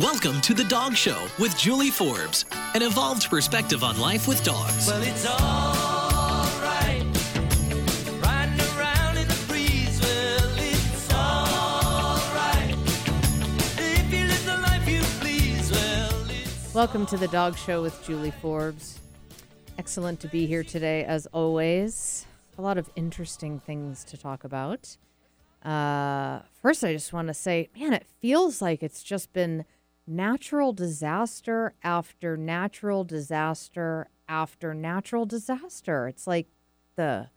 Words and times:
Welcome 0.00 0.40
to 0.42 0.54
The 0.54 0.62
Dog 0.62 0.94
Show 0.94 1.26
with 1.40 1.58
Julie 1.58 1.90
Forbes, 1.90 2.44
an 2.76 2.82
evolved 2.82 3.28
perspective 3.28 3.82
on 3.82 3.98
life 3.98 4.28
with 4.28 4.44
dogs. 4.44 4.86
Well, 4.86 5.02
it's 5.02 5.26
alright. 5.26 7.02
Riding 8.22 8.60
around 8.78 9.16
in 9.18 9.26
the 9.26 9.44
breeze. 9.48 10.00
Well, 10.00 10.50
it's 10.56 11.12
alright. 11.12 12.76
If 13.76 14.12
you 14.12 14.26
live 14.26 14.44
the 14.46 14.58
life 14.58 14.88
you 14.88 15.00
please. 15.18 15.68
Well, 15.72 16.30
it's 16.30 16.72
Welcome 16.72 17.04
to 17.06 17.16
the 17.16 17.26
Dog 17.26 17.58
Show 17.58 17.82
with 17.82 18.00
Julie 18.04 18.30
Forbes. 18.40 19.00
Excellent 19.78 20.20
to 20.20 20.28
be 20.28 20.46
here 20.46 20.62
today, 20.62 21.02
as 21.06 21.26
always. 21.32 22.24
A 22.56 22.62
lot 22.62 22.78
of 22.78 22.88
interesting 22.94 23.58
things 23.58 24.04
to 24.04 24.16
talk 24.16 24.44
about. 24.44 24.96
Uh, 25.64 26.42
first, 26.62 26.84
I 26.84 26.92
just 26.92 27.12
want 27.12 27.26
to 27.26 27.34
say, 27.34 27.68
man, 27.76 27.92
it 27.94 28.06
feels 28.20 28.62
like 28.62 28.84
it's 28.84 29.02
just 29.02 29.32
been 29.32 29.64
natural 30.08 30.72
disaster 30.72 31.74
after 31.82 32.36
natural 32.36 33.04
disaster 33.04 34.08
after 34.28 34.74
natural 34.74 35.26
disaster. 35.26 36.08
It's 36.08 36.26
like 36.26 36.48
the 36.96 37.28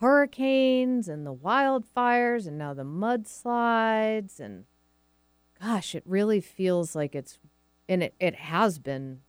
hurricanes 0.00 1.08
and 1.08 1.26
the 1.26 1.34
wildfires 1.34 2.46
and 2.46 2.58
now 2.58 2.74
the 2.74 2.84
mudslides 2.84 4.38
and 4.40 4.64
gosh, 5.60 5.94
it 5.94 6.02
really 6.06 6.40
feels 6.40 6.94
like 6.94 7.14
it's 7.14 7.38
and 7.88 8.02
it, 8.02 8.14
it 8.20 8.34
has 8.34 8.78
been 8.78 9.20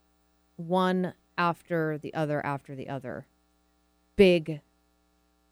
one 0.57 1.13
after 1.37 1.97
the 1.97 2.13
other 2.13 2.45
after 2.45 2.75
the 2.75 2.89
other 2.89 3.25
big 4.15 4.61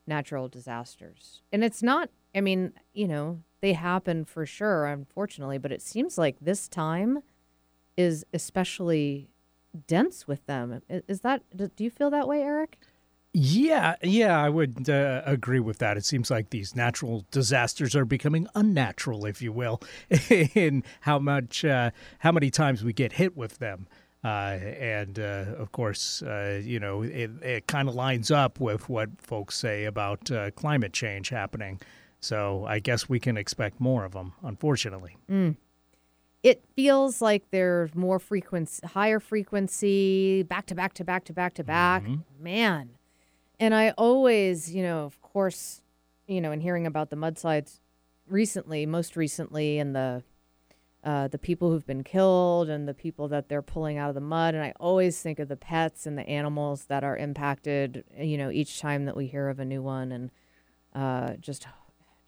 natural 0.06 0.48
disasters 0.48 1.42
and 1.52 1.64
it's 1.64 1.82
not 1.82 2.10
i 2.38 2.42
mean 2.42 2.72
you 2.94 3.08
know 3.08 3.42
they 3.62 3.74
happen 3.74 4.24
for 4.24 4.46
sure 4.46 4.86
unfortunately 4.86 5.58
but 5.58 5.72
it 5.72 5.82
seems 5.82 6.18
like 6.18 6.38
this 6.40 6.68
time 6.68 7.20
is 7.98 8.24
especially 8.34 9.30
dense 9.88 10.28
with 10.28 10.46
them 10.46 10.82
is 10.88 11.22
that 11.22 11.42
do 11.76 11.84
you 11.84 11.90
feel 11.90 12.10
that 12.10 12.28
way 12.28 12.42
eric 12.42 12.78
Yeah, 13.34 13.96
yeah, 14.02 14.42
I 14.42 14.50
would 14.50 14.90
uh, 14.90 15.22
agree 15.26 15.60
with 15.60 15.78
that. 15.78 15.96
It 15.96 16.06
seems 16.06 16.32
like 16.32 16.50
these 16.50 16.76
natural 16.76 17.24
disasters 17.30 17.96
are 17.96 18.06
becoming 18.06 18.48
unnatural, 18.56 19.28
if 19.28 19.42
you 19.44 19.52
will, 19.52 19.80
in 20.30 20.84
how 21.02 21.20
much, 21.20 21.64
uh, 21.64 21.92
how 22.20 22.32
many 22.32 22.50
times 22.50 22.84
we 22.84 22.94
get 22.94 23.12
hit 23.12 23.38
with 23.38 23.60
them. 23.60 23.86
Uh, 24.24 24.58
and 24.80 25.20
uh, 25.20 25.46
of 25.58 25.72
course, 25.72 26.24
uh, 26.24 26.60
you 26.64 26.80
know, 26.80 27.04
it, 27.04 27.30
it 27.44 27.68
kind 27.68 27.88
of 27.88 27.96
lines 27.96 28.32
up 28.32 28.60
with 28.60 28.90
what 28.90 29.10
folks 29.22 29.56
say 29.56 29.86
about 29.86 30.32
uh, 30.32 30.50
climate 30.52 30.94
change 30.94 31.30
happening. 31.30 31.80
So 32.20 32.66
I 32.68 32.80
guess 32.80 33.08
we 33.08 33.20
can 33.20 33.38
expect 33.38 33.80
more 33.80 34.04
of 34.06 34.14
them, 34.14 34.34
unfortunately. 34.44 35.18
it 36.44 36.64
feels 36.76 37.22
like 37.22 37.44
there's 37.52 37.94
more 37.96 38.20
frequency, 38.20 38.86
higher 38.88 39.20
frequency, 39.20 40.44
back 40.44 40.66
to 40.68 40.76
back 40.76 40.94
to 40.94 41.04
back 41.04 41.26
to 41.26 41.34
back 41.34 41.54
to 41.56 41.64
back. 41.64 42.04
Man. 42.40 42.92
And 43.60 43.74
I 43.74 43.90
always, 43.98 44.74
you 44.74 44.84
know, 44.84 45.00
of 45.04 45.22
course, 45.22 45.82
you 46.28 46.40
know, 46.42 46.52
in 46.52 46.62
hearing 46.62 46.86
about 46.86 47.10
the 47.10 47.16
mudslides 47.16 47.80
recently, 48.28 48.86
most 48.86 49.16
recently, 49.16 49.80
and 49.80 49.96
the 49.96 50.24
uh, 51.04 51.28
the 51.28 51.38
people 51.38 51.72
who've 51.72 51.86
been 51.86 52.04
killed 52.04 52.70
and 52.70 52.88
the 52.88 52.94
people 52.94 53.28
that 53.30 53.48
they're 53.48 53.62
pulling 53.62 53.98
out 53.98 54.10
of 54.10 54.16
the 54.16 54.22
mud, 54.22 54.54
and 54.56 54.64
I 54.64 54.74
always 54.80 55.22
think 55.22 55.40
of 55.40 55.48
the 55.48 55.56
pets 55.56 56.06
and 56.06 56.18
the 56.18 56.28
animals 56.28 56.86
that 56.86 57.04
are 57.04 57.16
impacted. 57.16 58.04
You 58.18 58.38
know, 58.38 58.52
each 58.52 58.80
time 58.80 59.06
that 59.06 59.16
we 59.16 59.28
hear 59.28 59.48
of 59.48 59.60
a 59.60 59.66
new 59.66 59.82
one, 59.82 60.12
and 60.12 60.32
uh, 60.94 61.34
just, 61.40 61.66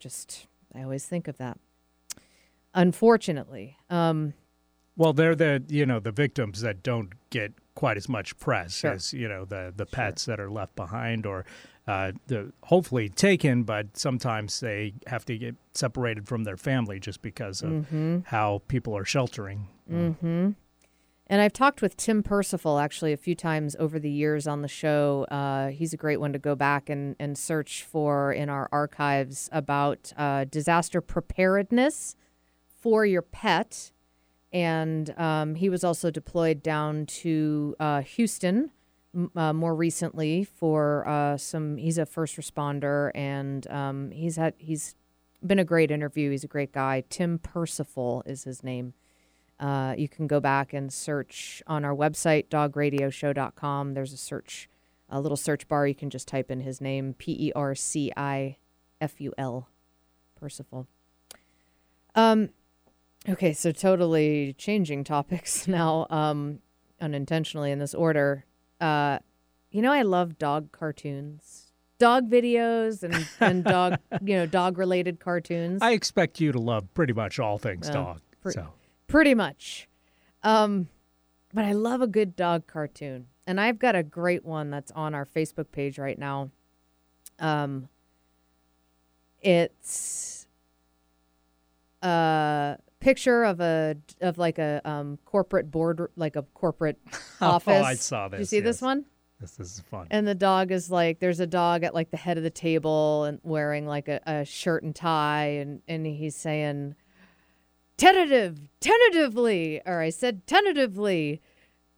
just, 0.00 0.46
I 0.74 0.82
always 0.82 1.06
think 1.06 1.28
of 1.28 1.36
that. 1.38 1.58
Unfortunately, 2.74 3.76
um, 3.88 4.34
Well, 4.96 5.12
they're 5.12 5.34
the 5.34 5.62
you 5.68 5.86
know 5.86 5.98
the 6.00 6.12
victims 6.12 6.60
that 6.60 6.82
don't 6.82 7.10
get 7.30 7.52
quite 7.74 7.96
as 7.96 8.08
much 8.08 8.38
press 8.38 8.74
Sure. 8.74 8.92
as 8.92 9.12
you 9.12 9.28
know 9.28 9.44
the 9.44 9.72
the 9.74 9.86
pets 9.86 10.24
that 10.26 10.38
are 10.38 10.50
left 10.50 10.76
behind 10.76 11.26
or 11.26 11.44
uh, 11.88 12.12
the 12.28 12.52
hopefully 12.64 13.08
taken, 13.08 13.64
but 13.64 13.96
sometimes 13.96 14.60
they 14.60 14.92
have 15.08 15.24
to 15.24 15.36
get 15.36 15.56
separated 15.74 16.28
from 16.28 16.44
their 16.44 16.56
family 16.56 17.00
just 17.00 17.22
because 17.22 17.62
of 17.62 17.86
how 18.26 18.62
people 18.68 18.96
are 18.96 19.04
sheltering. 19.04 19.66
Mm-hmm. 19.90 20.50
And 21.30 21.40
I've 21.40 21.52
talked 21.52 21.80
with 21.80 21.96
Tim 21.96 22.24
Perciful 22.24 22.80
actually 22.80 23.12
a 23.12 23.16
few 23.16 23.36
times 23.36 23.76
over 23.78 24.00
the 24.00 24.10
years 24.10 24.48
on 24.48 24.62
the 24.62 24.68
show. 24.68 25.28
Uh, 25.30 25.68
he's 25.68 25.92
a 25.92 25.96
great 25.96 26.18
one 26.18 26.32
to 26.32 26.40
go 26.40 26.56
back 26.56 26.90
and, 26.90 27.14
and 27.20 27.38
search 27.38 27.84
for 27.84 28.32
in 28.32 28.48
our 28.48 28.68
archives 28.72 29.48
about 29.52 30.12
uh, 30.16 30.44
disaster 30.50 31.00
preparedness 31.00 32.16
for 32.66 33.06
your 33.06 33.22
pet. 33.22 33.92
And 34.52 35.16
um, 35.16 35.54
he 35.54 35.68
was 35.68 35.84
also 35.84 36.10
deployed 36.10 36.64
down 36.64 37.06
to 37.06 37.76
uh, 37.78 38.00
Houston 38.00 38.72
uh, 39.36 39.52
more 39.52 39.76
recently 39.76 40.42
for 40.42 41.06
uh, 41.06 41.36
some. 41.36 41.76
He's 41.76 41.98
a 41.98 42.06
first 42.06 42.38
responder, 42.38 43.12
and 43.14 43.70
um, 43.70 44.10
he's 44.10 44.34
had 44.34 44.54
he's 44.58 44.96
been 45.46 45.60
a 45.60 45.64
great 45.64 45.92
interview. 45.92 46.32
He's 46.32 46.42
a 46.42 46.48
great 46.48 46.72
guy. 46.72 47.04
Tim 47.08 47.38
Perciful 47.38 48.24
is 48.26 48.42
his 48.42 48.64
name. 48.64 48.94
Uh, 49.60 49.94
you 49.96 50.08
can 50.08 50.26
go 50.26 50.40
back 50.40 50.72
and 50.72 50.90
search 50.90 51.62
on 51.66 51.84
our 51.84 51.94
website, 51.94 52.48
dogradioshow.com. 52.48 53.92
There's 53.92 54.12
a 54.14 54.16
search, 54.16 54.70
a 55.10 55.20
little 55.20 55.36
search 55.36 55.68
bar. 55.68 55.86
You 55.86 55.94
can 55.94 56.08
just 56.08 56.26
type 56.26 56.50
in 56.50 56.60
his 56.60 56.80
name, 56.80 57.14
P 57.14 57.36
E 57.38 57.52
R 57.54 57.74
C 57.74 58.10
I 58.16 58.56
F 59.02 59.20
U 59.20 59.34
L, 59.36 59.68
Perciful. 60.34 60.86
Um, 62.14 62.48
okay, 63.28 63.52
so 63.52 63.70
totally 63.70 64.54
changing 64.54 65.04
topics 65.04 65.68
now, 65.68 66.06
um, 66.08 66.60
unintentionally 67.00 67.70
in 67.70 67.78
this 67.78 67.94
order. 67.94 68.46
Uh, 68.80 69.18
you 69.70 69.82
know, 69.82 69.92
I 69.92 70.02
love 70.02 70.38
dog 70.38 70.72
cartoons, 70.72 71.72
dog 71.98 72.30
videos, 72.30 73.02
and, 73.02 73.28
and 73.40 73.62
dog, 73.62 73.98
you 74.24 74.36
know, 74.36 74.46
dog 74.46 74.78
related 74.78 75.20
cartoons. 75.20 75.82
I 75.82 75.92
expect 75.92 76.40
you 76.40 76.50
to 76.50 76.58
love 76.58 76.92
pretty 76.94 77.12
much 77.12 77.38
all 77.38 77.58
things 77.58 77.90
Well, 77.90 78.18
dog. 78.42 78.52
so 78.54 78.68
pretty 79.10 79.34
much. 79.34 79.88
Um, 80.42 80.88
but 81.52 81.64
I 81.64 81.72
love 81.72 82.00
a 82.00 82.06
good 82.06 82.36
dog 82.36 82.66
cartoon, 82.66 83.26
and 83.46 83.60
I've 83.60 83.78
got 83.78 83.96
a 83.96 84.02
great 84.02 84.44
one 84.44 84.70
that's 84.70 84.92
on 84.92 85.14
our 85.14 85.26
Facebook 85.26 85.72
page 85.72 85.98
right 85.98 86.18
now. 86.18 86.50
Um, 87.38 87.88
it's 89.42 90.46
a 92.02 92.76
picture 93.00 93.44
of 93.44 93.60
a 93.60 93.96
of 94.20 94.38
like 94.38 94.58
a 94.58 94.80
um, 94.84 95.18
corporate 95.24 95.70
board, 95.70 96.08
like 96.16 96.36
a 96.36 96.42
corporate 96.54 96.98
office. 97.40 97.82
Oh, 97.82 97.84
I 97.84 97.94
saw 97.94 98.28
Did 98.28 98.36
you 98.36 98.38
this, 98.40 98.50
see 98.50 98.60
this 98.60 98.80
one? 98.80 99.04
this, 99.40 99.52
this 99.52 99.74
is 99.74 99.80
fun. 99.80 100.06
And 100.10 100.26
the 100.28 100.34
dog 100.34 100.70
is 100.70 100.90
like, 100.90 101.18
there's 101.18 101.40
a 101.40 101.46
dog 101.46 101.82
at 101.82 101.94
like 101.94 102.10
the 102.10 102.16
head 102.16 102.36
of 102.36 102.44
the 102.44 102.50
table 102.50 103.24
and 103.24 103.40
wearing 103.42 103.86
like 103.86 104.08
a, 104.08 104.20
a 104.26 104.44
shirt 104.44 104.82
and 104.82 104.94
tie, 104.94 105.46
and, 105.46 105.80
and 105.88 106.06
he's 106.06 106.36
saying, 106.36 106.94
tentative, 108.00 108.58
tentatively, 108.80 109.82
or 109.84 110.00
I 110.00 110.08
said 110.08 110.46
tentatively, 110.46 111.42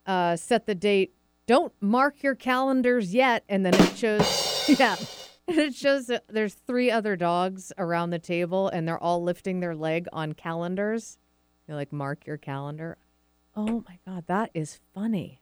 uh, 0.05 0.35
set 0.35 0.67
the 0.67 0.75
date. 0.75 1.15
Don't 1.47 1.73
mark 1.81 2.23
your 2.23 2.35
calendars 2.35 3.15
yet. 3.15 3.45
And 3.49 3.65
then 3.65 3.75
it 3.75 3.97
shows, 3.97 4.65
yeah, 4.79 4.97
it 5.47 5.75
shows 5.75 6.11
there's 6.29 6.55
three 6.55 6.91
other 6.91 7.15
dogs 7.15 7.73
around 7.79 8.11
the 8.11 8.19
table 8.19 8.69
and 8.69 8.87
they're 8.87 9.03
all 9.03 9.23
lifting 9.23 9.61
their 9.61 9.77
leg 9.77 10.09
on 10.13 10.33
calendars. 10.33 11.19
You're 11.69 11.77
like, 11.77 11.93
mark 11.93 12.27
your 12.27 12.37
calendar. 12.37 12.99
Oh 13.55 13.85
my 13.89 13.99
God, 14.05 14.25
that 14.27 14.51
is 14.55 14.81
funny. 14.93 15.41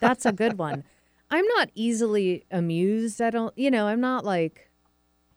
That's 0.00 0.24
a 0.24 0.32
good 0.32 0.58
one. 0.58 0.84
I'm 1.28 1.46
not 1.56 1.70
easily 1.74 2.44
amused. 2.50 3.20
I 3.20 3.30
don't, 3.30 3.56
you 3.58 3.70
know, 3.70 3.86
I'm 3.86 4.00
not 4.00 4.24
like, 4.24 4.70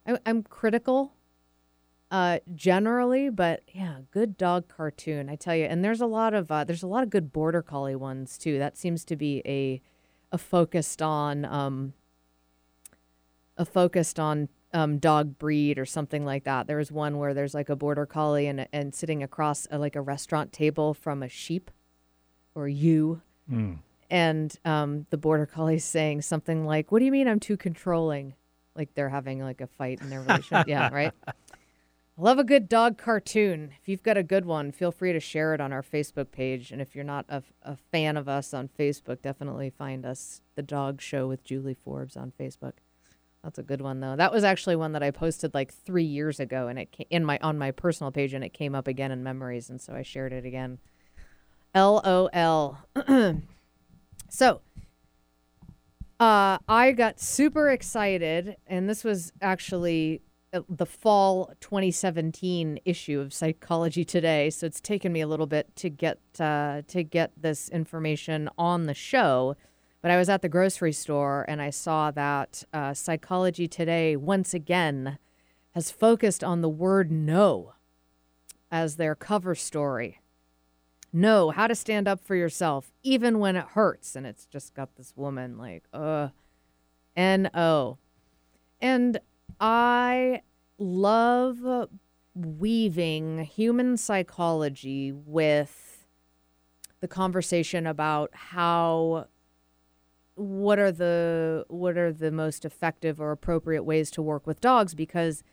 I, 0.05 0.19
I'm 0.25 0.43
critical 0.43 1.13
uh 2.15 2.39
generally 2.53 3.29
but 3.29 3.61
yeah 3.73 3.97
good 4.11 4.37
dog 4.37 4.67
cartoon 4.69 5.27
i 5.29 5.35
tell 5.35 5.55
you. 5.55 5.65
And 5.65 5.83
there's 5.83 5.99
a 6.01 6.05
lot 6.05 6.33
of 6.33 6.49
uh, 6.49 6.63
there's 6.63 6.83
a 6.83 6.87
lot 6.87 7.03
of 7.03 7.09
good 7.09 7.33
border 7.33 7.61
collie 7.61 7.95
ones 7.95 8.37
too. 8.37 8.57
That 8.57 8.77
seems 8.77 9.03
to 9.05 9.15
be 9.15 9.41
a 9.45 9.81
a 10.31 10.37
focused 10.37 11.01
on 11.01 11.43
um 11.45 11.93
a 13.57 13.65
focused 13.65 14.19
on 14.19 14.49
um 14.73 14.97
dog 14.97 15.37
breed 15.37 15.77
or 15.77 15.85
something 15.85 16.25
like 16.25 16.43
that. 16.45 16.67
There 16.67 16.77
was 16.77 16.91
one 16.91 17.17
where 17.17 17.33
there's 17.33 17.53
like 17.53 17.69
a 17.69 17.75
border 17.75 18.05
collie 18.05 18.47
and 18.47 18.67
and 18.71 18.93
sitting 18.93 19.21
across 19.23 19.67
a, 19.71 19.77
like 19.77 19.95
a 19.95 20.01
restaurant 20.01 20.53
table 20.53 20.93
from 20.93 21.21
a 21.23 21.29
sheep 21.29 21.71
or 22.53 22.67
you 22.67 23.21
Mm. 23.51 23.77
and 24.09 24.57
um 24.65 25.05
the 25.11 25.17
border 25.17 25.45
collie's 25.45 25.85
saying 25.85 26.23
something 26.23 26.65
like 26.65 26.91
what 26.91 26.97
do 26.99 27.05
you 27.05 27.11
mean 27.11 27.27
i'm 27.27 27.39
too 27.39 27.57
controlling? 27.57 28.33
Like 28.75 28.89
they're 28.95 29.09
having 29.09 29.39
like 29.39 29.61
a 29.61 29.67
fight 29.67 30.01
in 30.01 30.09
their 30.09 30.21
relationship. 30.21 30.67
Yeah 30.67 30.89
right 30.91 31.13
love 32.17 32.39
a 32.39 32.43
good 32.43 32.69
dog 32.69 32.97
cartoon. 32.97 33.73
If 33.81 33.87
you've 33.87 34.03
got 34.03 34.17
a 34.17 34.23
good 34.23 34.45
one, 34.45 34.71
feel 34.71 34.91
free 34.91 35.13
to 35.13 35.19
share 35.19 35.53
it 35.53 35.61
on 35.61 35.73
our 35.73 35.83
Facebook 35.83 36.31
page. 36.31 36.71
And 36.71 36.81
if 36.81 36.95
you're 36.95 37.03
not 37.03 37.25
a, 37.29 37.43
a 37.61 37.75
fan 37.75 38.17
of 38.17 38.29
us 38.29 38.53
on 38.53 38.69
Facebook, 38.79 39.21
definitely 39.21 39.69
find 39.69 40.05
us, 40.05 40.41
The 40.55 40.63
Dog 40.63 41.01
Show 41.01 41.27
with 41.27 41.43
Julie 41.43 41.77
Forbes 41.83 42.15
on 42.15 42.31
Facebook. 42.39 42.73
That's 43.43 43.59
a 43.59 43.63
good 43.63 43.81
one 43.81 43.99
though. 43.99 44.15
That 44.15 44.31
was 44.31 44.43
actually 44.43 44.75
one 44.75 44.93
that 44.93 45.03
I 45.03 45.11
posted 45.11 45.53
like 45.53 45.71
three 45.71 46.03
years 46.03 46.39
ago, 46.39 46.67
and 46.67 46.79
it 46.79 46.91
came 46.91 47.05
in 47.11 47.23
my 47.23 47.37
on 47.43 47.59
my 47.59 47.69
personal 47.69 48.11
page, 48.11 48.33
and 48.33 48.43
it 48.43 48.53
came 48.53 48.73
up 48.73 48.87
again 48.87 49.11
in 49.11 49.21
memories, 49.21 49.69
and 49.69 49.79
so 49.79 49.93
I 49.93 50.01
shared 50.01 50.33
it 50.33 50.45
again. 50.45 50.79
LOL. 51.75 52.79
so, 54.29 54.61
uh, 56.19 56.57
I 56.67 56.93
got 56.97 57.19
super 57.19 57.69
excited, 57.69 58.55
and 58.65 58.89
this 58.89 59.03
was 59.03 59.31
actually 59.43 60.21
the 60.69 60.85
fall 60.85 61.51
2017 61.59 62.79
issue 62.85 63.19
of 63.19 63.33
Psychology 63.33 64.05
Today. 64.05 64.49
So 64.49 64.65
it's 64.65 64.79
taken 64.79 65.11
me 65.11 65.21
a 65.21 65.27
little 65.27 65.47
bit 65.47 65.75
to 65.77 65.89
get 65.89 66.19
uh, 66.39 66.83
to 66.87 67.03
get 67.03 67.31
this 67.37 67.69
information 67.69 68.49
on 68.57 68.85
the 68.85 68.93
show. 68.93 69.55
But 70.01 70.11
I 70.11 70.17
was 70.17 70.29
at 70.29 70.41
the 70.41 70.49
grocery 70.49 70.93
store 70.93 71.45
and 71.47 71.61
I 71.61 71.71
saw 71.71 72.11
that 72.11 72.63
uh, 72.73 72.93
Psychology 72.93 73.67
Today 73.67 74.15
once 74.15 74.53
again 74.53 75.17
has 75.73 75.91
focused 75.91 76.43
on 76.43 76.61
the 76.61 76.69
word 76.69 77.11
"no" 77.11 77.73
as 78.71 78.95
their 78.95 79.15
cover 79.15 79.55
story. 79.55 80.21
No, 81.11 81.49
how 81.51 81.67
to 81.67 81.75
stand 81.75 82.09
up 82.09 82.19
for 82.19 82.35
yourself, 82.35 82.91
even 83.01 83.39
when 83.39 83.55
it 83.55 83.67
hurts. 83.67 84.15
And 84.15 84.25
it's 84.25 84.45
just 84.45 84.73
got 84.73 84.97
this 84.97 85.13
woman 85.15 85.57
like, 85.57 85.83
uh, 85.93 86.29
N 87.15 87.49
O. 87.53 87.97
And 88.81 89.19
I 89.59 90.41
love 90.77 91.89
weaving 92.33 93.45
human 93.45 93.97
psychology 93.97 95.11
with 95.11 96.07
the 96.99 97.07
conversation 97.07 97.87
about 97.87 98.29
how 98.33 99.27
what 100.35 100.79
are 100.79 100.91
the 100.91 101.65
what 101.69 101.97
are 101.97 102.11
the 102.11 102.31
most 102.31 102.65
effective 102.65 103.21
or 103.21 103.31
appropriate 103.31 103.83
ways 103.83 104.11
to 104.11 104.21
work 104.21 104.45
with 104.45 104.59
dogs 104.59 104.93
because 104.93 105.43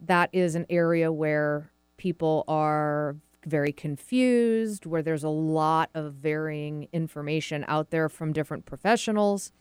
that 0.00 0.28
is 0.32 0.56
an 0.56 0.66
area 0.68 1.12
where 1.12 1.70
people 1.96 2.44
are 2.48 3.16
very 3.46 3.72
confused, 3.72 4.86
where 4.86 5.02
there's 5.02 5.24
a 5.24 5.28
lot 5.28 5.90
of 5.94 6.14
varying 6.14 6.88
information 6.92 7.64
out 7.68 7.90
there 7.90 8.08
from 8.08 8.32
different 8.32 8.66
professionals. 8.66 9.52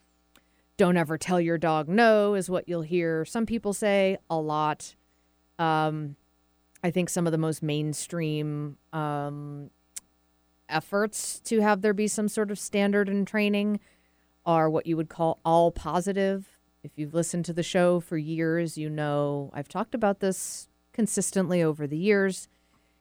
Don't 0.77 0.97
ever 0.97 1.17
tell 1.17 1.39
your 1.39 1.57
dog 1.57 1.87
no, 1.87 2.33
is 2.33 2.49
what 2.49 2.67
you'll 2.67 2.81
hear 2.81 3.25
some 3.25 3.45
people 3.45 3.73
say 3.73 4.17
a 4.29 4.37
lot. 4.37 4.95
Um, 5.59 6.15
I 6.83 6.89
think 6.89 7.09
some 7.09 7.27
of 7.27 7.31
the 7.31 7.37
most 7.37 7.61
mainstream 7.61 8.77
um, 8.91 9.69
efforts 10.67 11.39
to 11.41 11.61
have 11.61 11.81
there 11.81 11.93
be 11.93 12.07
some 12.07 12.27
sort 12.27 12.49
of 12.49 12.57
standard 12.57 13.09
in 13.09 13.25
training 13.25 13.79
are 14.45 14.69
what 14.69 14.87
you 14.87 14.97
would 14.97 15.09
call 15.09 15.39
all 15.45 15.71
positive. 15.71 16.57
If 16.83 16.91
you've 16.95 17.13
listened 17.13 17.45
to 17.45 17.53
the 17.53 17.61
show 17.61 17.99
for 17.99 18.17
years, 18.17 18.77
you 18.77 18.89
know 18.89 19.51
I've 19.53 19.67
talked 19.67 19.93
about 19.93 20.19
this 20.19 20.67
consistently 20.93 21.61
over 21.61 21.85
the 21.85 21.97
years. 21.97 22.47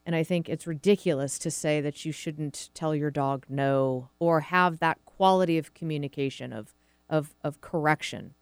And 0.05 0.15
I 0.15 0.23
think 0.23 0.49
it's 0.49 0.67
ridiculous 0.67 1.37
to 1.39 1.51
say 1.51 1.79
that 1.81 2.05
you 2.05 2.11
shouldn't 2.11 2.69
tell 2.73 2.95
your 2.95 3.11
dog 3.11 3.45
no 3.47 4.09
or 4.19 4.41
have 4.41 4.79
that 4.79 5.03
quality 5.05 5.57
of 5.57 5.73
communication, 5.73 6.51
of, 6.51 6.73
of, 7.11 7.35
of 7.43 7.61
correction. 7.61 8.33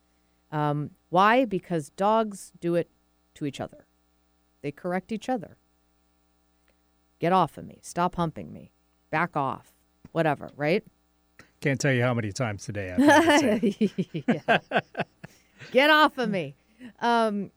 Um, 0.51 0.91
why? 1.09 1.43
Because 1.43 1.89
dogs 1.89 2.53
do 2.61 2.75
it 2.75 2.89
to 3.33 3.45
each 3.45 3.59
other, 3.59 3.85
they 4.61 4.71
correct 4.71 5.11
each 5.11 5.27
other. 5.27 5.57
Get 7.19 7.33
off 7.33 7.57
of 7.57 7.65
me. 7.65 7.79
Stop 7.81 8.15
humping 8.15 8.53
me. 8.53 8.71
Back 9.09 9.35
off. 9.35 9.73
Whatever, 10.13 10.51
right? 10.55 10.83
Can't 11.59 11.79
tell 11.79 11.91
you 11.91 12.01
how 12.01 12.13
many 12.13 12.31
times 12.31 12.63
today 12.63 12.93
I've 12.93 12.99
had 13.03 13.61
to 13.61 13.71
say. 13.71 14.23
Yeah. 14.27 14.59
Get 15.71 15.89
off 15.89 16.17
of 16.17 16.29
me. 16.29 16.55
Um, 17.01 17.51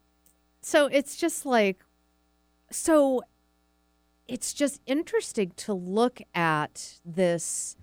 so 0.61 0.87
it's 0.87 1.17
just 1.17 1.47
like, 1.47 1.85
so 2.71 3.23
it's 4.27 4.53
just 4.53 4.81
interesting 4.87 5.53
to 5.59 5.73
look 5.73 6.21
at 6.35 6.99
this 7.05 7.77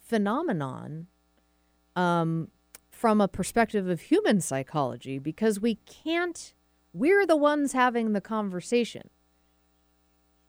phenomenon 0.00 1.06
um, 1.96 2.48
from 3.02 3.20
a 3.20 3.26
perspective 3.26 3.88
of 3.88 4.00
human 4.00 4.40
psychology 4.40 5.18
because 5.18 5.58
we 5.58 5.74
can't, 5.74 6.54
we're 6.92 7.26
the 7.26 7.36
ones 7.36 7.72
having 7.72 8.12
the 8.12 8.20
conversation. 8.20 9.10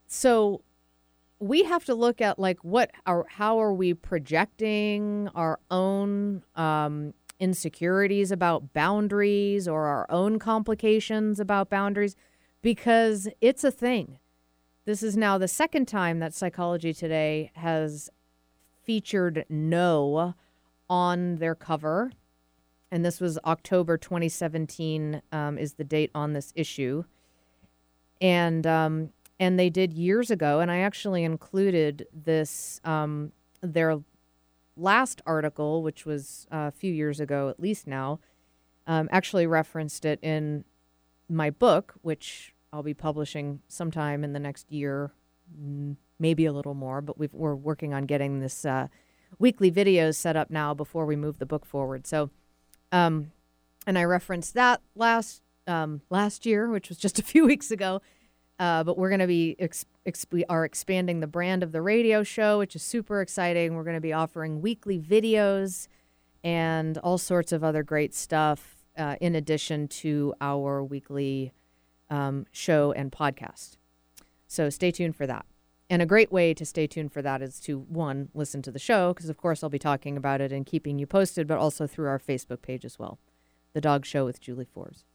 So 0.05 0.61
we 1.39 1.63
have 1.63 1.83
to 1.85 1.95
look 1.95 2.21
at 2.21 2.37
like 2.37 2.63
what 2.63 2.91
are 3.07 3.25
how 3.27 3.59
are 3.59 3.73
we 3.73 3.95
projecting 3.95 5.29
our 5.33 5.59
own 5.71 6.43
um, 6.55 7.15
insecurities 7.39 8.31
about 8.31 8.71
boundaries 8.71 9.67
or 9.67 9.87
our 9.87 10.05
own 10.11 10.37
complications 10.37 11.39
about 11.39 11.71
boundaries? 11.71 12.15
Because 12.61 13.27
it's 13.41 13.63
a 13.63 13.71
thing. 13.71 14.19
This 14.85 15.01
is 15.01 15.17
now 15.17 15.39
the 15.39 15.47
second 15.47 15.87
time 15.87 16.19
that 16.19 16.35
psychology 16.35 16.93
today 16.93 17.49
has 17.55 18.11
featured 18.83 19.43
no 19.49 20.35
on 20.87 21.37
their 21.37 21.55
cover 21.55 22.11
and 22.93 23.03
this 23.03 23.19
was 23.19 23.39
october 23.43 23.97
2017 23.97 25.23
um, 25.31 25.57
is 25.57 25.73
the 25.73 25.83
date 25.83 26.11
on 26.13 26.33
this 26.33 26.53
issue. 26.55 27.03
And 28.21 28.65
um, 28.67 29.09
and 29.39 29.59
they 29.59 29.71
did 29.71 29.93
years 29.93 30.29
ago 30.29 30.59
and 30.59 30.71
i 30.71 30.77
actually 30.77 31.23
included 31.23 32.07
this 32.13 32.79
um, 32.85 33.31
their 33.61 33.99
last 34.77 35.21
article 35.25 35.81
which 35.81 36.05
was 36.05 36.47
uh, 36.53 36.69
a 36.69 36.71
few 36.71 36.93
years 36.93 37.19
ago 37.19 37.49
at 37.49 37.59
least 37.59 37.87
now 37.87 38.19
um, 38.85 39.09
actually 39.11 39.47
referenced 39.47 40.05
it 40.05 40.19
in 40.21 40.63
my 41.27 41.49
book 41.49 41.95
which 42.03 42.53
i'll 42.71 42.83
be 42.83 42.93
publishing 42.93 43.59
sometime 43.67 44.23
in 44.23 44.33
the 44.33 44.39
next 44.39 44.71
year 44.71 45.11
maybe 46.19 46.45
a 46.45 46.53
little 46.53 46.75
more 46.75 47.01
but 47.01 47.17
we've, 47.17 47.33
we're 47.33 47.55
working 47.55 47.93
on 47.93 48.05
getting 48.05 48.39
this 48.39 48.63
uh, 48.65 48.87
weekly 49.39 49.71
videos 49.71 50.15
set 50.15 50.35
up 50.35 50.49
now 50.49 50.73
before 50.73 51.05
we 51.05 51.15
move 51.15 51.39
the 51.39 51.45
book 51.45 51.65
forward. 51.65 52.05
So 52.07 52.29
um, 52.93 53.31
and 53.85 53.97
i 53.99 54.03
referenced 54.03 54.53
that 54.53 54.81
last 54.95 55.41
um, 55.67 56.01
last 56.09 56.45
year 56.45 56.69
which 56.69 56.87
was 56.87 56.97
just 56.97 57.19
a 57.19 57.23
few 57.23 57.45
weeks 57.51 57.71
ago 57.71 58.01
uh, 58.59 58.83
but 58.83 58.97
we're 58.97 59.09
going 59.09 59.19
to 59.19 59.27
be 59.27 59.55
ex- 59.59 59.85
we 60.31 60.45
are 60.45 60.63
expanding 60.63 61.19
the 61.19 61.27
brand 61.27 61.63
of 61.63 61.71
the 61.71 61.81
radio 61.81 62.23
show, 62.23 62.59
which 62.59 62.75
is 62.75 62.83
super 62.83 63.21
exciting. 63.21 63.75
We're 63.75 63.83
going 63.83 63.97
to 63.97 64.01
be 64.01 64.13
offering 64.13 64.61
weekly 64.61 64.99
videos 64.99 65.87
and 66.43 66.97
all 66.99 67.17
sorts 67.17 67.51
of 67.51 67.63
other 67.63 67.83
great 67.83 68.13
stuff 68.13 68.85
uh, 68.97 69.15
in 69.19 69.35
addition 69.35 69.87
to 69.87 70.33
our 70.39 70.83
weekly 70.83 71.51
um, 72.09 72.45
show 72.51 72.91
and 72.91 73.11
podcast. 73.11 73.77
So 74.47 74.69
stay 74.69 74.91
tuned 74.91 75.15
for 75.15 75.25
that. 75.25 75.45
And 75.93 76.01
a 76.01 76.07
great 76.07 76.31
way 76.31 76.55
to 76.55 76.65
stay 76.65 76.87
tuned 76.87 77.13
for 77.13 77.21
that 77.21 77.43
is 77.43 77.59
to 77.59 77.77
one 77.77 78.29
listen 78.33 78.63
to 78.63 78.71
the 78.71 78.79
show 78.79 79.13
because 79.13 79.29
of 79.29 79.37
course 79.37 79.61
I'll 79.61 79.69
be 79.69 79.77
talking 79.77 80.17
about 80.17 80.41
it 80.41 80.51
and 80.51 80.65
keeping 80.65 80.97
you 80.97 81.05
posted, 81.05 81.45
but 81.45 81.59
also 81.59 81.85
through 81.85 82.07
our 82.07 82.17
Facebook 82.17 82.63
page 82.63 82.83
as 82.83 82.97
well, 82.97 83.19
the 83.73 83.79
Dog 83.79 84.03
Show 84.03 84.25
with 84.25 84.41
Julie 84.41 84.65
Forbes. 84.65 85.05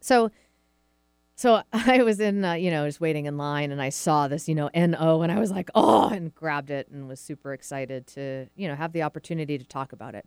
So 0.00 0.30
so 1.34 1.64
I 1.72 2.04
was 2.04 2.20
in, 2.20 2.44
uh, 2.44 2.52
you 2.52 2.70
know, 2.70 2.86
just 2.86 3.00
waiting 3.00 3.26
in 3.26 3.36
line 3.36 3.72
and 3.72 3.82
I 3.82 3.88
saw 3.88 4.28
this, 4.28 4.48
you 4.48 4.54
know, 4.54 4.70
NO 4.72 5.22
and 5.22 5.32
I 5.32 5.40
was 5.40 5.50
like, 5.50 5.68
oh, 5.74 6.10
and 6.10 6.32
grabbed 6.32 6.70
it 6.70 6.86
and 6.92 7.08
was 7.08 7.18
super 7.18 7.52
excited 7.52 8.06
to, 8.06 8.46
you 8.54 8.68
know, 8.68 8.76
have 8.76 8.92
the 8.92 9.02
opportunity 9.02 9.58
to 9.58 9.64
talk 9.64 9.92
about 9.92 10.14
it. 10.14 10.24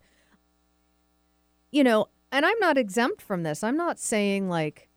You 1.70 1.82
know, 1.82 2.08
and 2.30 2.44
I'm 2.44 2.58
not 2.58 2.76
exempt 2.76 3.22
from 3.22 3.42
this. 3.42 3.64
I'm 3.64 3.78
not 3.78 3.98
saying 3.98 4.50
like, 4.50 4.90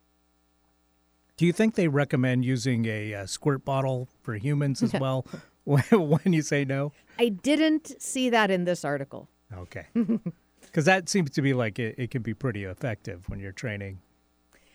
Do 1.37 1.45
you 1.45 1.51
think 1.51 1.75
they 1.75 1.87
recommend 1.87 2.45
using 2.45 2.85
a, 2.85 3.13
uh 3.13 3.25
squirt 3.25 3.65
bottle 3.65 4.07
for 4.21 4.35
humans 4.35 4.81
as 4.81 4.93
well 4.93 5.25
when, 5.63 5.83
when 5.91 6.33
you 6.33 6.41
say 6.41 6.65
no? 6.65 6.93
I 7.19 7.29
didn't 7.29 8.01
see 8.01 8.29
that 8.29 8.51
in 8.51 8.65
this 8.65 8.85
article. 8.85 9.29
Okay. 9.53 9.87
Because 10.61 10.85
that 10.85 11.07
seems 11.07 11.29
to 11.29 11.41
be 11.41 11.53
like 11.53 11.79
it, 11.79 11.95
it 11.97 12.11
can 12.11 12.21
be 12.21 12.33
pretty 12.33 12.65
effective 12.65 13.29
when 13.29 13.39
you're 13.39 13.53
training. 13.53 13.99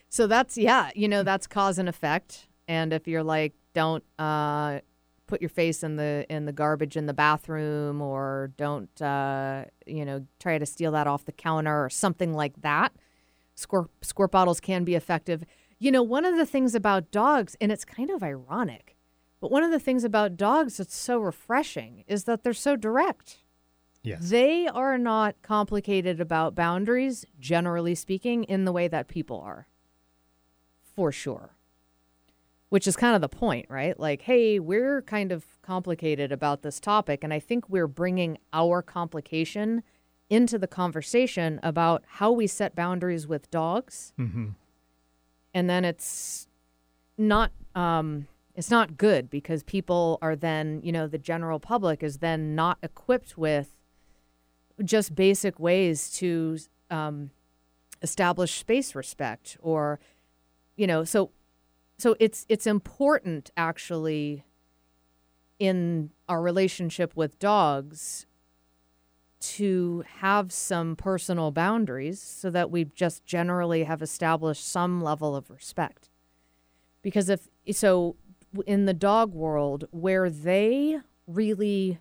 So 0.08 0.26
that's, 0.26 0.56
yeah, 0.56 0.90
you 0.94 1.08
know, 1.08 1.22
that's 1.22 1.46
cause 1.46 1.78
and 1.78 1.90
effect. 1.90 2.48
And 2.66 2.94
if 2.94 3.06
you're 3.06 3.22
like, 3.22 3.52
don't, 3.74 4.02
uh, 4.18 4.80
put 5.26 5.40
your 5.40 5.48
face 5.48 5.84
in 5.84 5.94
the 5.94 6.26
in 6.28 6.44
the 6.44 6.52
garbage 6.52 6.96
in 6.96 7.06
the 7.06 7.14
bathroom 7.14 8.02
or 8.02 8.50
don't 8.56 9.00
uh, 9.00 9.64
you 9.86 10.04
know 10.04 10.26
try 10.40 10.58
to 10.58 10.66
steal 10.66 10.90
that 10.90 11.06
off 11.06 11.24
the 11.24 11.32
counter 11.32 11.84
or 11.84 11.88
something 11.88 12.34
like 12.34 12.60
that 12.62 12.92
squirt 13.54 13.88
squirt 14.02 14.32
bottles 14.32 14.58
can 14.58 14.82
be 14.82 14.96
effective 14.96 15.44
you 15.80 15.90
know 15.90 16.02
one 16.02 16.24
of 16.24 16.36
the 16.36 16.46
things 16.46 16.74
about 16.76 17.10
dogs 17.10 17.56
and 17.60 17.72
it's 17.72 17.84
kind 17.84 18.10
of 18.10 18.22
ironic 18.22 18.96
but 19.40 19.50
one 19.50 19.62
of 19.64 19.70
the 19.72 19.80
things 19.80 20.04
about 20.04 20.36
dogs 20.36 20.76
that's 20.76 20.94
so 20.96 21.18
refreshing 21.18 22.04
is 22.06 22.24
that 22.24 22.44
they're 22.44 22.52
so 22.52 22.76
direct 22.76 23.38
Yes. 24.02 24.30
they 24.30 24.66
are 24.68 24.96
not 24.96 25.34
complicated 25.42 26.20
about 26.20 26.54
boundaries 26.54 27.24
generally 27.38 27.94
speaking 27.94 28.44
in 28.44 28.64
the 28.64 28.72
way 28.72 28.86
that 28.88 29.08
people 29.08 29.40
are 29.40 29.66
for 30.94 31.10
sure 31.12 31.54
which 32.70 32.86
is 32.86 32.94
kind 32.94 33.16
of 33.16 33.20
the 33.20 33.28
point, 33.28 33.66
right? 33.68 33.98
Like, 33.98 34.22
hey, 34.22 34.60
we're 34.60 35.02
kind 35.02 35.32
of 35.32 35.44
complicated 35.60 36.30
about 36.30 36.62
this 36.62 36.78
topic. 36.78 37.24
And 37.24 37.34
I 37.34 37.40
think 37.40 37.68
we're 37.68 37.88
bringing 37.88 38.38
our 38.52 38.80
complication 38.80 39.82
into 40.28 40.56
the 40.56 40.68
conversation 40.68 41.58
about 41.64 42.04
how 42.06 42.30
we 42.30 42.46
set 42.46 42.76
boundaries 42.76 43.26
with 43.26 43.50
dogs. 43.50 44.12
hmm 44.16 44.50
And 45.54 45.68
then 45.68 45.84
it's 45.84 46.46
not, 47.18 47.52
um, 47.74 48.26
it's 48.54 48.70
not 48.70 48.96
good 48.96 49.30
because 49.30 49.62
people 49.62 50.18
are 50.22 50.36
then, 50.36 50.80
you 50.82 50.92
know, 50.92 51.06
the 51.06 51.18
general 51.18 51.60
public 51.60 52.02
is 52.02 52.18
then 52.18 52.54
not 52.54 52.78
equipped 52.82 53.36
with 53.36 53.76
just 54.84 55.14
basic 55.14 55.58
ways 55.58 56.10
to 56.10 56.58
um, 56.90 57.30
establish 58.02 58.58
space 58.58 58.94
respect 58.94 59.56
or, 59.60 60.00
you 60.76 60.86
know, 60.86 61.04
so 61.04 61.30
so 62.00 62.16
it's 62.18 62.46
it's 62.48 62.66
important 62.66 63.50
actually 63.56 64.42
in 65.58 66.10
our 66.28 66.40
relationship 66.40 67.14
with 67.14 67.38
dogs 67.38 68.26
to 69.40 70.04
have 70.18 70.52
some 70.52 70.94
personal 70.94 71.50
boundaries 71.50 72.20
so 72.20 72.50
that 72.50 72.70
we 72.70 72.84
just 72.84 73.24
generally 73.24 73.84
have 73.84 74.02
established 74.02 74.66
some 74.66 75.00
level 75.00 75.34
of 75.34 75.50
respect. 75.50 76.10
Because 77.02 77.28
if 77.30 77.48
so, 77.72 78.16
in 78.66 78.84
the 78.84 78.94
dog 78.94 79.32
world, 79.32 79.86
where 79.90 80.28
they 80.28 80.98
really 81.26 81.98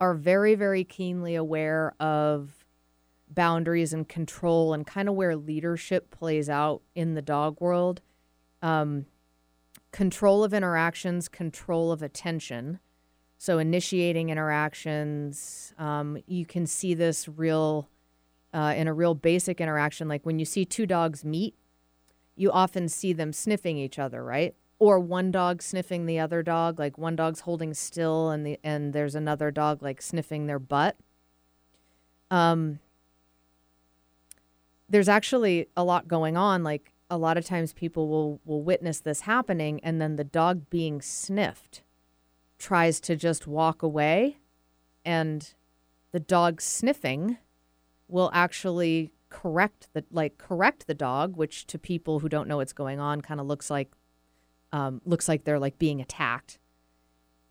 are 0.00 0.14
very, 0.14 0.54
very 0.54 0.84
keenly 0.84 1.34
aware 1.34 1.94
of 1.98 2.66
boundaries 3.28 3.92
and 3.92 4.08
control 4.08 4.74
and 4.74 4.86
kind 4.86 5.08
of 5.08 5.14
where 5.14 5.34
leadership 5.34 6.10
plays 6.10 6.48
out 6.48 6.82
in 6.94 7.14
the 7.14 7.22
dog 7.22 7.60
world, 7.60 8.02
um, 8.62 9.06
control 9.92 10.44
of 10.44 10.52
interactions, 10.52 11.28
control 11.28 11.90
of 11.90 12.02
attention 12.02 12.78
so 13.38 13.58
initiating 13.58 14.30
interactions, 14.30 15.74
um, 15.78 16.18
you 16.26 16.46
can 16.46 16.66
see 16.66 16.94
this 16.94 17.28
real 17.28 17.88
uh, 18.54 18.72
in 18.76 18.88
a 18.88 18.94
real 18.94 19.14
basic 19.14 19.60
interaction. 19.60 20.08
Like 20.08 20.24
when 20.24 20.38
you 20.38 20.44
see 20.44 20.64
two 20.64 20.86
dogs 20.86 21.24
meet, 21.24 21.54
you 22.34 22.50
often 22.50 22.88
see 22.88 23.12
them 23.12 23.32
sniffing 23.32 23.76
each 23.76 23.98
other, 23.98 24.24
right? 24.24 24.54
Or 24.78 24.98
one 24.98 25.30
dog 25.30 25.62
sniffing 25.62 26.06
the 26.06 26.18
other 26.18 26.42
dog, 26.42 26.78
like 26.78 26.96
one 26.96 27.16
dog's 27.16 27.40
holding 27.40 27.74
still 27.74 28.30
and 28.30 28.46
the 28.46 28.58
and 28.64 28.92
there's 28.92 29.14
another 29.14 29.50
dog 29.50 29.82
like 29.82 30.00
sniffing 30.00 30.46
their 30.46 30.58
butt. 30.58 30.96
Um, 32.30 32.78
there's 34.88 35.08
actually 35.08 35.68
a 35.76 35.84
lot 35.84 36.08
going 36.08 36.36
on. 36.36 36.62
Like 36.62 36.92
a 37.10 37.18
lot 37.18 37.36
of 37.36 37.44
times 37.44 37.72
people 37.72 38.08
will 38.08 38.40
will 38.44 38.62
witness 38.62 39.00
this 39.00 39.22
happening 39.22 39.80
and 39.82 40.00
then 40.00 40.16
the 40.16 40.24
dog 40.24 40.68
being 40.70 41.02
sniffed 41.02 41.82
tries 42.58 43.00
to 43.00 43.16
just 43.16 43.46
walk 43.46 43.82
away 43.82 44.38
and 45.04 45.54
the 46.12 46.20
dog 46.20 46.60
sniffing 46.60 47.38
will 48.08 48.30
actually 48.32 49.12
correct 49.28 49.88
the 49.92 50.04
like 50.10 50.38
correct 50.38 50.86
the 50.86 50.94
dog 50.94 51.36
which 51.36 51.66
to 51.66 51.78
people 51.78 52.20
who 52.20 52.28
don't 52.28 52.48
know 52.48 52.58
what's 52.58 52.72
going 52.72 53.00
on 53.00 53.20
kind 53.20 53.40
of 53.40 53.46
looks 53.46 53.70
like 53.70 53.90
um, 54.72 55.00
looks 55.04 55.28
like 55.28 55.44
they're 55.44 55.58
like 55.58 55.78
being 55.78 56.00
attacked. 56.00 56.58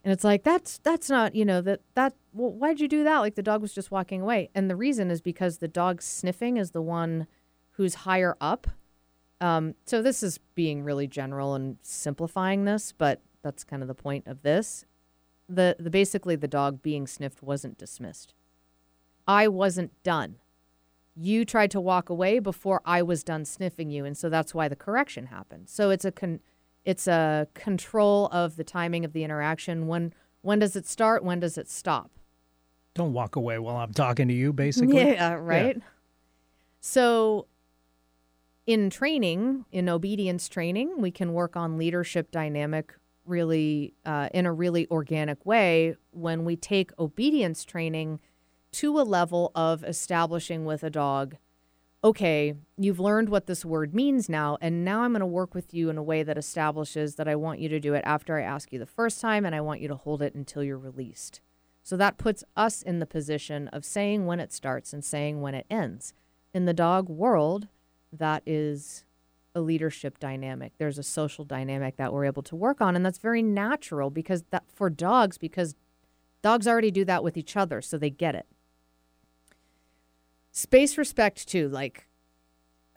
And 0.04 0.14
it's 0.14 0.24
like 0.24 0.44
that's 0.44 0.78
that's 0.80 1.10
not 1.10 1.34
you 1.34 1.46
know 1.46 1.62
that 1.62 1.82
that 1.96 2.14
well, 2.34 2.52
why'd 2.52 2.80
you 2.80 2.88
do 2.88 3.04
that? 3.04 3.20
Like 3.20 3.36
the 3.36 3.42
dog 3.42 3.62
was 3.62 3.74
just 3.74 3.90
walking 3.90 4.22
away. 4.22 4.50
And 4.54 4.70
the 4.70 4.76
reason 4.76 5.10
is 5.10 5.22
because 5.22 5.58
the 5.58 5.68
dog 5.68 6.02
sniffing 6.02 6.58
is 6.58 6.72
the 6.72 6.82
one 6.82 7.28
who's 7.72 7.96
higher 7.96 8.38
up. 8.40 8.68
Um, 9.42 9.76
so 9.86 10.02
this 10.02 10.22
is 10.24 10.40
being 10.54 10.84
really 10.84 11.08
general 11.08 11.56
and 11.56 11.78
simplifying 11.82 12.64
this 12.64 12.94
but 12.94 13.20
that's 13.44 13.66
kind 13.66 13.82
of 13.82 13.90
the 13.90 13.94
point 13.94 14.26
of 14.28 14.44
this 14.44 14.86
the, 15.48 15.76
the 15.80 15.90
basically 15.90 16.36
the 16.36 16.48
dog 16.48 16.82
being 16.82 17.08
sniffed 17.08 17.42
wasn't 17.42 17.78
dismissed. 17.78 18.34
I 19.28 19.48
wasn't 19.48 19.92
done. 20.04 20.36
You 21.16 21.46
tried 21.46 21.72
to 21.72 21.82
walk 21.82 22.10
away 22.10 22.40
before 22.40 22.82
I 22.86 23.02
was 23.02 23.24
done 23.24 23.46
sniffing 23.46 23.90
you, 23.90 24.06
and 24.06 24.18
so 24.18 24.30
that's 24.30 24.54
why 24.54 24.68
the 24.68 24.76
correction 24.76 25.28
happened. 25.28 25.70
So 25.70 25.90
it's 25.90 26.06
a 26.06 26.12
con- 26.12 26.42
it's 26.84 27.08
a 27.08 27.48
control 27.54 28.28
of 28.28 28.58
the 28.58 28.64
timing 28.64 29.06
of 29.06 29.14
the 29.14 29.24
interaction. 29.24 29.88
When 29.88 30.14
when 30.42 30.60
does 30.60 30.76
it 30.76 30.86
start? 30.86 31.24
When 31.24 31.40
does 31.40 31.58
it 31.58 31.70
stop? 31.70 32.12
Don't 32.94 33.14
walk 33.14 33.36
away 33.36 33.60
while 33.60 33.78
I'm 33.78 33.94
talking 33.94 34.28
to 34.28 34.34
you, 34.34 34.54
basically. 34.54 34.96
Yeah, 35.14 35.34
right. 35.34 35.78
So 36.82 37.48
in 38.68 38.90
training, 38.90 39.66
in 39.72 39.90
obedience 39.90 40.48
training, 40.50 40.96
we 40.98 41.12
can 41.12 41.34
work 41.34 41.56
on 41.56 41.78
leadership 41.78 42.32
dynamic 42.32 42.94
really 43.26 43.94
uh, 44.06 44.30
in 44.34 44.46
a 44.46 44.54
really 44.54 44.88
organic 44.90 45.46
way 45.46 45.96
when 46.12 46.46
we 46.46 46.56
take 46.56 46.92
obedience 47.00 47.66
training 47.66 48.20
to 48.72 49.00
a 49.00 49.04
level 49.04 49.52
of 49.56 49.84
establishing 49.84 50.66
with 50.66 50.84
a 50.84 50.90
dog 50.90 51.38
okay 52.04 52.54
you've 52.78 53.00
learned 53.00 53.30
what 53.30 53.48
this 53.48 53.64
word 53.64 53.96
means 53.96 54.28
now 54.28 54.58
and 54.62 54.84
now 54.84 55.02
i'm 55.02 55.12
going 55.12 55.22
to 55.22 55.26
work 55.26 55.56
with 55.56 55.74
you 55.74 55.90
in 55.90 55.98
a 55.98 56.04
way 56.04 56.24
that 56.24 56.38
establishes 56.38 57.16
that 57.16 57.28
i 57.28 57.36
want 57.36 57.60
you 57.60 57.70
to 57.70 57.80
do 57.80 57.94
it 57.94 58.04
after 58.06 58.38
i 58.38 58.42
ask 58.42 58.72
you 58.74 58.78
the 58.78 58.86
first 58.86 59.22
time 59.22 59.46
and 59.46 59.56
i 59.56 59.62
want 59.62 59.80
you 59.82 59.88
to 59.88 59.96
hold 59.96 60.22
it 60.22 60.36
until 60.36 60.64
you're 60.64 60.78
released. 60.78 61.40
So 61.86 61.96
that 61.98 62.18
puts 62.18 62.44
us 62.58 62.82
in 62.82 62.98
the 62.98 63.06
position 63.06 63.68
of 63.68 63.86
saying 63.86 64.26
when 64.26 64.40
it 64.40 64.52
starts 64.52 64.92
and 64.92 65.06
saying 65.06 65.42
when 65.42 65.54
it 65.54 65.68
ends. 65.70 66.16
In 66.52 66.66
the 66.66 66.74
dog 66.74 67.10
world 67.10 67.68
that 68.12 68.42
is 68.44 69.05
a 69.56 69.62
leadership 69.62 70.20
dynamic. 70.20 70.74
There's 70.78 71.00
a 71.00 71.04
social 71.04 71.46
dynamic 71.46 71.96
that 71.98 72.14
we're 72.14 72.26
able 72.26 72.44
to 72.44 72.56
work 72.56 72.82
on, 72.82 72.96
and 72.96 73.06
that's 73.06 73.18
very 73.18 73.42
natural 73.42 74.10
because 74.10 74.44
that 74.52 74.64
for 74.68 74.90
dogs 74.90 75.38
because 75.38 75.76
dogs 76.42 76.68
already 76.68 76.92
do 76.92 77.06
that 77.06 77.24
with 77.24 77.38
each 77.38 77.56
other, 77.56 77.82
so 77.82 77.98
they 77.98 78.10
get 78.10 78.36
it. 78.36 78.46
Space 80.52 80.98
respect 80.98 81.48
too, 81.48 81.68
like 81.70 82.08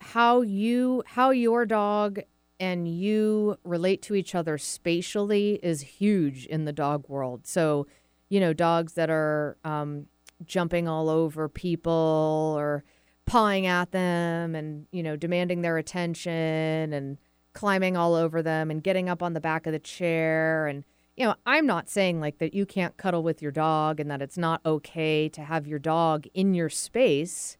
how 0.01 0.43
you 0.43 1.03
how 1.07 1.31
your 1.31 1.65
dog 1.65 2.21
and 2.61 2.89
you 2.89 3.57
relate 3.65 4.03
to 4.03 4.15
each 4.15 4.35
other 4.35 4.59
spatially 4.59 5.61
is 5.63 5.81
huge 5.81 6.47
in 6.47 6.65
the 6.65 6.73
dog 6.73 7.09
world. 7.09 7.47
So, 7.47 7.87
you 8.29 8.41
know, 8.41 8.53
dogs 8.53 8.95
that 8.95 9.11
are 9.11 9.57
um, 9.65 10.07
jumping 10.45 10.89
all 10.89 11.09
over 11.09 11.49
people 11.49 12.55
or 12.59 12.85
pawing 13.29 13.67
at 13.67 13.93
them 13.93 14.55
and, 14.55 14.87
you 14.91 15.03
know, 15.03 15.17
demanding 15.17 15.63
their 15.63 15.79
attention 15.79 16.93
and 16.93 17.19
climbing 17.53 17.97
all 17.97 18.15
over 18.15 18.43
them 18.43 18.71
and 18.71 18.83
getting 18.83 19.09
up 19.09 19.23
on 19.23 19.35
the 19.35 19.41
back 19.41 19.67
of 19.67 19.73
the 19.73 19.79
chair. 19.79 20.67
And, 20.67 20.85
you 21.17 21.25
know, 21.25 21.35
I'm 21.47 21.67
not 21.67 21.89
saying 21.89 22.21
like 22.21 22.39
that 22.39 22.55
you 22.55 22.67
can't 22.67 22.97
cuddle 22.97 23.23
with 23.23 23.43
your 23.43 23.53
dog 23.53 24.01
and 24.01 24.11
that 24.11 24.23
it's 24.23 24.39
not 24.39 24.61
okay 24.65 25.29
to 25.29 25.43
have 25.43 25.67
your 25.67 25.79
dog 25.79 26.27
in 26.35 26.55
your 26.55 26.69
space. 26.69 27.57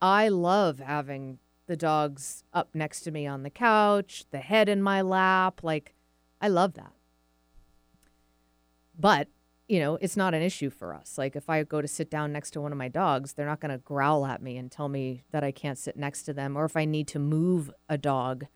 I 0.00 0.28
love 0.28 0.78
having 0.80 1.38
the 1.66 1.76
dogs 1.76 2.44
up 2.52 2.74
next 2.74 3.00
to 3.02 3.10
me 3.10 3.26
on 3.26 3.42
the 3.42 3.50
couch, 3.50 4.24
the 4.30 4.38
head 4.38 4.68
in 4.68 4.82
my 4.82 5.02
lap. 5.02 5.60
Like, 5.62 5.94
I 6.40 6.48
love 6.48 6.74
that. 6.74 6.92
But 8.98 9.28
you 9.68 9.80
know, 9.80 9.96
it's 10.00 10.16
not 10.16 10.34
an 10.34 10.42
issue 10.42 10.70
for 10.70 10.94
us. 10.94 11.16
Like 11.16 11.36
if 11.36 11.48
I 11.48 11.62
go 11.62 11.80
to 11.80 11.88
sit 11.88 12.10
down 12.10 12.32
next 12.32 12.50
to 12.52 12.60
one 12.60 12.72
of 12.72 12.78
my 12.78 12.88
dogs, 12.88 13.32
they're 13.32 13.46
not 13.46 13.60
going 13.60 13.70
to 13.70 13.78
growl 13.78 14.26
at 14.26 14.42
me 14.42 14.56
and 14.56 14.70
tell 14.70 14.88
me 14.88 15.24
that 15.30 15.44
I 15.44 15.52
can't 15.52 15.78
sit 15.78 15.96
next 15.96 16.24
to 16.24 16.32
them. 16.32 16.56
Or 16.56 16.64
if 16.64 16.76
I 16.76 16.84
need 16.84 17.08
to 17.08 17.18
move 17.18 17.70
a 17.88 17.96
dog 17.96 18.46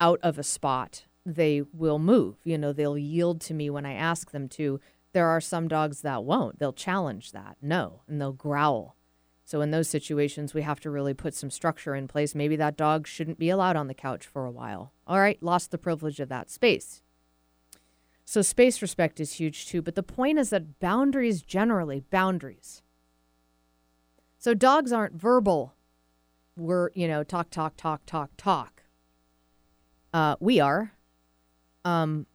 out 0.00 0.18
of 0.22 0.38
a 0.38 0.42
spot, 0.42 1.04
they 1.26 1.62
will 1.72 1.98
move. 1.98 2.36
You 2.44 2.56
know, 2.56 2.72
they'll 2.72 2.96
yield 2.96 3.40
to 3.42 3.54
me 3.54 3.68
when 3.68 3.84
I 3.84 3.92
ask 3.92 4.30
them 4.30 4.48
to. 4.50 4.80
There 5.12 5.26
are 5.26 5.40
some 5.40 5.68
dogs 5.68 6.02
that 6.02 6.24
won't. 6.24 6.58
They'll 6.58 6.72
challenge 6.72 7.32
that, 7.32 7.56
no, 7.60 8.02
and 8.06 8.20
they'll 8.20 8.32
growl. 8.32 8.96
So 9.44 9.60
in 9.60 9.72
those 9.72 9.88
situations, 9.88 10.54
we 10.54 10.62
have 10.62 10.78
to 10.80 10.90
really 10.90 11.12
put 11.12 11.34
some 11.34 11.50
structure 11.50 11.96
in 11.96 12.06
place. 12.06 12.36
Maybe 12.36 12.54
that 12.56 12.76
dog 12.76 13.08
shouldn't 13.08 13.38
be 13.38 13.50
allowed 13.50 13.74
on 13.74 13.88
the 13.88 13.94
couch 13.94 14.24
for 14.24 14.46
a 14.46 14.50
while. 14.50 14.92
All 15.08 15.18
right, 15.18 15.42
lost 15.42 15.72
the 15.72 15.78
privilege 15.78 16.20
of 16.20 16.28
that 16.28 16.48
space. 16.48 17.02
So 18.30 18.42
space 18.42 18.80
respect 18.80 19.18
is 19.18 19.32
huge 19.32 19.66
too. 19.66 19.82
But 19.82 19.96
the 19.96 20.04
point 20.04 20.38
is 20.38 20.50
that 20.50 20.78
boundaries 20.78 21.42
generally, 21.42 22.04
boundaries. 22.10 22.80
So 24.38 24.54
dogs 24.54 24.92
aren't 24.92 25.14
verbal. 25.20 25.74
We're, 26.56 26.90
you 26.94 27.08
know, 27.08 27.24
talk, 27.24 27.50
talk, 27.50 27.76
talk, 27.76 28.02
talk, 28.06 28.30
talk. 28.36 28.84
Uh, 30.14 30.36
we 30.38 30.60
are. 30.60 30.92
Um, 31.84 32.28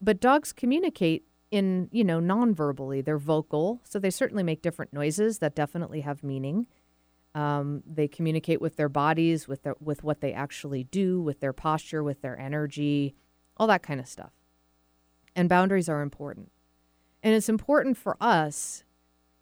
but 0.00 0.18
dogs 0.18 0.52
communicate 0.52 1.22
in, 1.52 1.88
you 1.92 2.02
know, 2.02 2.18
non-verbally. 2.18 3.00
They're 3.00 3.16
vocal, 3.16 3.82
so 3.84 4.00
they 4.00 4.10
certainly 4.10 4.42
make 4.42 4.62
different 4.62 4.92
noises 4.92 5.38
that 5.38 5.54
definitely 5.54 6.00
have 6.00 6.24
meaning. 6.24 6.66
Um, 7.36 7.84
they 7.86 8.08
communicate 8.08 8.60
with 8.60 8.74
their 8.74 8.88
bodies, 8.88 9.46
with 9.46 9.62
their, 9.62 9.76
with 9.78 10.02
what 10.02 10.22
they 10.22 10.32
actually 10.32 10.82
do, 10.82 11.22
with 11.22 11.38
their 11.38 11.52
posture, 11.52 12.02
with 12.02 12.20
their 12.20 12.36
energy, 12.36 13.14
all 13.56 13.68
that 13.68 13.84
kind 13.84 14.00
of 14.00 14.08
stuff 14.08 14.32
and 15.34 15.48
boundaries 15.48 15.88
are 15.88 16.02
important. 16.02 16.50
And 17.22 17.34
it's 17.34 17.48
important 17.48 17.96
for 17.96 18.16
us 18.20 18.84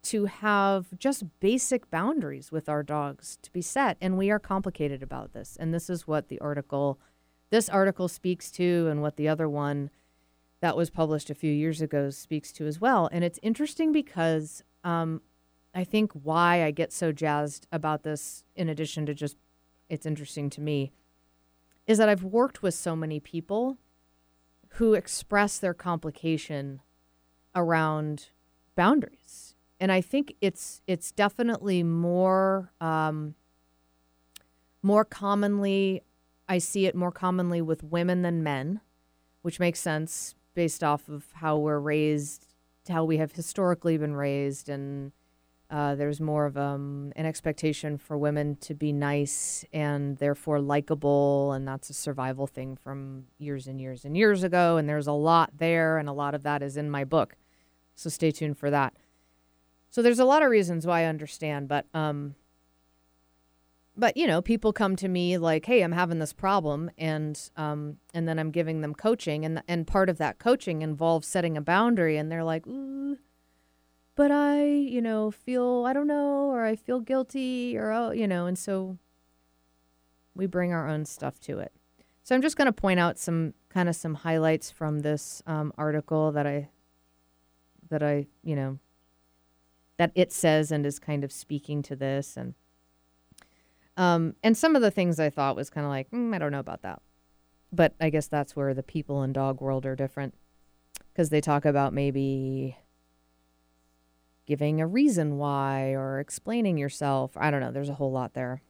to 0.01 0.25
have 0.25 0.87
just 0.97 1.23
basic 1.39 1.89
boundaries 1.91 2.51
with 2.51 2.69
our 2.69 2.83
dogs 2.83 3.37
to 3.41 3.51
be 3.51 3.61
set. 3.61 3.97
And 3.99 4.17
we 4.17 4.31
are 4.31 4.39
complicated 4.39 5.03
about 5.03 5.33
this. 5.33 5.57
And 5.59 5.73
this 5.73 5.89
is 5.89 6.07
what 6.07 6.29
the 6.29 6.39
article, 6.39 6.99
this 7.49 7.69
article 7.69 8.07
speaks 8.07 8.49
to, 8.51 8.87
and 8.89 9.01
what 9.01 9.17
the 9.17 9.27
other 9.27 9.49
one 9.49 9.89
that 10.61 10.77
was 10.77 10.89
published 10.89 11.29
a 11.29 11.35
few 11.35 11.51
years 11.51 11.81
ago 11.81 12.09
speaks 12.09 12.51
to 12.53 12.67
as 12.67 12.79
well. 12.79 13.09
And 13.11 13.23
it's 13.23 13.39
interesting 13.41 13.91
because 13.91 14.63
um, 14.83 15.21
I 15.73 15.83
think 15.83 16.11
why 16.13 16.63
I 16.63 16.71
get 16.71 16.91
so 16.91 17.11
jazzed 17.11 17.67
about 17.71 18.03
this, 18.03 18.43
in 18.55 18.69
addition 18.69 19.05
to 19.05 19.13
just 19.13 19.37
it's 19.89 20.05
interesting 20.05 20.49
to 20.51 20.61
me, 20.61 20.91
is 21.87 21.97
that 21.97 22.09
I've 22.09 22.23
worked 22.23 22.61
with 22.61 22.73
so 22.73 22.95
many 22.95 23.19
people 23.19 23.77
who 24.73 24.93
express 24.93 25.57
their 25.57 25.73
complication 25.73 26.81
around 27.55 28.29
boundaries. 28.75 29.55
And 29.79 29.91
I 29.91 30.01
think 30.01 30.35
it's 30.41 30.81
it's 30.87 31.11
definitely 31.11 31.83
more 31.83 32.71
um, 32.81 33.35
more 34.81 35.05
commonly 35.05 36.03
I 36.49 36.57
see 36.57 36.87
it 36.87 36.95
more 36.95 37.11
commonly 37.11 37.61
with 37.61 37.83
women 37.83 38.23
than 38.23 38.41
men, 38.41 38.81
which 39.43 39.59
makes 39.59 39.79
sense 39.79 40.33
based 40.55 40.83
off 40.83 41.07
of 41.07 41.27
how 41.33 41.57
we're 41.57 41.79
raised, 41.79 42.47
how 42.89 43.05
we 43.05 43.17
have 43.17 43.33
historically 43.33 43.97
been 43.97 44.15
raised, 44.15 44.67
and 44.67 45.11
uh, 45.69 45.93
there's 45.93 46.19
more 46.19 46.45
of 46.45 46.57
um, 46.57 47.13
an 47.15 47.27
expectation 47.27 47.97
for 47.97 48.17
women 48.17 48.55
to 48.55 48.73
be 48.73 48.91
nice 48.91 49.63
and 49.71 50.17
therefore 50.17 50.59
likable, 50.59 51.51
and 51.51 51.67
that's 51.67 51.91
a 51.91 51.93
survival 51.93 52.47
thing 52.47 52.75
from 52.75 53.25
years 53.37 53.67
and 53.67 53.79
years 53.79 54.03
and 54.03 54.17
years 54.17 54.43
ago. 54.43 54.77
And 54.77 54.89
there's 54.89 55.05
a 55.05 55.13
lot 55.13 55.51
there, 55.57 55.99
and 55.99 56.09
a 56.09 56.13
lot 56.13 56.33
of 56.33 56.41
that 56.43 56.63
is 56.63 56.75
in 56.75 56.89
my 56.89 57.03
book, 57.03 57.35
so 57.95 58.09
stay 58.09 58.31
tuned 58.31 58.57
for 58.57 58.71
that. 58.71 58.95
So 59.91 60.01
there's 60.01 60.19
a 60.19 60.25
lot 60.25 60.41
of 60.41 60.49
reasons 60.49 60.87
why 60.87 61.01
I 61.01 61.05
understand, 61.05 61.67
but 61.67 61.85
um, 61.93 62.35
but 63.95 64.17
you 64.17 64.25
know, 64.25 64.41
people 64.41 64.73
come 64.73 64.95
to 64.95 65.07
me 65.07 65.37
like, 65.37 65.65
"Hey, 65.65 65.83
I'm 65.83 65.91
having 65.91 66.17
this 66.17 66.33
problem," 66.33 66.89
and 66.97 67.39
um, 67.57 67.97
and 68.13 68.27
then 68.27 68.39
I'm 68.39 68.49
giving 68.49 68.81
them 68.81 68.95
coaching, 68.95 69.45
and 69.45 69.61
and 69.67 69.85
part 69.85 70.09
of 70.09 70.17
that 70.17 70.39
coaching 70.39 70.81
involves 70.81 71.27
setting 71.27 71.57
a 71.57 71.61
boundary, 71.61 72.17
and 72.17 72.31
they're 72.31 72.43
like, 72.43 72.65
"Ooh, 72.65 73.17
but 74.19 74.31
I, 74.31 74.65
you 74.65 75.01
know, 75.01 75.31
feel 75.31 75.85
I 75.87 75.93
don't 75.93 76.05
know, 76.05 76.49
or 76.49 76.65
I 76.65 76.75
feel 76.75 76.99
guilty, 76.99 77.77
or 77.77 77.93
oh, 77.93 78.11
you 78.11 78.27
know," 78.27 78.47
and 78.47 78.57
so 78.57 78.97
we 80.35 80.45
bring 80.45 80.73
our 80.73 80.89
own 80.89 81.05
stuff 81.05 81.39
to 81.43 81.59
it. 81.59 81.71
So 82.21 82.35
I'm 82.35 82.41
just 82.41 82.57
going 82.57 82.65
to 82.65 82.73
point 82.73 82.99
out 82.99 83.17
some 83.17 83.53
kind 83.69 83.87
of 83.87 83.95
some 83.95 84.15
highlights 84.15 84.69
from 84.71 84.99
this 84.99 85.41
um, 85.47 85.71
article 85.77 86.33
that 86.33 86.45
I 86.45 86.67
that 87.89 88.03
I 88.03 88.27
you 88.43 88.57
know 88.57 88.79
that 89.95 90.11
it 90.15 90.33
says 90.33 90.69
and 90.69 90.85
is 90.85 90.99
kind 90.99 91.23
of 91.23 91.31
speaking 91.31 91.81
to 91.83 91.95
this 91.95 92.35
and 92.35 92.55
um, 93.95 94.35
and 94.43 94.57
some 94.57 94.75
of 94.75 94.81
the 94.81 94.91
things 94.91 95.21
I 95.21 95.29
thought 95.29 95.55
was 95.55 95.69
kind 95.69 95.85
of 95.85 95.91
like, 95.91 96.11
mm, 96.11 96.35
I 96.35 96.39
don't 96.39 96.51
know 96.51 96.59
about 96.59 96.81
that. 96.81 97.01
But 97.71 97.93
I 98.01 98.09
guess 98.09 98.27
that's 98.27 98.53
where 98.53 98.73
the 98.73 98.83
people 98.83 99.21
and 99.21 99.33
dog 99.33 99.61
world 99.61 99.85
are 99.85 99.95
different 99.95 100.33
because 101.13 101.29
they 101.29 101.39
talk 101.39 101.63
about 101.63 101.93
maybe 101.93 102.75
giving 104.49 104.81
a 104.81 104.87
reason 104.87 105.37
why 105.37 105.91
or 105.93 106.19
explaining 106.19 106.75
yourself. 106.75 107.37
I 107.37 107.51
don't 107.51 107.61
know. 107.61 107.71
There's 107.71 107.87
a 107.87 107.93
whole 107.93 108.11
lot 108.11 108.33
there. 108.33 108.63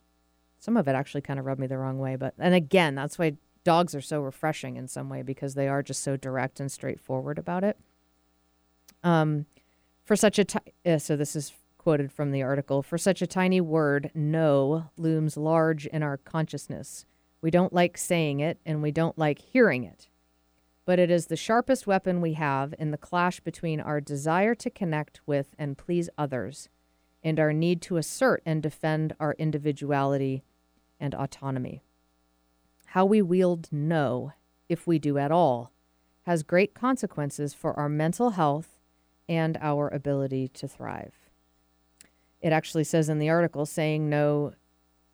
Some 0.59 0.75
of 0.75 0.89
it 0.89 0.93
actually 0.93 1.21
kind 1.21 1.39
of 1.39 1.45
rubbed 1.45 1.61
me 1.61 1.67
the 1.67 1.77
wrong 1.77 1.99
way. 1.99 2.17
But, 2.17 2.33
and 2.37 2.53
again, 2.53 2.95
that's 2.95 3.17
why 3.17 3.37
dogs 3.63 3.95
are 3.95 4.01
so 4.01 4.19
refreshing 4.19 4.75
in 4.75 4.89
some 4.89 5.07
way 5.07 5.21
because 5.21 5.55
they 5.55 5.69
are 5.69 5.81
just 5.81 6.03
so 6.03 6.17
direct 6.17 6.59
and 6.59 6.69
straightforward 6.69 7.39
about 7.39 7.63
it. 7.63 7.77
Um, 9.05 9.45
for 10.03 10.17
such 10.17 10.37
a 10.37 10.43
ti- 10.43 10.73
uh, 10.85 10.97
so 10.97 11.15
this 11.15 11.33
is 11.33 11.53
quoted 11.77 12.11
from 12.11 12.31
the 12.31 12.43
article 12.43 12.83
for 12.83 12.97
such 12.97 13.21
a 13.21 13.27
tiny 13.27 13.61
word 13.61 14.11
no 14.13 14.89
looms 14.97 15.37
large 15.37 15.85
in 15.85 16.03
our 16.03 16.17
consciousness 16.17 17.05
we 17.41 17.49
don't 17.49 17.71
like 17.71 17.97
saying 17.97 18.41
it 18.41 18.59
and 18.65 18.81
we 18.81 18.91
don't 18.91 19.17
like 19.17 19.39
hearing 19.39 19.85
it 19.85 20.09
but 20.89 20.97
it 20.97 21.11
is 21.11 21.27
the 21.27 21.35
sharpest 21.35 21.85
weapon 21.85 22.19
we 22.19 22.33
have 22.33 22.73
in 22.79 22.89
the 22.89 22.97
clash 22.97 23.39
between 23.41 23.79
our 23.79 24.01
desire 24.01 24.55
to 24.55 24.71
connect 24.71 25.21
with 25.27 25.53
and 25.59 25.77
please 25.77 26.09
others 26.17 26.67
and 27.23 27.39
our 27.39 27.53
need 27.53 27.79
to 27.79 27.97
assert 27.97 28.41
and 28.43 28.63
defend 28.63 29.15
our 29.19 29.35
individuality 29.37 30.43
and 30.99 31.13
autonomy 31.13 31.83
how 32.87 33.05
we 33.05 33.21
wield 33.21 33.67
no 33.71 34.31
if 34.67 34.87
we 34.87 34.97
do 34.97 35.19
at 35.19 35.31
all 35.31 35.71
has 36.23 36.41
great 36.41 36.73
consequences 36.73 37.53
for 37.53 37.71
our 37.73 37.87
mental 37.87 38.31
health 38.31 38.79
and 39.27 39.59
our 39.61 39.89
ability 39.89 40.47
to 40.47 40.67
thrive. 40.67 41.13
It 42.41 42.51
actually 42.51 42.83
says 42.83 43.09
in 43.09 43.19
the 43.19 43.29
article 43.29 43.67
saying 43.67 44.09
no 44.09 44.53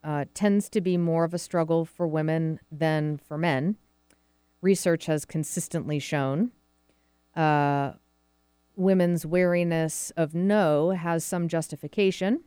uh, 0.02 0.24
tends 0.32 0.70
to 0.70 0.80
be 0.80 0.96
more 0.96 1.24
of 1.24 1.34
a 1.34 1.38
struggle 1.38 1.84
for 1.84 2.06
women 2.06 2.60
than 2.72 3.18
for 3.18 3.36
men. 3.36 3.76
Research 4.66 5.06
has 5.06 5.24
consistently 5.24 6.00
shown 6.00 6.50
uh, 7.36 7.92
women's 8.74 9.24
wariness 9.24 10.10
of 10.16 10.34
no 10.34 10.90
has 10.90 11.22
some 11.22 11.46
justification. 11.46 12.40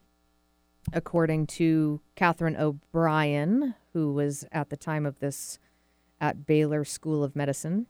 According 0.91 1.47
to 1.47 2.01
Catherine 2.15 2.57
O'Brien, 2.57 3.73
who 3.93 4.11
was 4.11 4.43
at 4.51 4.69
the 4.69 4.75
time 4.75 5.05
of 5.05 5.19
this 5.19 5.59
at 6.19 6.45
Baylor 6.45 6.83
School 6.83 7.23
of 7.23 7.37
Medicine, 7.37 7.87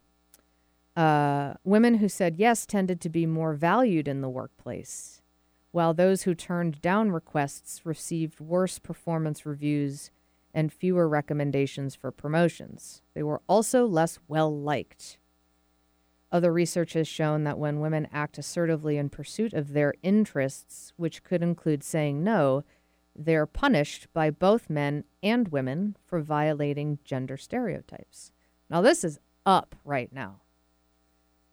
uh, 0.96 1.56
women 1.64 1.96
who 1.96 2.08
said 2.08 2.38
yes 2.38 2.68
tended 2.68 3.02
to 3.02 3.10
be 3.10 3.26
more 3.26 3.56
valued 3.56 4.08
in 4.08 4.22
the 4.22 4.30
workplace, 4.30 5.24
while 5.72 5.96
those 5.96 6.22
who 6.22 6.36
turned 6.36 6.84
down 6.84 7.12
requests 7.12 7.84
received 7.84 8.40
worse 8.40 8.78
performance 8.78 9.44
reviews 9.44 10.12
and 10.54 10.74
fewer 10.74 11.08
recommendations 11.08 11.96
for 11.96 12.12
promotions. 12.12 13.02
They 13.14 13.24
were 13.24 13.42
also 13.48 13.86
less 13.86 14.20
well 14.28 14.56
liked. 14.56 15.18
Other 16.32 16.54
research 16.54 16.94
has 16.94 17.08
shown 17.08 17.44
that 17.44 17.58
when 17.58 17.80
women 17.80 18.08
act 18.12 18.38
assertively 18.38 18.98
in 18.98 19.10
pursuit 19.10 19.54
of 19.54 19.74
their 19.74 19.94
interests, 20.04 20.94
which 20.96 21.24
could 21.24 21.42
include 21.42 21.84
saying 21.84 22.24
no, 22.24 22.64
they're 23.16 23.48
punished 23.48 24.08
by 24.14 24.30
both 24.30 24.70
men 24.70 25.04
and 25.24 25.50
women 25.50 25.98
for 26.06 26.22
violating 26.22 27.00
gender 27.04 27.36
stereotypes. 27.36 28.32
Now, 28.70 28.82
this 28.82 29.04
is 29.04 29.20
up 29.46 29.76
right 29.84 30.14
now 30.14 30.42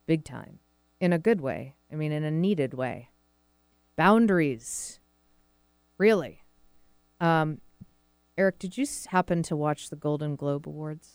big 0.07 0.25
time 0.25 0.61
in 1.01 1.13
a 1.13 1.19
good 1.19 1.41
way. 1.41 1.75
I 1.93 1.97
mean, 1.97 2.13
in 2.13 2.25
a 2.25 2.31
needed 2.31 2.75
way. 2.75 3.11
Boundaries. 3.97 5.01
Really. 5.99 6.43
Um, 7.21 7.61
Eric, 8.39 8.59
did 8.59 8.77
you 8.77 8.87
happen 9.09 9.43
to 9.45 9.57
watch 9.57 9.89
the 9.89 9.97
Golden 9.97 10.37
Globe 10.37 10.69
Awards? 10.69 11.15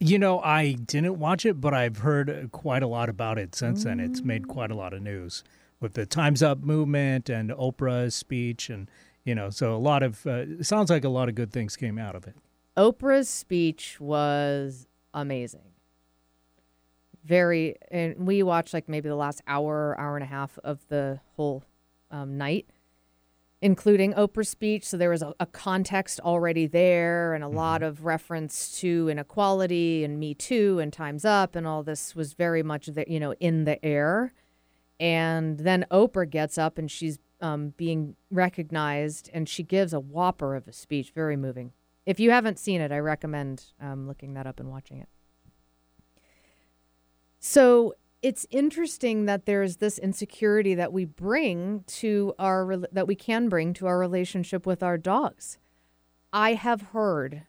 You 0.00 0.18
know, 0.18 0.40
I 0.40 0.72
didn't 0.72 1.18
watch 1.18 1.46
it, 1.46 1.60
but 1.60 1.72
I've 1.72 1.98
heard 1.98 2.28
uh, 2.28 2.48
quite 2.48 2.82
a 2.82 2.86
lot 2.86 3.08
about 3.08 3.38
it 3.38 3.54
since 3.54 3.84
then. 3.84 3.98
It's 4.00 4.20
made 4.22 4.46
quite 4.48 4.70
a 4.70 4.74
lot 4.74 4.92
of 4.92 5.00
news 5.00 5.42
with 5.80 5.94
the 5.94 6.04
Time's 6.04 6.42
Up 6.42 6.58
movement 6.58 7.30
and 7.30 7.50
Oprah's 7.50 8.14
speech, 8.14 8.68
and 8.68 8.90
you 9.24 9.34
know, 9.34 9.48
so 9.48 9.74
a 9.74 9.78
lot 9.78 10.02
of 10.02 10.26
uh, 10.26 10.44
it 10.60 10.66
sounds 10.66 10.90
like 10.90 11.04
a 11.04 11.08
lot 11.08 11.28
of 11.28 11.34
good 11.34 11.52
things 11.52 11.76
came 11.76 11.98
out 11.98 12.14
of 12.14 12.26
it. 12.26 12.34
Oprah's 12.76 13.28
speech 13.28 13.98
was 14.00 14.86
amazing. 15.14 15.72
Very, 17.24 17.76
and 17.90 18.26
we 18.26 18.42
watched 18.42 18.74
like 18.74 18.88
maybe 18.88 19.08
the 19.08 19.16
last 19.16 19.40
hour, 19.46 19.98
hour 19.98 20.16
and 20.16 20.22
a 20.22 20.28
half 20.28 20.58
of 20.62 20.86
the 20.88 21.20
whole 21.36 21.64
um, 22.10 22.36
night, 22.36 22.66
including 23.66 24.14
Oprah's 24.14 24.48
speech. 24.48 24.84
So 24.84 24.96
there 24.96 25.10
was 25.10 25.22
a, 25.22 25.34
a 25.40 25.46
context 25.46 26.20
already 26.20 26.68
there 26.68 27.34
and 27.34 27.42
a 27.42 27.48
lot 27.48 27.82
of 27.82 28.04
reference 28.04 28.78
to 28.78 29.08
inequality 29.08 30.04
and 30.04 30.20
Me 30.20 30.34
Too 30.34 30.78
and 30.78 30.92
Time's 30.92 31.24
Up 31.24 31.56
and 31.56 31.66
all 31.66 31.82
this 31.82 32.14
was 32.14 32.34
very 32.34 32.62
much, 32.62 32.86
the, 32.86 33.04
you 33.08 33.18
know, 33.18 33.34
in 33.40 33.64
the 33.64 33.84
air. 33.84 34.32
And 35.00 35.58
then 35.58 35.84
Oprah 35.90 36.30
gets 36.30 36.56
up 36.56 36.78
and 36.78 36.88
she's 36.88 37.18
um, 37.40 37.74
being 37.76 38.14
recognized 38.30 39.30
and 39.34 39.48
she 39.48 39.64
gives 39.64 39.92
a 39.92 39.98
whopper 39.98 40.54
of 40.54 40.68
a 40.68 40.72
speech. 40.72 41.10
Very 41.12 41.36
moving. 41.36 41.72
If 42.06 42.20
you 42.20 42.30
haven't 42.30 42.60
seen 42.60 42.80
it, 42.80 42.92
I 42.92 43.00
recommend 43.00 43.64
um, 43.80 44.06
looking 44.06 44.34
that 44.34 44.46
up 44.46 44.60
and 44.60 44.70
watching 44.70 45.00
it. 45.00 45.08
So 47.40 47.96
it's 48.26 48.44
interesting 48.50 49.26
that 49.26 49.46
there's 49.46 49.76
this 49.76 49.98
insecurity 49.98 50.74
that 50.74 50.92
we 50.92 51.04
bring 51.04 51.84
to 51.86 52.34
our 52.40 52.76
that 52.90 53.06
we 53.06 53.14
can 53.14 53.48
bring 53.48 53.72
to 53.72 53.86
our 53.86 54.00
relationship 54.00 54.66
with 54.66 54.82
our 54.82 54.98
dogs. 54.98 55.58
I 56.32 56.54
have 56.54 56.82
heard 56.90 57.42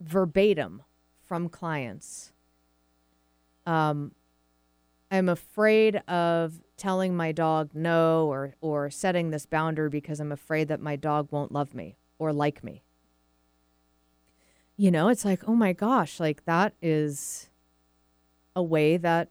verbatim 0.00 0.82
from 1.24 1.48
clients. 1.48 2.32
Um, 3.64 4.10
I'm 5.08 5.28
afraid 5.28 6.02
of 6.08 6.54
telling 6.76 7.16
my 7.16 7.30
dog 7.30 7.70
no 7.74 8.26
or 8.26 8.56
or 8.60 8.90
setting 8.90 9.30
this 9.30 9.46
boundary 9.46 9.88
because 9.88 10.18
I'm 10.18 10.32
afraid 10.32 10.66
that 10.66 10.80
my 10.80 10.96
dog 10.96 11.28
won't 11.30 11.52
love 11.52 11.74
me 11.74 11.96
or 12.18 12.32
like 12.32 12.64
me. 12.64 12.82
You 14.76 14.90
know, 14.90 15.06
it's 15.06 15.24
like, 15.24 15.48
oh 15.48 15.54
my 15.54 15.72
gosh, 15.72 16.18
like 16.18 16.44
that 16.44 16.74
is 16.82 17.50
a 18.56 18.62
way 18.62 18.96
that, 18.96 19.28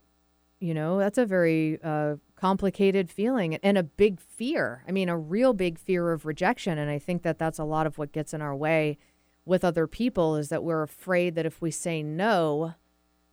you 0.60 0.74
know, 0.74 0.98
that's 0.98 1.18
a 1.18 1.26
very 1.26 1.80
uh, 1.84 2.16
complicated 2.36 3.10
feeling 3.10 3.56
and 3.56 3.78
a 3.78 3.84
big 3.84 4.20
fear. 4.20 4.84
I 4.88 4.92
mean, 4.92 5.10
a 5.10 5.18
real 5.18 5.54
big 5.54 5.78
fear 5.78 6.12
of 6.12 6.26
rejection. 6.26 6.78
And 6.78 6.90
I 6.90 7.00
think 7.00 7.24
that 7.24 7.38
that's 7.38 7.60
a 7.60 7.64
lot 7.64 7.88
of 7.88 7.98
what 7.98 8.12
gets 8.12 8.34
in 8.34 8.42
our 8.42 8.56
way 8.56 8.98
with 9.46 9.64
other 9.64 9.88
people 9.88 10.36
is 10.36 10.50
that 10.50 10.64
we're 10.64 10.84
afraid 10.84 11.36
that 11.36 11.46
if 11.46 11.62
we 11.62 11.72
say 11.72 12.04
no, 12.04 12.74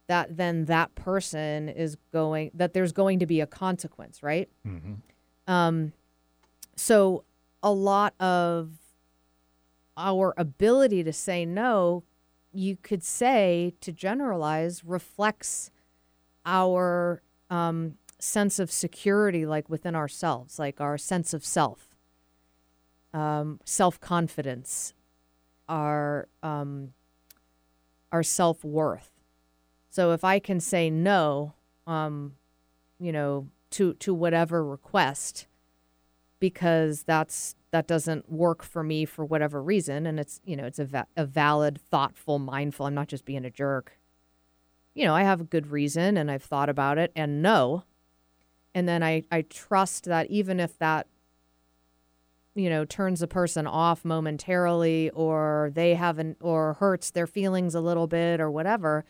that 0.06 0.36
then 0.36 0.66
that 0.66 0.94
person 0.94 1.68
is 1.68 1.96
going, 2.12 2.50
that 2.54 2.72
there's 2.72 2.92
going 2.92 3.18
to 3.18 3.26
be 3.26 3.40
a 3.40 3.46
consequence, 3.46 4.22
right? 4.22 4.48
Um, 5.46 5.92
so 6.76 7.24
a 7.62 7.72
lot 7.72 8.14
of 8.20 8.70
our 9.96 10.34
ability 10.36 11.04
to 11.04 11.12
say 11.12 11.44
no 11.44 12.02
you 12.54 12.76
could 12.76 13.02
say 13.02 13.74
to 13.80 13.92
generalize 13.92 14.84
reflects 14.84 15.70
our 16.44 17.22
um, 17.50 17.94
sense 18.18 18.58
of 18.58 18.70
security, 18.70 19.46
like 19.46 19.68
within 19.68 19.94
ourselves, 19.94 20.58
like 20.58 20.80
our 20.80 20.98
sense 20.98 21.34
of 21.34 21.44
self, 21.44 21.94
um, 23.12 23.60
self 23.64 24.00
confidence, 24.00 24.94
our 25.68 26.28
um, 26.42 26.92
our 28.12 28.22
self 28.22 28.64
worth. 28.64 29.10
So 29.90 30.12
if 30.12 30.24
I 30.24 30.38
can 30.38 30.58
say 30.60 30.90
no, 30.90 31.54
um, 31.86 32.34
you 32.98 33.12
know, 33.12 33.48
to 33.70 33.94
to 33.94 34.14
whatever 34.14 34.64
request, 34.64 35.46
because 36.40 37.02
that's 37.04 37.54
that 37.70 37.86
doesn't 37.86 38.30
work 38.30 38.62
for 38.62 38.82
me 38.82 39.04
for 39.04 39.24
whatever 39.24 39.62
reason, 39.62 40.06
and 40.06 40.20
it's 40.20 40.40
you 40.44 40.56
know 40.56 40.64
it's 40.64 40.78
a, 40.78 40.84
va- 40.84 41.06
a 41.16 41.26
valid, 41.26 41.80
thoughtful, 41.90 42.38
mindful. 42.38 42.86
I'm 42.86 42.94
not 42.94 43.08
just 43.08 43.24
being 43.24 43.44
a 43.44 43.50
jerk. 43.50 43.98
You 44.94 45.04
know, 45.04 45.14
I 45.14 45.24
have 45.24 45.40
a 45.40 45.44
good 45.44 45.68
reason, 45.68 46.16
and 46.16 46.30
I've 46.30 46.42
thought 46.42 46.68
about 46.68 46.98
it, 46.98 47.12
and 47.16 47.42
no, 47.42 47.84
and 48.74 48.88
then 48.88 49.02
I 49.02 49.24
I 49.30 49.42
trust 49.42 50.04
that 50.04 50.30
even 50.30 50.60
if 50.60 50.78
that 50.78 51.06
you 52.54 52.70
know 52.70 52.84
turns 52.84 53.20
a 53.22 53.26
person 53.26 53.66
off 53.66 54.04
momentarily 54.04 55.10
or 55.10 55.70
they 55.74 55.94
haven't 55.94 56.38
or 56.40 56.74
hurts 56.74 57.10
their 57.10 57.26
feelings 57.26 57.74
a 57.74 57.80
little 57.80 58.06
bit 58.06 58.40
or 58.40 58.50
whatever 58.50 59.04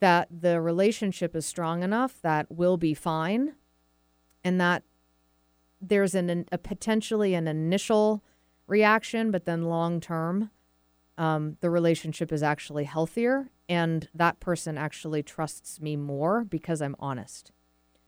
that 0.00 0.28
the 0.30 0.60
relationship 0.60 1.36
is 1.36 1.46
strong 1.46 1.82
enough 1.82 2.20
that 2.22 2.46
we'll 2.50 2.78
be 2.78 2.94
fine. 2.94 3.54
And 4.42 4.58
that 4.60 4.82
there's 5.80 6.14
an 6.14 6.46
a 6.50 6.58
potentially 6.58 7.34
an 7.34 7.46
initial 7.46 8.22
reaction 8.66 9.30
but 9.30 9.44
then 9.44 9.64
long 9.64 10.00
term 10.00 10.50
um, 11.20 11.56
the 11.60 11.70
relationship 11.70 12.32
is 12.32 12.42
actually 12.42 12.84
healthier 12.84 13.50
and 13.68 14.08
that 14.14 14.40
person 14.40 14.78
actually 14.78 15.22
trusts 15.22 15.80
me 15.80 15.96
more 15.96 16.44
because 16.44 16.80
i'm 16.80 16.96
honest 16.98 17.52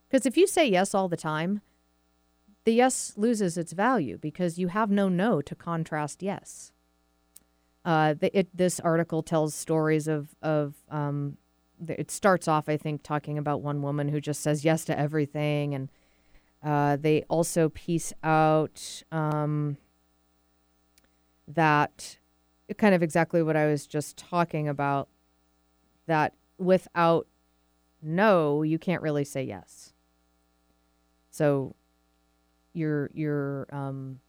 because 0.08 0.26
if 0.26 0.36
you 0.36 0.46
say 0.46 0.66
yes 0.66 0.94
all 0.94 1.08
the 1.08 1.16
time 1.16 1.60
the 2.64 2.72
yes 2.72 3.14
loses 3.16 3.56
its 3.56 3.72
value 3.72 4.18
because 4.18 4.58
you 4.58 4.68
have 4.68 4.90
no 4.90 5.08
no 5.08 5.40
to 5.42 5.54
contrast 5.54 6.22
yes. 6.22 6.72
Uh, 7.84 8.14
the, 8.14 8.36
it, 8.38 8.56
this 8.56 8.78
article 8.78 9.22
tells 9.22 9.54
stories 9.54 10.06
of 10.06 10.36
of 10.42 10.74
um, 10.88 11.36
it 11.88 12.10
starts 12.10 12.46
off 12.46 12.68
I 12.68 12.76
think 12.76 13.02
talking 13.02 13.38
about 13.38 13.62
one 13.62 13.82
woman 13.82 14.08
who 14.08 14.20
just 14.20 14.40
says 14.40 14.64
yes 14.64 14.84
to 14.84 14.96
everything, 14.96 15.74
and 15.74 15.90
uh, 16.62 16.96
they 16.96 17.24
also 17.28 17.68
piece 17.70 18.12
out 18.22 19.02
um, 19.10 19.76
that 21.48 22.18
kind 22.78 22.94
of 22.94 23.02
exactly 23.02 23.42
what 23.42 23.56
I 23.56 23.66
was 23.66 23.86
just 23.86 24.16
talking 24.16 24.68
about. 24.68 25.08
That 26.06 26.34
without 26.58 27.26
no, 28.02 28.62
you 28.62 28.78
can't 28.78 29.02
really 29.02 29.24
say 29.24 29.44
yes. 29.44 29.92
So 31.30 31.74
your 32.72 33.10
your 33.14 33.66
um 33.72 34.20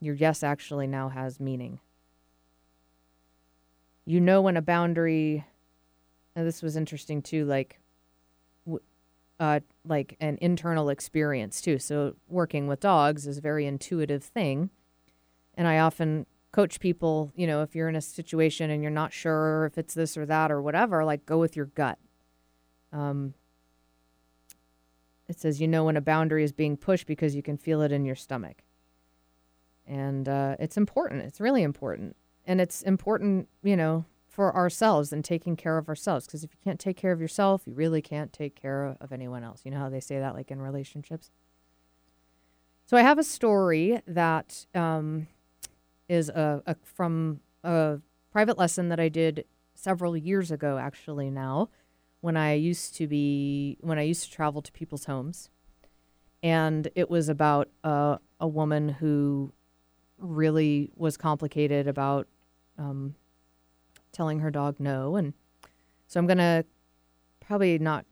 your 0.00 0.14
yes 0.14 0.42
actually 0.42 0.86
now 0.86 1.08
has 1.08 1.40
meaning. 1.40 1.80
You 4.04 4.20
know 4.20 4.42
when 4.42 4.56
a 4.56 4.62
boundary 4.62 5.44
and 6.36 6.46
this 6.46 6.62
was 6.62 6.76
interesting 6.76 7.22
too 7.22 7.44
like 7.44 7.80
uh 9.40 9.60
like 9.84 10.16
an 10.20 10.38
internal 10.40 10.88
experience 10.88 11.60
too. 11.60 11.78
So 11.78 12.14
working 12.28 12.66
with 12.68 12.80
dogs 12.80 13.26
is 13.26 13.38
a 13.38 13.42
very 13.42 13.66
intuitive 13.66 14.22
thing. 14.22 14.70
And 15.56 15.66
I 15.66 15.78
often 15.78 16.26
coach 16.54 16.78
people, 16.78 17.32
you 17.34 17.48
know, 17.48 17.62
if 17.62 17.74
you're 17.74 17.88
in 17.88 17.96
a 17.96 18.00
situation 18.00 18.70
and 18.70 18.80
you're 18.80 18.88
not 18.88 19.12
sure 19.12 19.66
if 19.66 19.76
it's 19.76 19.92
this 19.92 20.16
or 20.16 20.24
that 20.24 20.52
or 20.52 20.62
whatever, 20.62 21.04
like 21.04 21.26
go 21.26 21.36
with 21.36 21.56
your 21.56 21.66
gut. 21.66 21.98
Um, 22.92 23.34
it 25.28 25.40
says 25.40 25.60
you 25.60 25.66
know 25.66 25.82
when 25.82 25.96
a 25.96 26.00
boundary 26.00 26.44
is 26.44 26.52
being 26.52 26.76
pushed 26.76 27.08
because 27.08 27.34
you 27.34 27.42
can 27.42 27.56
feel 27.56 27.82
it 27.82 27.90
in 27.90 28.04
your 28.04 28.14
stomach. 28.14 28.62
And 29.84 30.28
uh, 30.28 30.54
it's 30.60 30.76
important. 30.76 31.22
It's 31.22 31.40
really 31.40 31.64
important. 31.64 32.14
And 32.46 32.60
it's 32.60 32.82
important, 32.82 33.48
you 33.64 33.76
know, 33.76 34.04
for 34.28 34.54
ourselves 34.54 35.12
and 35.12 35.24
taking 35.24 35.56
care 35.56 35.76
of 35.76 35.88
ourselves. 35.88 36.26
Because 36.26 36.44
if 36.44 36.52
you 36.52 36.58
can't 36.62 36.78
take 36.78 36.96
care 36.96 37.10
of 37.10 37.20
yourself, 37.20 37.62
you 37.66 37.74
really 37.74 38.00
can't 38.00 38.32
take 38.32 38.54
care 38.54 38.96
of 39.00 39.10
anyone 39.10 39.42
else. 39.42 39.62
You 39.64 39.72
know 39.72 39.78
how 39.78 39.88
they 39.88 39.98
say 39.98 40.20
that, 40.20 40.36
like 40.36 40.52
in 40.52 40.62
relationships? 40.62 41.32
So 42.86 42.96
I 42.96 43.02
have 43.02 43.18
a 43.18 43.24
story 43.24 44.00
that 44.06 44.66
um, 44.72 45.26
is 46.08 46.28
a, 46.28 46.62
a, 46.66 46.76
from 46.82 47.40
a 47.62 47.98
private 48.30 48.58
lesson 48.58 48.88
that 48.88 49.00
I 49.00 49.08
did 49.08 49.44
several 49.74 50.16
years 50.16 50.50
ago, 50.50 50.78
actually, 50.78 51.30
now 51.30 51.68
when 52.24 52.38
I 52.38 52.54
used 52.54 52.96
to 52.96 53.06
be 53.06 53.76
when 53.82 53.98
I 53.98 54.02
used 54.02 54.24
to 54.24 54.30
travel 54.30 54.62
to 54.62 54.72
people's 54.72 55.04
homes, 55.04 55.50
and 56.42 56.88
it 56.94 57.10
was 57.10 57.28
about 57.28 57.68
a 57.84 58.18
a 58.40 58.48
woman 58.48 58.88
who 58.88 59.52
really 60.16 60.90
was 60.96 61.18
complicated 61.18 61.86
about 61.86 62.26
um, 62.78 63.14
telling 64.10 64.38
her 64.40 64.50
dog 64.50 64.80
no, 64.80 65.16
and 65.16 65.34
so 66.06 66.18
I'm 66.18 66.26
gonna 66.26 66.64
probably 67.40 67.78
not. 67.78 68.06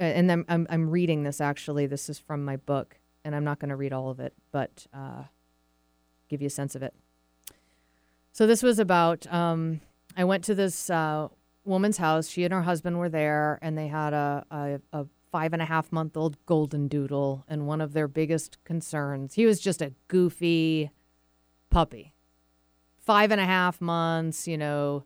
And 0.00 0.28
then 0.28 0.44
I'm 0.48 0.66
I'm 0.68 0.90
reading 0.90 1.22
this 1.22 1.40
actually. 1.40 1.86
This 1.86 2.08
is 2.08 2.18
from 2.18 2.44
my 2.44 2.56
book, 2.56 2.98
and 3.24 3.36
I'm 3.36 3.44
not 3.44 3.60
going 3.60 3.68
to 3.68 3.76
read 3.76 3.92
all 3.92 4.10
of 4.10 4.18
it, 4.18 4.34
but 4.50 4.88
uh, 4.92 5.22
give 6.32 6.42
you 6.42 6.46
a 6.46 6.50
sense 6.50 6.74
of 6.74 6.82
it. 6.82 6.94
So 8.32 8.46
this 8.46 8.62
was 8.62 8.78
about. 8.78 9.32
Um, 9.32 9.80
I 10.16 10.24
went 10.24 10.42
to 10.44 10.54
this 10.54 10.90
uh, 10.90 11.28
woman's 11.64 11.98
house. 11.98 12.28
She 12.28 12.44
and 12.44 12.52
her 12.52 12.62
husband 12.62 12.98
were 12.98 13.10
there, 13.10 13.58
and 13.62 13.76
they 13.76 13.88
had 13.88 14.14
a, 14.14 14.44
a, 14.50 14.80
a 14.92 15.06
five 15.30 15.52
and 15.52 15.62
a 15.62 15.66
half 15.66 15.92
month 15.92 16.16
old 16.16 16.36
golden 16.46 16.88
doodle. 16.88 17.44
And 17.46 17.66
one 17.66 17.80
of 17.80 17.92
their 17.92 18.08
biggest 18.08 18.58
concerns, 18.64 19.34
he 19.34 19.46
was 19.46 19.60
just 19.60 19.82
a 19.82 19.92
goofy 20.08 20.90
puppy, 21.70 22.14
five 22.98 23.30
and 23.30 23.40
a 23.40 23.46
half 23.46 23.80
months, 23.80 24.48
you 24.48 24.56
know, 24.56 25.04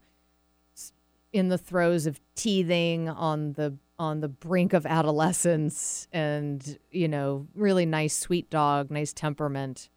in 1.32 1.48
the 1.48 1.58
throes 1.58 2.06
of 2.06 2.20
teething 2.34 3.08
on 3.08 3.52
the 3.54 3.76
on 3.98 4.20
the 4.20 4.28
brink 4.28 4.72
of 4.72 4.86
adolescence, 4.86 6.06
and 6.12 6.78
you 6.90 7.08
know, 7.08 7.46
really 7.54 7.86
nice, 7.86 8.16
sweet 8.16 8.50
dog, 8.50 8.90
nice 8.90 9.12
temperament, 9.12 9.88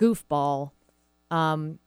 goofball. 0.00 0.70
Um, 1.30 1.78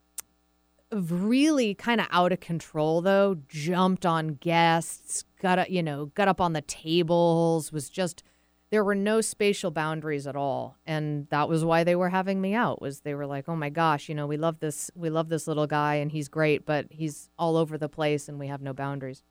really 0.92 1.74
kind 1.74 2.00
of 2.00 2.08
out 2.12 2.32
of 2.32 2.40
control 2.40 3.02
though. 3.02 3.38
Jumped 3.48 4.06
on 4.06 4.36
guests 4.36 5.26
got 5.42 5.60
up 5.60 5.70
you 5.70 5.84
know 5.84 6.06
got 6.08 6.28
up 6.28 6.40
on 6.40 6.54
the 6.54 6.62
tables 6.62 7.72
was 7.72 7.90
just 7.90 8.24
there 8.70 8.84
were 8.84 8.96
no 8.96 9.22
spatial 9.22 9.70
boundaries 9.70 10.26
at 10.26 10.36
all. 10.36 10.78
And 10.88 11.28
that 11.30 11.48
was 11.48 11.64
why 11.64 11.84
they 11.84 11.96
were 11.96 12.10
having 12.10 12.42
me 12.42 12.56
out 12.56 12.82
was 12.82 13.02
they 13.02 13.14
were 13.14 13.28
like 13.28 13.50
oh 13.50 13.56
my 13.56 13.70
gosh 13.70 14.10
you 14.10 14.16
know 14.16 14.28
we 14.28 14.38
love 14.38 14.60
this 14.60 14.92
we 14.96 15.10
love 15.10 15.30
this 15.30 15.48
little 15.48 15.68
guy 15.68 15.96
and 15.96 16.12
he's 16.12 16.28
great 16.28 16.66
but 16.66 16.88
he's 16.90 17.30
all 17.38 17.58
over 17.58 17.78
the 17.78 17.90
place 17.90 18.30
and 18.30 18.40
we 18.40 18.48
have 18.48 18.62
no 18.62 18.74
boundaries. 18.74 19.24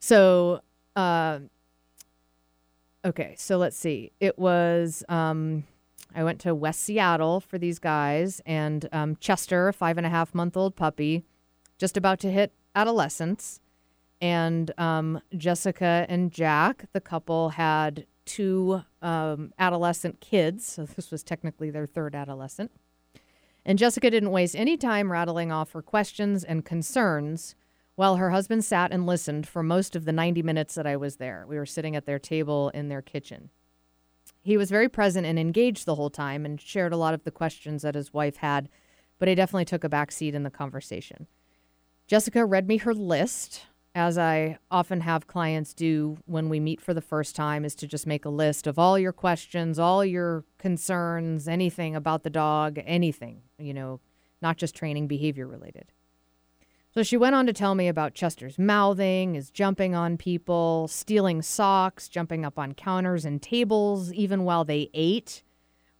So 0.00 0.60
uh, 0.96 1.40
okay 3.04 3.34
so 3.38 3.56
let's 3.56 3.76
see. 3.76 4.12
It 4.20 4.38
was 4.38 5.04
um, 5.08 5.64
I 6.14 6.24
went 6.24 6.40
to 6.40 6.54
West 6.54 6.80
Seattle 6.80 7.40
for 7.40 7.58
these 7.58 7.78
guys, 7.78 8.40
and 8.46 8.88
um, 8.92 9.16
Chester, 9.20 9.68
a 9.68 9.72
five 9.72 9.98
and 9.98 10.06
a 10.06 10.10
half 10.10 10.34
month 10.34 10.56
old 10.56 10.74
puppy, 10.74 11.24
just 11.76 11.96
about 11.96 12.18
to 12.20 12.30
hit 12.30 12.52
adolescence. 12.74 13.60
And 14.20 14.72
um, 14.78 15.20
Jessica 15.36 16.06
and 16.08 16.32
Jack, 16.32 16.86
the 16.92 17.00
couple, 17.00 17.50
had 17.50 18.06
two 18.24 18.82
um, 19.00 19.52
adolescent 19.58 20.20
kids. 20.20 20.66
So 20.66 20.84
this 20.84 21.10
was 21.10 21.22
technically 21.22 21.70
their 21.70 21.86
third 21.86 22.14
adolescent. 22.14 22.72
And 23.64 23.78
Jessica 23.78 24.10
didn't 24.10 24.30
waste 24.30 24.56
any 24.56 24.76
time 24.76 25.12
rattling 25.12 25.52
off 25.52 25.72
her 25.72 25.82
questions 25.82 26.42
and 26.42 26.64
concerns 26.64 27.54
while 27.96 28.16
her 28.16 28.30
husband 28.30 28.64
sat 28.64 28.92
and 28.92 29.06
listened 29.06 29.46
for 29.46 29.62
most 29.62 29.96
of 29.96 30.04
the 30.04 30.12
90 30.12 30.42
minutes 30.42 30.74
that 30.74 30.86
I 30.86 30.96
was 30.96 31.16
there. 31.16 31.44
We 31.48 31.56
were 31.56 31.66
sitting 31.66 31.96
at 31.96 32.06
their 32.06 32.18
table 32.18 32.70
in 32.70 32.88
their 32.88 33.02
kitchen. 33.02 33.50
He 34.48 34.56
was 34.56 34.70
very 34.70 34.88
present 34.88 35.26
and 35.26 35.38
engaged 35.38 35.84
the 35.84 35.96
whole 35.96 36.08
time 36.08 36.46
and 36.46 36.58
shared 36.58 36.94
a 36.94 36.96
lot 36.96 37.12
of 37.12 37.24
the 37.24 37.30
questions 37.30 37.82
that 37.82 37.94
his 37.94 38.14
wife 38.14 38.36
had, 38.36 38.70
but 39.18 39.28
he 39.28 39.34
definitely 39.34 39.66
took 39.66 39.84
a 39.84 39.90
back 39.90 40.10
seat 40.10 40.34
in 40.34 40.42
the 40.42 40.48
conversation. 40.48 41.26
Jessica 42.06 42.46
read 42.46 42.66
me 42.66 42.78
her 42.78 42.94
list, 42.94 43.66
as 43.94 44.16
I 44.16 44.56
often 44.70 45.02
have 45.02 45.26
clients 45.26 45.74
do 45.74 46.16
when 46.24 46.48
we 46.48 46.60
meet 46.60 46.80
for 46.80 46.94
the 46.94 47.02
first 47.02 47.36
time, 47.36 47.62
is 47.62 47.74
to 47.74 47.86
just 47.86 48.06
make 48.06 48.24
a 48.24 48.30
list 48.30 48.66
of 48.66 48.78
all 48.78 48.98
your 48.98 49.12
questions, 49.12 49.78
all 49.78 50.02
your 50.02 50.46
concerns, 50.56 51.46
anything 51.46 51.94
about 51.94 52.22
the 52.22 52.30
dog, 52.30 52.78
anything, 52.86 53.42
you 53.58 53.74
know, 53.74 54.00
not 54.40 54.56
just 54.56 54.74
training 54.74 55.08
behavior 55.08 55.46
related. 55.46 55.92
So 56.98 57.04
she 57.04 57.16
went 57.16 57.36
on 57.36 57.46
to 57.46 57.52
tell 57.52 57.76
me 57.76 57.86
about 57.86 58.14
Chester's 58.14 58.58
mouthing, 58.58 59.34
his 59.34 59.52
jumping 59.52 59.94
on 59.94 60.16
people, 60.16 60.88
stealing 60.88 61.42
socks, 61.42 62.08
jumping 62.08 62.44
up 62.44 62.58
on 62.58 62.74
counters 62.74 63.24
and 63.24 63.40
tables, 63.40 64.12
even 64.12 64.42
while 64.42 64.64
they 64.64 64.90
ate 64.92 65.44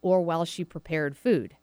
or 0.03 0.23
while 0.23 0.45
she 0.45 0.65
prepared 0.65 1.17
food. 1.17 1.57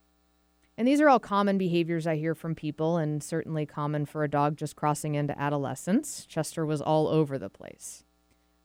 And 0.78 0.88
these 0.88 1.02
are 1.02 1.10
all 1.10 1.20
common 1.20 1.58
behaviors 1.58 2.08
I 2.08 2.16
hear 2.16 2.34
from 2.34 2.56
people, 2.56 2.96
and 2.96 3.22
certainly 3.22 3.66
common 3.66 4.06
for 4.06 4.24
a 4.24 4.30
dog 4.30 4.56
just 4.56 4.78
crossing 4.78 5.16
into 5.16 5.38
adolescence. 5.38 6.26
Chester 6.26 6.66
was 6.66 6.80
all 6.80 7.10
over 7.10 7.38
the 7.38 7.50
place. 7.50 8.06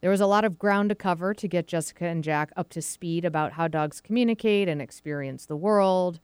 There 0.01 0.11
was 0.13 0.21
a 0.21 0.27
lot 0.27 0.45
of 0.45 0.57
ground 0.57 0.91
to 0.91 0.95
cover 0.95 1.35
to 1.35 1.49
get 1.49 1.67
Jessica 1.67 2.05
and 2.07 2.23
Jack 2.23 2.53
up 2.57 2.69
to 2.69 2.81
speed 2.81 3.25
about 3.25 3.55
how 3.55 3.67
dogs 3.67 4.01
communicate 4.01 4.69
and 4.69 4.81
experience 4.81 5.47
the 5.47 5.57
world, 5.57 6.21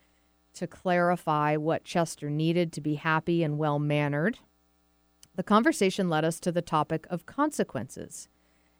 to 0.56 0.66
clarify 0.66 1.56
what 1.56 1.84
Chester 1.84 2.28
needed 2.28 2.72
to 2.72 2.80
be 2.80 2.96
happy 2.96 3.42
and 3.42 3.58
well 3.58 3.78
mannered. 3.78 4.38
The 5.34 5.42
conversation 5.42 6.08
led 6.08 6.24
us 6.24 6.40
to 6.40 6.52
the 6.52 6.62
topic 6.62 7.06
of 7.10 7.26
consequences 7.26 8.28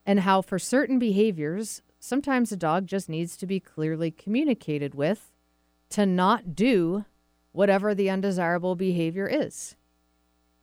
and 0.07 0.21
how, 0.21 0.41
for 0.41 0.59
certain 0.59 0.99
behaviors, 0.99 1.83
sometimes 1.99 2.53
a 2.53 2.57
dog 2.57 2.87
just 2.87 3.09
needs 3.09 3.37
to 3.37 3.47
be 3.47 3.61
clearly 3.61 4.11
communicated 4.11 4.95
with 4.95 5.33
to 5.91 6.07
not 6.07 6.55
do 6.55 7.05
whatever 7.53 7.95
the 7.95 8.11
undesirable 8.11 8.75
behavior 8.75 9.27
is. 9.27 9.77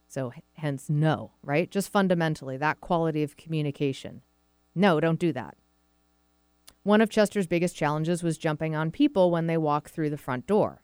So, 0.08 0.32
hence, 0.54 0.90
no, 0.90 1.32
right? 1.42 1.70
Just 1.70 1.92
fundamentally, 1.92 2.58
that 2.58 2.82
quality 2.82 3.24
of 3.24 3.36
communication. 3.36 4.22
No, 4.76 5.00
don't 5.00 5.20
do 5.20 5.34
that. 5.34 5.58
One 6.84 7.02
of 7.02 7.10
Chester's 7.10 7.48
biggest 7.48 7.76
challenges 7.76 8.24
was 8.24 8.38
jumping 8.38 8.76
on 8.76 8.92
people 8.92 9.32
when 9.32 9.48
they 9.48 9.58
walk 9.58 9.90
through 9.90 10.10
the 10.10 10.18
front 10.18 10.46
door. 10.46 10.82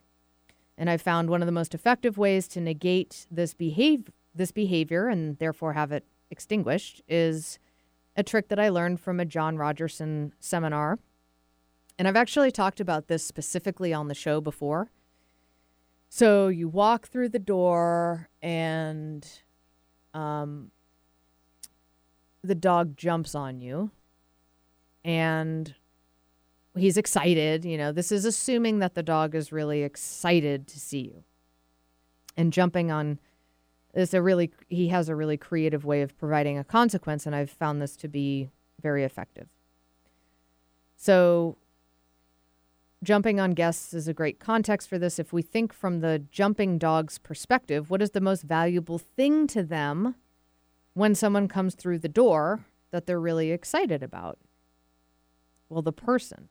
And 0.80 0.88
I 0.88 0.96
found 0.96 1.28
one 1.28 1.42
of 1.42 1.46
the 1.46 1.52
most 1.52 1.74
effective 1.74 2.16
ways 2.16 2.48
to 2.48 2.60
negate 2.60 3.26
this 3.30 3.52
behave 3.52 4.10
this 4.34 4.50
behavior 4.50 5.08
and 5.08 5.36
therefore 5.36 5.74
have 5.74 5.92
it 5.92 6.06
extinguished 6.30 7.02
is 7.06 7.58
a 8.16 8.22
trick 8.22 8.48
that 8.48 8.58
I 8.58 8.70
learned 8.70 8.98
from 8.98 9.20
a 9.20 9.26
John 9.26 9.58
Rogerson 9.58 10.32
seminar. 10.40 10.98
And 11.98 12.08
I've 12.08 12.16
actually 12.16 12.50
talked 12.50 12.80
about 12.80 13.08
this 13.08 13.22
specifically 13.22 13.92
on 13.92 14.08
the 14.08 14.14
show 14.14 14.40
before. 14.40 14.90
So 16.08 16.48
you 16.48 16.66
walk 16.66 17.08
through 17.08 17.28
the 17.28 17.38
door 17.38 18.30
and 18.40 19.28
um, 20.14 20.70
the 22.42 22.54
dog 22.54 22.96
jumps 22.96 23.34
on 23.34 23.60
you 23.60 23.90
and 25.04 25.74
he's 26.80 26.96
excited. 26.96 27.64
You 27.64 27.78
know, 27.78 27.92
this 27.92 28.10
is 28.10 28.24
assuming 28.24 28.78
that 28.80 28.94
the 28.94 29.02
dog 29.02 29.34
is 29.34 29.52
really 29.52 29.82
excited 29.82 30.66
to 30.68 30.80
see 30.80 31.00
you. 31.00 31.24
And 32.36 32.52
jumping 32.52 32.90
on 32.90 33.18
is 33.94 34.14
a 34.14 34.22
really 34.22 34.52
he 34.68 34.88
has 34.88 35.08
a 35.08 35.16
really 35.16 35.36
creative 35.36 35.84
way 35.84 36.02
of 36.02 36.16
providing 36.18 36.56
a 36.58 36.64
consequence 36.64 37.26
and 37.26 37.34
I've 37.34 37.50
found 37.50 37.82
this 37.82 37.96
to 37.96 38.08
be 38.08 38.50
very 38.80 39.04
effective. 39.04 39.48
So 40.96 41.56
jumping 43.02 43.40
on 43.40 43.52
guests 43.52 43.94
is 43.94 44.06
a 44.06 44.14
great 44.14 44.38
context 44.38 44.88
for 44.88 44.98
this. 44.98 45.18
If 45.18 45.32
we 45.32 45.42
think 45.42 45.72
from 45.72 46.00
the 46.00 46.22
jumping 46.30 46.78
dog's 46.78 47.18
perspective, 47.18 47.90
what 47.90 48.02
is 48.02 48.10
the 48.10 48.20
most 48.20 48.42
valuable 48.42 48.98
thing 48.98 49.46
to 49.48 49.62
them 49.62 50.14
when 50.94 51.14
someone 51.14 51.48
comes 51.48 51.74
through 51.74 51.98
the 51.98 52.08
door 52.08 52.64
that 52.90 53.06
they're 53.06 53.20
really 53.20 53.50
excited 53.50 54.02
about? 54.02 54.38
Well, 55.68 55.82
the 55.82 55.92
person. 55.92 56.48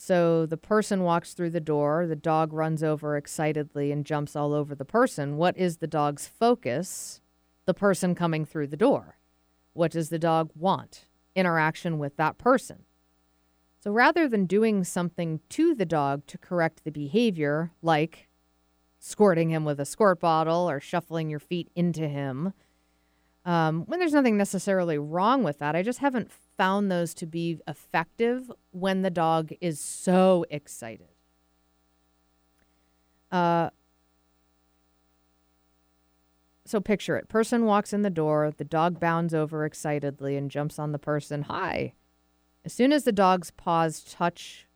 So 0.00 0.46
the 0.46 0.56
person 0.56 1.02
walks 1.02 1.34
through 1.34 1.50
the 1.50 1.58
door, 1.58 2.06
the 2.06 2.14
dog 2.14 2.52
runs 2.52 2.84
over 2.84 3.16
excitedly 3.16 3.90
and 3.90 4.06
jumps 4.06 4.36
all 4.36 4.54
over 4.54 4.76
the 4.76 4.84
person. 4.84 5.36
What 5.36 5.58
is 5.58 5.78
the 5.78 5.88
dog's 5.88 6.28
focus? 6.28 7.20
The 7.66 7.74
person 7.74 8.14
coming 8.14 8.44
through 8.44 8.68
the 8.68 8.76
door. 8.76 9.18
What 9.72 9.90
does 9.90 10.08
the 10.08 10.18
dog 10.18 10.52
want? 10.54 11.06
Interaction 11.34 11.98
with 11.98 12.16
that 12.16 12.38
person. 12.38 12.84
So 13.80 13.90
rather 13.90 14.28
than 14.28 14.46
doing 14.46 14.84
something 14.84 15.40
to 15.48 15.74
the 15.74 15.84
dog 15.84 16.24
to 16.28 16.38
correct 16.38 16.84
the 16.84 16.92
behavior, 16.92 17.72
like 17.82 18.28
squirting 19.00 19.50
him 19.50 19.64
with 19.64 19.80
a 19.80 19.84
squirt 19.84 20.20
bottle 20.20 20.70
or 20.70 20.78
shuffling 20.78 21.28
your 21.28 21.40
feet 21.40 21.72
into 21.74 22.06
him, 22.06 22.52
um, 23.44 23.82
when 23.86 23.98
there's 23.98 24.12
nothing 24.12 24.36
necessarily 24.36 24.96
wrong 24.96 25.42
with 25.42 25.58
that, 25.58 25.74
I 25.74 25.82
just 25.82 25.98
haven't 25.98 26.30
found 26.58 26.90
those 26.90 27.14
to 27.14 27.24
be 27.24 27.60
effective 27.66 28.52
when 28.72 29.00
the 29.00 29.10
dog 29.10 29.52
is 29.60 29.80
so 29.80 30.44
excited. 30.50 31.08
Uh, 33.30 33.70
so 36.66 36.80
picture 36.80 37.16
it. 37.16 37.28
Person 37.28 37.64
walks 37.64 37.92
in 37.92 38.02
the 38.02 38.10
door, 38.10 38.52
the 38.54 38.64
dog 38.64 39.00
bounds 39.00 39.32
over 39.32 39.64
excitedly 39.64 40.36
and 40.36 40.50
jumps 40.50 40.78
on 40.78 40.92
the 40.92 40.98
person. 40.98 41.42
Hi. 41.42 41.94
As 42.64 42.72
soon 42.72 42.92
as 42.92 43.04
the 43.04 43.12
dog's 43.12 43.52
paws 43.52 44.02
touch 44.02 44.66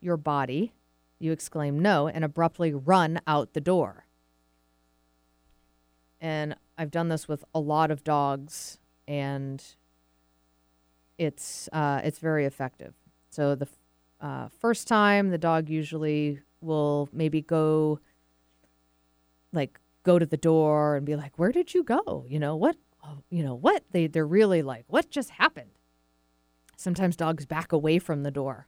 your 0.00 0.16
body, 0.16 0.72
you 1.18 1.32
exclaim 1.32 1.80
no 1.80 2.06
and 2.08 2.24
abruptly 2.24 2.72
run 2.72 3.20
out 3.26 3.52
the 3.52 3.60
door. 3.60 4.06
And 6.20 6.54
I've 6.78 6.90
done 6.90 7.08
this 7.08 7.28
with 7.28 7.44
a 7.54 7.60
lot 7.60 7.90
of 7.90 8.04
dogs 8.04 8.78
and 9.06 9.62
it's 11.18 11.68
uh, 11.72 12.00
it's 12.04 12.18
very 12.18 12.44
effective. 12.44 12.94
So 13.30 13.54
the 13.54 13.68
uh, 14.20 14.48
first 14.60 14.88
time, 14.88 15.30
the 15.30 15.38
dog 15.38 15.68
usually 15.68 16.40
will 16.60 17.08
maybe 17.12 17.42
go, 17.42 18.00
like, 19.52 19.78
go 20.02 20.18
to 20.18 20.26
the 20.26 20.36
door 20.36 20.96
and 20.96 21.06
be 21.06 21.16
like, 21.16 21.38
"Where 21.38 21.52
did 21.52 21.74
you 21.74 21.82
go? 21.82 22.24
You 22.28 22.38
know 22.38 22.56
what? 22.56 22.76
Oh, 23.02 23.18
you 23.30 23.42
know 23.42 23.54
what? 23.54 23.84
They 23.92 24.06
they're 24.06 24.26
really 24.26 24.62
like, 24.62 24.84
what 24.88 25.10
just 25.10 25.30
happened?" 25.30 25.70
Sometimes 26.76 27.16
dogs 27.16 27.46
back 27.46 27.72
away 27.72 27.98
from 27.98 28.22
the 28.22 28.30
door, 28.30 28.66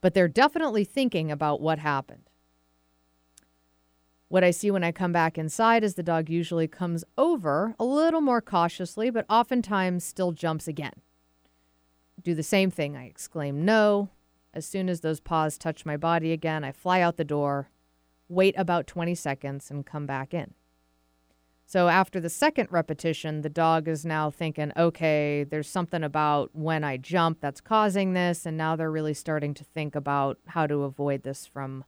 but 0.00 0.14
they're 0.14 0.28
definitely 0.28 0.84
thinking 0.84 1.30
about 1.30 1.60
what 1.60 1.78
happened. 1.78 2.28
What 4.28 4.44
I 4.44 4.50
see 4.50 4.70
when 4.70 4.84
I 4.84 4.92
come 4.92 5.12
back 5.12 5.36
inside 5.36 5.84
is 5.84 5.94
the 5.94 6.02
dog 6.02 6.30
usually 6.30 6.66
comes 6.66 7.04
over 7.18 7.74
a 7.78 7.84
little 7.84 8.22
more 8.22 8.40
cautiously, 8.40 9.10
but 9.10 9.26
oftentimes 9.28 10.04
still 10.04 10.32
jumps 10.32 10.66
again 10.66 11.02
do 12.22 12.34
the 12.34 12.42
same 12.42 12.70
thing. 12.70 12.96
I 12.96 13.06
exclaim 13.06 13.64
no. 13.64 14.10
As 14.54 14.66
soon 14.66 14.88
as 14.88 15.00
those 15.00 15.20
paws 15.20 15.56
touch 15.56 15.86
my 15.86 15.96
body 15.96 16.32
again, 16.32 16.62
I 16.62 16.72
fly 16.72 17.00
out 17.00 17.16
the 17.16 17.24
door, 17.24 17.70
wait 18.28 18.54
about 18.58 18.86
20 18.86 19.14
seconds, 19.14 19.70
and 19.70 19.86
come 19.86 20.06
back 20.06 20.34
in. 20.34 20.54
So 21.64 21.88
after 21.88 22.20
the 22.20 22.28
second 22.28 22.68
repetition, 22.70 23.40
the 23.40 23.48
dog 23.48 23.88
is 23.88 24.04
now 24.04 24.30
thinking, 24.30 24.72
okay, 24.76 25.44
there's 25.44 25.70
something 25.70 26.02
about 26.02 26.50
when 26.52 26.84
I 26.84 26.98
jump 26.98 27.40
that's 27.40 27.62
causing 27.62 28.12
this. 28.12 28.44
And 28.44 28.58
now 28.58 28.76
they're 28.76 28.90
really 28.90 29.14
starting 29.14 29.54
to 29.54 29.64
think 29.64 29.94
about 29.94 30.38
how 30.48 30.66
to 30.66 30.82
avoid 30.82 31.22
this 31.22 31.46
from 31.46 31.84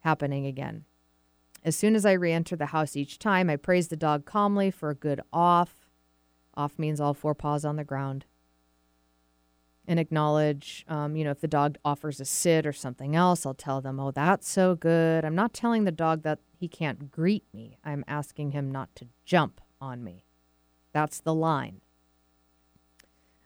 happening 0.00 0.44
again. 0.44 0.84
As 1.64 1.76
soon 1.76 1.94
as 1.94 2.04
I 2.04 2.12
re 2.12 2.30
enter 2.30 2.56
the 2.56 2.66
house 2.66 2.94
each 2.94 3.18
time, 3.18 3.48
I 3.48 3.56
praise 3.56 3.88
the 3.88 3.96
dog 3.96 4.26
calmly 4.26 4.70
for 4.70 4.90
a 4.90 4.94
good 4.94 5.22
off. 5.32 5.88
Off 6.54 6.78
means 6.78 7.00
all 7.00 7.14
four 7.14 7.34
paws 7.34 7.64
on 7.64 7.76
the 7.76 7.84
ground 7.84 8.26
and 9.86 9.98
acknowledge, 9.98 10.84
um, 10.88 11.16
you 11.16 11.24
know, 11.24 11.30
if 11.30 11.40
the 11.40 11.48
dog 11.48 11.76
offers 11.84 12.20
a 12.20 12.24
sit 12.24 12.66
or 12.66 12.72
something 12.72 13.16
else, 13.16 13.44
I'll 13.44 13.54
tell 13.54 13.80
them, 13.80 13.98
oh, 13.98 14.12
that's 14.12 14.48
so 14.48 14.74
good. 14.74 15.24
I'm 15.24 15.34
not 15.34 15.52
telling 15.52 15.84
the 15.84 15.92
dog 15.92 16.22
that 16.22 16.38
he 16.58 16.68
can't 16.68 17.10
greet 17.10 17.44
me. 17.52 17.78
I'm 17.84 18.04
asking 18.06 18.52
him 18.52 18.70
not 18.70 18.94
to 18.96 19.08
jump 19.24 19.60
on 19.80 20.04
me. 20.04 20.24
That's 20.92 21.20
the 21.20 21.34
line. 21.34 21.80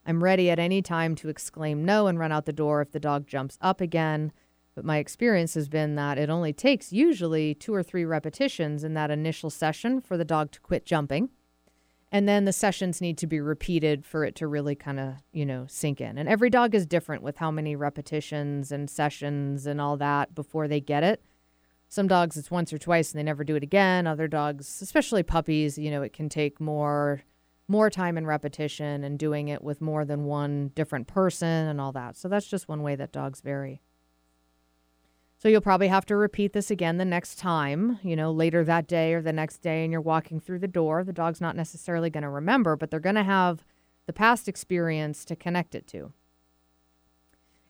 I'm 0.04 0.22
ready 0.22 0.50
at 0.50 0.58
any 0.58 0.82
time 0.82 1.14
to 1.16 1.28
exclaim 1.28 1.84
no 1.84 2.06
and 2.06 2.18
run 2.18 2.32
out 2.32 2.44
the 2.44 2.52
door 2.52 2.80
if 2.80 2.92
the 2.92 3.00
dog 3.00 3.26
jumps 3.26 3.58
up 3.60 3.80
again. 3.80 4.30
But 4.74 4.84
my 4.84 4.98
experience 4.98 5.54
has 5.54 5.68
been 5.68 5.94
that 5.94 6.18
it 6.18 6.28
only 6.28 6.52
takes 6.52 6.92
usually 6.92 7.54
two 7.54 7.74
or 7.74 7.82
three 7.82 8.04
repetitions 8.04 8.84
in 8.84 8.92
that 8.94 9.10
initial 9.10 9.48
session 9.48 10.02
for 10.02 10.18
the 10.18 10.24
dog 10.24 10.52
to 10.52 10.60
quit 10.60 10.84
jumping 10.84 11.30
and 12.12 12.28
then 12.28 12.44
the 12.44 12.52
sessions 12.52 13.00
need 13.00 13.18
to 13.18 13.26
be 13.26 13.40
repeated 13.40 14.04
for 14.04 14.24
it 14.24 14.34
to 14.36 14.46
really 14.46 14.74
kind 14.74 15.00
of 15.00 15.14
you 15.32 15.44
know 15.44 15.66
sink 15.68 16.00
in. 16.00 16.18
And 16.18 16.28
every 16.28 16.50
dog 16.50 16.74
is 16.74 16.86
different 16.86 17.22
with 17.22 17.36
how 17.36 17.50
many 17.50 17.76
repetitions 17.76 18.72
and 18.72 18.88
sessions 18.88 19.66
and 19.66 19.80
all 19.80 19.96
that 19.96 20.34
before 20.34 20.68
they 20.68 20.80
get 20.80 21.02
it. 21.02 21.22
Some 21.88 22.08
dogs 22.08 22.36
it's 22.36 22.50
once 22.50 22.72
or 22.72 22.78
twice 22.78 23.12
and 23.12 23.18
they 23.18 23.24
never 23.24 23.44
do 23.44 23.56
it 23.56 23.62
again. 23.62 24.06
Other 24.06 24.28
dogs 24.28 24.80
especially 24.82 25.22
puppies 25.22 25.78
you 25.78 25.90
know 25.90 26.02
it 26.02 26.12
can 26.12 26.28
take 26.28 26.60
more 26.60 27.22
more 27.68 27.90
time 27.90 28.16
and 28.16 28.26
repetition 28.26 29.02
and 29.02 29.18
doing 29.18 29.48
it 29.48 29.62
with 29.62 29.80
more 29.80 30.04
than 30.04 30.24
one 30.24 30.70
different 30.74 31.08
person 31.08 31.48
and 31.48 31.80
all 31.80 31.92
that. 31.92 32.16
So 32.16 32.28
that's 32.28 32.46
just 32.46 32.68
one 32.68 32.82
way 32.82 32.94
that 32.96 33.12
dogs 33.12 33.40
vary 33.40 33.80
so 35.46 35.50
you'll 35.50 35.60
probably 35.60 35.86
have 35.86 36.04
to 36.04 36.16
repeat 36.16 36.54
this 36.54 36.72
again 36.72 36.96
the 36.96 37.04
next 37.04 37.38
time, 37.38 38.00
you 38.02 38.16
know, 38.16 38.32
later 38.32 38.64
that 38.64 38.88
day 38.88 39.14
or 39.14 39.22
the 39.22 39.32
next 39.32 39.58
day, 39.58 39.84
and 39.84 39.92
you're 39.92 40.00
walking 40.00 40.40
through 40.40 40.58
the 40.58 40.66
door. 40.66 41.04
The 41.04 41.12
dog's 41.12 41.40
not 41.40 41.54
necessarily 41.54 42.10
going 42.10 42.24
to 42.24 42.28
remember, 42.28 42.74
but 42.74 42.90
they're 42.90 42.98
going 42.98 43.14
to 43.14 43.22
have 43.22 43.64
the 44.06 44.12
past 44.12 44.48
experience 44.48 45.24
to 45.26 45.36
connect 45.36 45.76
it 45.76 45.86
to. 45.86 46.12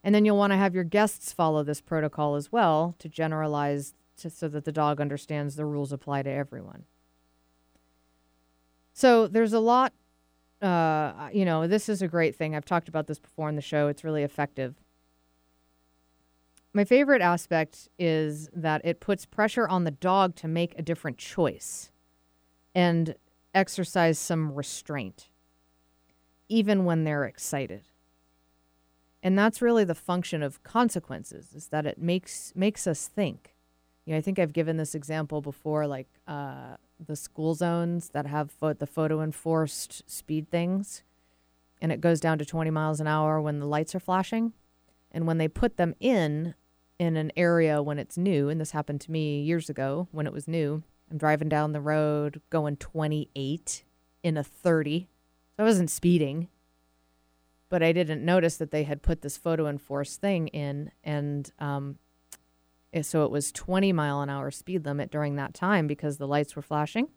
And 0.03 0.15
then 0.15 0.25
you'll 0.25 0.39
want 0.39 0.55
to 0.55 0.57
have 0.57 0.75
your 0.75 0.85
guests 0.85 1.35
follow 1.35 1.63
this 1.63 1.83
protocol 1.83 2.35
as 2.35 2.51
well 2.51 2.95
to 2.99 3.11
generalize 3.11 3.93
to, 4.21 4.31
so 4.31 4.49
that 4.49 4.65
the 4.65 4.73
dog 4.73 4.99
understands 4.99 5.57
the 5.57 5.67
rules 5.67 5.93
apply 5.93 6.23
to 6.23 6.31
everyone. 6.31 6.85
So 8.95 9.27
there's 9.27 9.53
a 9.53 9.61
lot, 9.61 9.93
uh, 10.63 11.29
you 11.31 11.45
know, 11.45 11.67
this 11.67 11.91
is 11.91 12.01
a 12.01 12.09
great 12.09 12.37
thing. 12.37 12.57
I've 12.57 12.65
talked 12.65 12.89
about 12.89 13.07
this 13.07 13.19
before 13.19 13.51
in 13.51 13.55
the 13.55 13.61
show. 13.61 13.89
It's 13.89 14.03
really 14.03 14.23
effective 14.23 14.77
my 16.77 16.85
favorite 16.85 17.23
aspect 17.23 17.89
is 17.99 18.51
that 18.55 18.83
it 18.85 19.01
puts 19.01 19.25
pressure 19.25 19.67
on 19.67 19.85
the 19.85 19.91
dog 19.91 20.37
to 20.37 20.47
make 20.47 20.79
a 20.79 20.83
different 20.83 21.17
choice 21.17 21.91
and 22.75 23.15
exercise 23.55 24.19
some 24.19 24.53
restraint, 24.53 25.31
even 26.51 26.85
when 26.85 27.05
they're 27.05 27.25
excited. 27.25 27.89
And 29.23 29.39
that's 29.39 29.63
really 29.63 29.85
the 29.85 29.95
function 29.95 30.43
of 30.43 30.63
consequences, 30.65 31.55
is 31.55 31.69
that 31.69 31.87
it 31.87 31.97
makes 31.97 32.53
makes 32.55 32.87
us 32.87 33.09
think. 33.09 33.55
You 34.05 34.13
know, 34.13 34.19
I 34.19 34.21
think 34.21 34.39
I've 34.39 34.53
given 34.53 34.77
this 34.77 34.95
example 34.95 35.41
before, 35.41 35.87
like 35.87 36.09
uh, 36.29 36.77
the 37.05 37.17
school 37.17 37.55
zones 37.55 38.11
that 38.11 38.27
have 38.27 38.51
pho- 38.51 38.75
the 38.75 38.87
photo 38.87 39.23
enforced 39.23 40.09
speed 40.11 40.51
things, 40.51 41.05
and 41.81 41.91
it 41.91 42.03
goes 42.03 42.21
down 42.21 42.37
to 42.37 42.45
20 42.45 42.69
miles 42.71 43.01
an 43.01 43.07
hour 43.07 43.41
when 43.41 43.61
the 43.61 43.67
lights 43.67 43.95
are 43.95 44.01
flashing. 44.01 44.53
And 45.11 45.27
when 45.27 45.39
they 45.39 45.49
put 45.49 45.79
them 45.79 45.95
in 45.99 46.55
in 46.99 47.17
an 47.17 47.31
area 47.37 47.83
when 47.83 47.99
it's 47.99 48.17
new, 48.17 48.49
and 48.49 48.61
this 48.61 48.71
happened 48.71 49.01
to 49.03 49.11
me 49.11 49.41
years 49.41 49.69
ago 49.69 50.09
when 50.13 50.27
it 50.27 50.33
was 50.33 50.49
new, 50.49 50.83
I'm 51.11 51.19
driving 51.19 51.49
down 51.49 51.73
the 51.73 51.81
road 51.81 52.41
going 52.51 52.77
28 52.77 53.85
in 54.23 54.37
a 54.37 54.43
30. 54.43 55.09
So 55.57 55.63
I 55.63 55.67
wasn't 55.67 55.91
speeding, 55.91 56.49
but 57.69 57.83
I 57.83 57.93
didn't 57.93 58.25
notice 58.25 58.57
that 58.57 58.71
they 58.71 58.85
had 58.85 59.03
put 59.03 59.23
this 59.23 59.37
photo 59.37 59.69
enforced 59.69 60.21
thing 60.21 60.49
in. 60.49 60.91
And 61.05 61.51
um, 61.59 61.99
so 63.03 63.25
it 63.25 63.31
was 63.31 63.53
20 63.53 63.93
mile 63.93 64.21
an 64.21 64.31
hour 64.31 64.51
speed 64.51 64.85
limit 64.85 65.11
during 65.11 65.37
that 65.37 65.55
time 65.55 65.87
because 65.87 66.17
the 66.17 66.27
lights 66.27 66.57
were 66.57 66.63
flashing. 66.63 67.09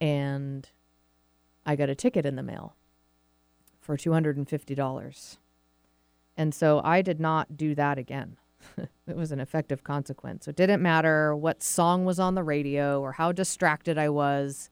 And 0.00 0.68
I 1.64 1.74
got 1.74 1.88
a 1.88 1.94
ticket 1.94 2.26
in 2.26 2.36
the 2.36 2.42
mail 2.42 2.74
for 3.80 3.96
$250. 3.96 5.36
And 6.38 6.54
so 6.54 6.80
I 6.84 7.02
did 7.02 7.18
not 7.18 7.56
do 7.56 7.74
that 7.74 7.98
again. 7.98 8.36
it 8.78 9.16
was 9.16 9.32
an 9.32 9.40
effective 9.40 9.82
consequence. 9.82 10.44
So 10.44 10.50
it 10.50 10.56
didn't 10.56 10.80
matter 10.80 11.34
what 11.34 11.64
song 11.64 12.04
was 12.04 12.20
on 12.20 12.36
the 12.36 12.44
radio 12.44 13.00
or 13.00 13.12
how 13.12 13.32
distracted 13.32 13.98
I 13.98 14.08
was, 14.08 14.70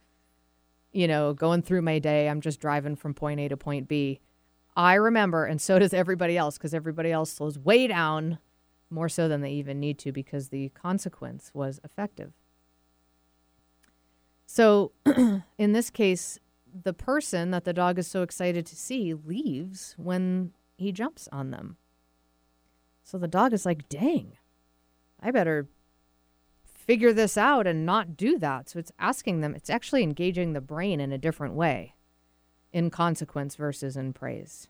you 0.92 1.08
know, 1.08 1.34
going 1.34 1.62
through 1.62 1.82
my 1.82 1.98
day. 1.98 2.28
I'm 2.28 2.40
just 2.40 2.60
driving 2.60 2.94
from 2.94 3.14
point 3.14 3.40
A 3.40 3.48
to 3.48 3.56
point 3.56 3.88
B. 3.88 4.20
I 4.76 4.94
remember, 4.94 5.44
and 5.44 5.60
so 5.60 5.78
does 5.80 5.92
everybody 5.92 6.36
else, 6.36 6.56
because 6.56 6.72
everybody 6.72 7.10
else 7.10 7.32
slows 7.32 7.58
way 7.58 7.88
down 7.88 8.38
more 8.88 9.08
so 9.08 9.26
than 9.26 9.40
they 9.40 9.50
even 9.52 9.80
need 9.80 9.98
to 9.98 10.12
because 10.12 10.50
the 10.50 10.68
consequence 10.68 11.50
was 11.52 11.80
effective. 11.82 12.32
So 14.46 14.92
in 15.58 15.72
this 15.72 15.90
case, 15.90 16.38
the 16.84 16.92
person 16.92 17.50
that 17.50 17.64
the 17.64 17.72
dog 17.72 17.98
is 17.98 18.06
so 18.06 18.22
excited 18.22 18.66
to 18.66 18.76
see 18.76 19.14
leaves 19.14 19.94
when 19.98 20.52
he 20.76 20.92
jumps 20.92 21.28
on 21.32 21.50
them. 21.50 21.76
So 23.02 23.18
the 23.18 23.28
dog 23.28 23.52
is 23.52 23.64
like, 23.64 23.88
dang, 23.88 24.36
I 25.20 25.30
better 25.30 25.68
figure 26.64 27.12
this 27.12 27.36
out 27.36 27.66
and 27.66 27.84
not 27.84 28.16
do 28.16 28.38
that. 28.38 28.68
So 28.68 28.78
it's 28.78 28.92
asking 28.98 29.40
them, 29.40 29.54
it's 29.54 29.70
actually 29.70 30.02
engaging 30.02 30.52
the 30.52 30.60
brain 30.60 31.00
in 31.00 31.12
a 31.12 31.18
different 31.18 31.54
way 31.54 31.94
in 32.72 32.90
consequence 32.90 33.56
versus 33.56 33.96
in 33.96 34.12
praise. 34.12 34.68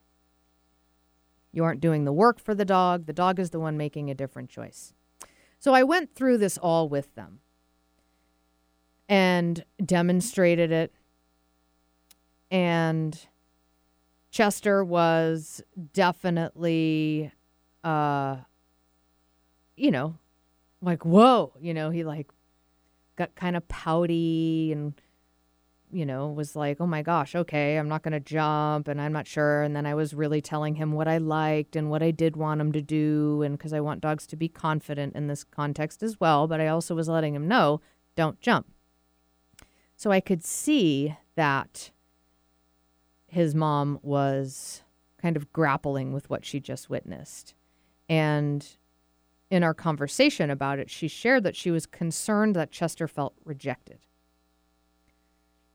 You 1.52 1.64
aren't 1.64 1.80
doing 1.80 2.04
the 2.04 2.12
work 2.12 2.38
for 2.38 2.54
the 2.54 2.64
dog, 2.64 3.06
the 3.06 3.12
dog 3.12 3.38
is 3.38 3.50
the 3.50 3.60
one 3.60 3.76
making 3.76 4.10
a 4.10 4.14
different 4.14 4.50
choice. 4.50 4.92
So 5.58 5.72
I 5.72 5.82
went 5.82 6.14
through 6.14 6.38
this 6.38 6.58
all 6.58 6.88
with 6.88 7.14
them 7.14 7.40
and 9.08 9.64
demonstrated 9.84 10.70
it. 10.70 10.92
And 12.50 13.26
Chester 14.30 14.84
was 14.84 15.62
definitely, 15.92 17.32
uh, 17.84 18.36
you 19.76 19.90
know, 19.90 20.18
like, 20.82 21.04
whoa, 21.04 21.52
you 21.60 21.72
know, 21.72 21.90
he 21.90 22.04
like 22.04 22.28
got 23.16 23.34
kind 23.34 23.56
of 23.56 23.66
pouty 23.68 24.72
and, 24.72 24.94
you 25.90 26.04
know, 26.04 26.28
was 26.28 26.54
like, 26.54 26.80
oh 26.80 26.86
my 26.86 27.02
gosh, 27.02 27.34
okay, 27.34 27.78
I'm 27.78 27.88
not 27.88 28.02
going 28.02 28.12
to 28.12 28.20
jump 28.20 28.88
and 28.88 29.00
I'm 29.00 29.12
not 29.12 29.26
sure. 29.26 29.62
And 29.62 29.74
then 29.74 29.86
I 29.86 29.94
was 29.94 30.12
really 30.12 30.42
telling 30.42 30.74
him 30.74 30.92
what 30.92 31.08
I 31.08 31.18
liked 31.18 31.76
and 31.76 31.90
what 31.90 32.02
I 32.02 32.10
did 32.10 32.36
want 32.36 32.60
him 32.60 32.72
to 32.72 32.82
do. 32.82 33.42
And 33.42 33.56
because 33.56 33.72
I 33.72 33.80
want 33.80 34.00
dogs 34.00 34.26
to 34.28 34.36
be 34.36 34.48
confident 34.48 35.16
in 35.16 35.28
this 35.28 35.44
context 35.44 36.02
as 36.02 36.20
well. 36.20 36.46
But 36.46 36.60
I 36.60 36.68
also 36.68 36.94
was 36.94 37.08
letting 37.08 37.34
him 37.34 37.48
know, 37.48 37.80
don't 38.16 38.40
jump. 38.40 38.66
So 39.96 40.10
I 40.10 40.20
could 40.20 40.44
see 40.44 41.16
that 41.36 41.90
his 43.26 43.54
mom 43.54 43.98
was 44.02 44.82
kind 45.20 45.36
of 45.36 45.52
grappling 45.52 46.12
with 46.12 46.30
what 46.30 46.44
she 46.44 46.60
just 46.60 46.88
witnessed. 46.88 47.54
And 48.08 48.66
in 49.50 49.62
our 49.62 49.74
conversation 49.74 50.50
about 50.50 50.78
it, 50.78 50.90
she 50.90 51.08
shared 51.08 51.44
that 51.44 51.56
she 51.56 51.70
was 51.70 51.86
concerned 51.86 52.54
that 52.56 52.70
Chester 52.70 53.08
felt 53.08 53.34
rejected. 53.44 53.98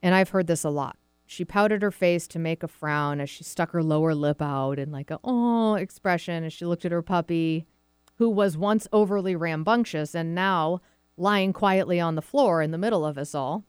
And 0.01 0.15
I've 0.15 0.29
heard 0.29 0.47
this 0.47 0.63
a 0.63 0.69
lot. 0.69 0.97
She 1.25 1.45
pouted 1.45 1.81
her 1.81 1.91
face 1.91 2.27
to 2.27 2.39
make 2.39 2.63
a 2.63 2.67
frown 2.67 3.21
as 3.21 3.29
she 3.29 3.43
stuck 3.43 3.71
her 3.71 3.83
lower 3.83 4.13
lip 4.13 4.41
out 4.41 4.77
in 4.77 4.91
like 4.91 5.11
a 5.11 5.19
oh 5.23 5.75
expression 5.75 6.43
as 6.43 6.51
she 6.51 6.65
looked 6.65 6.83
at 6.83 6.91
her 6.91 7.01
puppy, 7.01 7.67
who 8.15 8.29
was 8.29 8.57
once 8.57 8.87
overly 8.91 9.35
rambunctious 9.35 10.13
and 10.13 10.35
now 10.35 10.81
lying 11.15 11.53
quietly 11.53 11.99
on 11.99 12.15
the 12.15 12.21
floor 12.21 12.61
in 12.61 12.71
the 12.71 12.77
middle 12.77 13.05
of 13.05 13.17
us 13.17 13.33
all. 13.33 13.63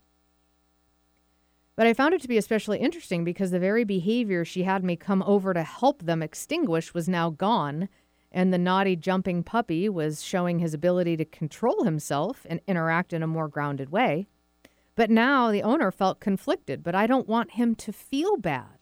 But 1.74 1.86
I 1.86 1.94
found 1.94 2.12
it 2.14 2.20
to 2.22 2.28
be 2.28 2.36
especially 2.36 2.78
interesting 2.78 3.24
because 3.24 3.50
the 3.50 3.58
very 3.58 3.84
behavior 3.84 4.44
she 4.44 4.64
had 4.64 4.84
me 4.84 4.96
come 4.96 5.22
over 5.22 5.54
to 5.54 5.62
help 5.62 6.02
them 6.02 6.22
extinguish 6.22 6.92
was 6.92 7.08
now 7.08 7.30
gone, 7.30 7.88
and 8.30 8.52
the 8.52 8.58
naughty 8.58 8.94
jumping 8.94 9.42
puppy 9.42 9.88
was 9.88 10.22
showing 10.22 10.58
his 10.58 10.74
ability 10.74 11.16
to 11.16 11.24
control 11.24 11.84
himself 11.84 12.46
and 12.48 12.60
interact 12.66 13.12
in 13.12 13.22
a 13.22 13.26
more 13.26 13.48
grounded 13.48 13.90
way. 13.90 14.26
But 14.94 15.10
now 15.10 15.50
the 15.50 15.62
owner 15.62 15.90
felt 15.90 16.20
conflicted, 16.20 16.82
but 16.82 16.94
I 16.94 17.06
don't 17.06 17.28
want 17.28 17.52
him 17.52 17.74
to 17.76 17.92
feel 17.92 18.36
bad. 18.36 18.78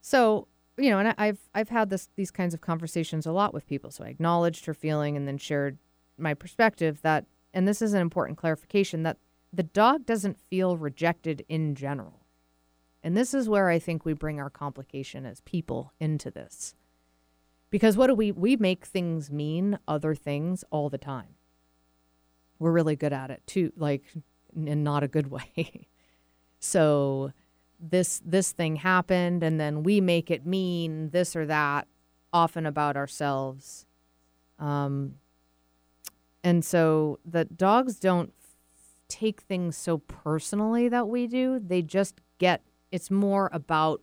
So, 0.00 0.48
you 0.76 0.90
know, 0.90 0.98
and 0.98 1.14
I've 1.18 1.38
I've 1.54 1.68
had 1.68 1.90
this 1.90 2.08
these 2.16 2.30
kinds 2.32 2.54
of 2.54 2.60
conversations 2.60 3.26
a 3.26 3.32
lot 3.32 3.54
with 3.54 3.68
people. 3.68 3.90
So 3.90 4.04
I 4.04 4.08
acknowledged 4.08 4.66
her 4.66 4.74
feeling 4.74 5.16
and 5.16 5.28
then 5.28 5.38
shared 5.38 5.78
my 6.16 6.34
perspective 6.34 7.02
that 7.02 7.26
and 7.54 7.68
this 7.68 7.80
is 7.80 7.92
an 7.94 8.00
important 8.00 8.38
clarification 8.38 9.04
that 9.04 9.18
the 9.52 9.62
dog 9.62 10.06
doesn't 10.06 10.38
feel 10.38 10.76
rejected 10.76 11.44
in 11.48 11.74
general. 11.74 12.20
And 13.02 13.16
this 13.16 13.32
is 13.32 13.48
where 13.48 13.68
I 13.68 13.78
think 13.78 14.04
we 14.04 14.12
bring 14.12 14.40
our 14.40 14.50
complication 14.50 15.24
as 15.24 15.40
people 15.42 15.92
into 16.00 16.30
this. 16.30 16.74
Because 17.70 17.96
what 17.96 18.08
do 18.08 18.14
we 18.14 18.32
we 18.32 18.56
make 18.56 18.86
things 18.86 19.30
mean 19.30 19.78
other 19.86 20.14
things 20.14 20.64
all 20.70 20.88
the 20.88 20.98
time. 20.98 21.34
We're 22.58 22.72
really 22.72 22.96
good 22.96 23.12
at 23.12 23.30
it 23.30 23.42
too, 23.46 23.72
like 23.76 24.02
in 24.54 24.82
not 24.82 25.02
a 25.02 25.08
good 25.08 25.30
way. 25.30 25.86
so 26.58 27.32
this 27.80 28.20
this 28.24 28.52
thing 28.52 28.76
happened 28.76 29.42
and 29.42 29.60
then 29.60 29.84
we 29.84 30.00
make 30.00 30.30
it 30.30 30.44
mean 30.44 31.10
this 31.10 31.36
or 31.36 31.46
that 31.46 31.86
often 32.32 32.66
about 32.66 32.96
ourselves. 32.96 33.86
Um 34.58 35.14
and 36.42 36.64
so 36.64 37.18
the 37.24 37.44
dogs 37.44 37.98
don't 37.98 38.32
take 39.08 39.42
things 39.42 39.76
so 39.76 39.98
personally 39.98 40.88
that 40.88 41.08
we 41.08 41.26
do. 41.26 41.58
They 41.58 41.82
just 41.82 42.20
get 42.38 42.62
it's 42.90 43.10
more 43.10 43.50
about 43.52 44.02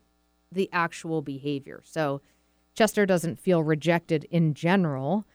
the 0.51 0.69
actual 0.71 1.21
behavior. 1.21 1.81
So 1.83 2.21
Chester 2.75 3.05
doesn't 3.05 3.39
feel 3.39 3.63
rejected 3.63 4.25
in 4.25 4.53
general. 4.53 5.25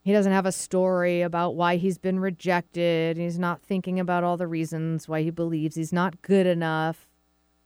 He 0.00 0.12
doesn't 0.12 0.32
have 0.32 0.46
a 0.46 0.52
story 0.52 1.20
about 1.20 1.54
why 1.54 1.76
he's 1.76 1.98
been 1.98 2.20
rejected. 2.20 3.16
He's 3.16 3.38
not 3.38 3.60
thinking 3.60 4.00
about 4.00 4.24
all 4.24 4.36
the 4.36 4.46
reasons 4.46 5.06
why 5.08 5.22
he 5.22 5.30
believes 5.30 5.76
he's 5.76 5.92
not 5.92 6.22
good 6.22 6.46
enough, 6.46 7.08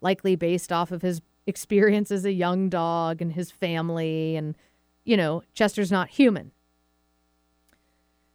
likely 0.01 0.35
based 0.35 0.73
off 0.73 0.91
of 0.91 1.03
his 1.03 1.21
experience 1.47 2.11
as 2.11 2.25
a 2.25 2.33
young 2.33 2.69
dog 2.69 3.23
and 3.23 3.33
his 3.33 3.51
family. 3.51 4.35
And, 4.35 4.57
you 5.05 5.17
know, 5.17 5.43
Chester's 5.55 5.93
not 5.93 6.09
human. 6.09 6.51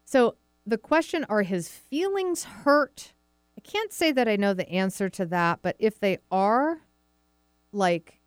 So 0.05 0.35
the 0.67 0.77
question 0.77 1.25
are 1.29 1.43
his 1.43 1.69
feelings 1.69 2.43
hurt? 2.43 3.13
I 3.57 3.61
can't 3.61 3.93
say 3.93 4.11
that 4.11 4.27
I 4.27 4.35
know 4.35 4.53
the 4.53 4.69
answer 4.69 5.09
to 5.09 5.25
that, 5.27 5.59
but 5.61 5.77
if 5.79 5.99
they 5.99 6.19
are, 6.29 6.81
like, 7.71 8.19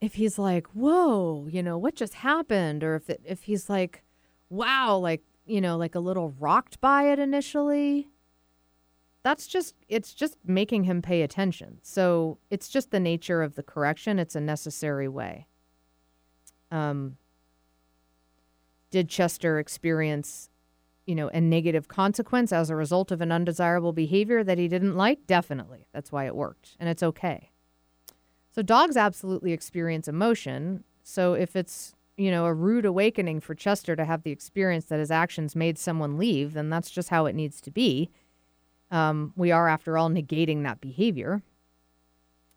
if 0.00 0.14
he's 0.14 0.38
like, 0.38 0.66
"Whoa, 0.68 1.48
you 1.50 1.62
know 1.62 1.78
what 1.78 1.96
just 1.96 2.14
happened," 2.14 2.84
or 2.84 2.94
if 2.94 3.10
it, 3.10 3.22
if 3.24 3.44
he's 3.44 3.68
like, 3.68 4.04
"Wow," 4.50 4.98
like 4.98 5.22
you 5.46 5.60
know, 5.60 5.76
like 5.76 5.94
a 5.94 6.00
little 6.00 6.34
rocked 6.38 6.80
by 6.80 7.10
it 7.10 7.18
initially, 7.18 8.10
that's 9.22 9.46
just 9.46 9.74
it's 9.88 10.14
just 10.14 10.36
making 10.44 10.84
him 10.84 11.02
pay 11.02 11.22
attention. 11.22 11.78
So 11.82 12.38
it's 12.50 12.68
just 12.68 12.90
the 12.90 13.00
nature 13.00 13.42
of 13.42 13.54
the 13.56 13.62
correction. 13.62 14.18
It's 14.18 14.36
a 14.36 14.40
necessary 14.40 15.08
way. 15.08 15.46
Um, 16.70 17.16
did 18.90 19.08
Chester 19.08 19.58
experience 19.58 20.50
you 21.08 21.14
know, 21.14 21.28
a 21.28 21.40
negative 21.40 21.88
consequence 21.88 22.52
as 22.52 22.68
a 22.68 22.76
result 22.76 23.10
of 23.10 23.20
an 23.20 23.32
undesirable 23.32 23.92
behavior 23.92 24.44
that 24.44 24.58
he 24.58 24.68
didn't 24.68 24.94
like? 24.94 25.26
Definitely. 25.26 25.88
That's 25.92 26.12
why 26.12 26.26
it 26.26 26.36
worked. 26.36 26.76
And 26.78 26.88
it's 26.88 27.02
okay. 27.02 27.50
So 28.52 28.62
dogs 28.62 28.96
absolutely 28.96 29.52
experience 29.52 30.06
emotion. 30.06 30.84
So 31.02 31.32
if 31.32 31.56
it's 31.56 31.94
you 32.18 32.32
know, 32.32 32.46
a 32.46 32.52
rude 32.52 32.84
awakening 32.84 33.40
for 33.40 33.54
Chester 33.54 33.94
to 33.94 34.04
have 34.04 34.24
the 34.24 34.32
experience 34.32 34.86
that 34.86 34.98
his 34.98 35.10
actions 35.10 35.54
made 35.54 35.78
someone 35.78 36.18
leave, 36.18 36.52
then 36.52 36.68
that's 36.68 36.90
just 36.90 37.10
how 37.10 37.26
it 37.26 37.34
needs 37.34 37.60
to 37.60 37.70
be. 37.70 38.10
Um, 38.90 39.32
we 39.36 39.52
are, 39.52 39.68
after 39.68 39.96
all, 39.96 40.10
negating 40.10 40.64
that 40.64 40.80
behavior. 40.80 41.42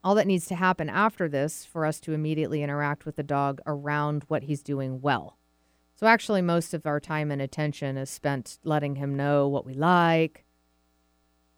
All 0.03 0.15
that 0.15 0.25
needs 0.25 0.47
to 0.47 0.55
happen 0.55 0.89
after 0.89 1.29
this 1.29 1.63
for 1.63 1.85
us 1.85 1.99
to 2.01 2.13
immediately 2.13 2.63
interact 2.63 3.05
with 3.05 3.17
the 3.17 3.23
dog 3.23 3.61
around 3.67 4.23
what 4.27 4.43
he's 4.43 4.63
doing 4.63 4.99
well. 4.99 5.37
So, 6.01 6.07
actually, 6.07 6.41
most 6.41 6.73
of 6.73 6.87
our 6.87 6.99
time 6.99 7.29
and 7.29 7.39
attention 7.39 7.95
is 7.95 8.09
spent 8.09 8.57
letting 8.63 8.95
him 8.95 9.15
know 9.15 9.47
what 9.47 9.67
we 9.67 9.75
like, 9.75 10.45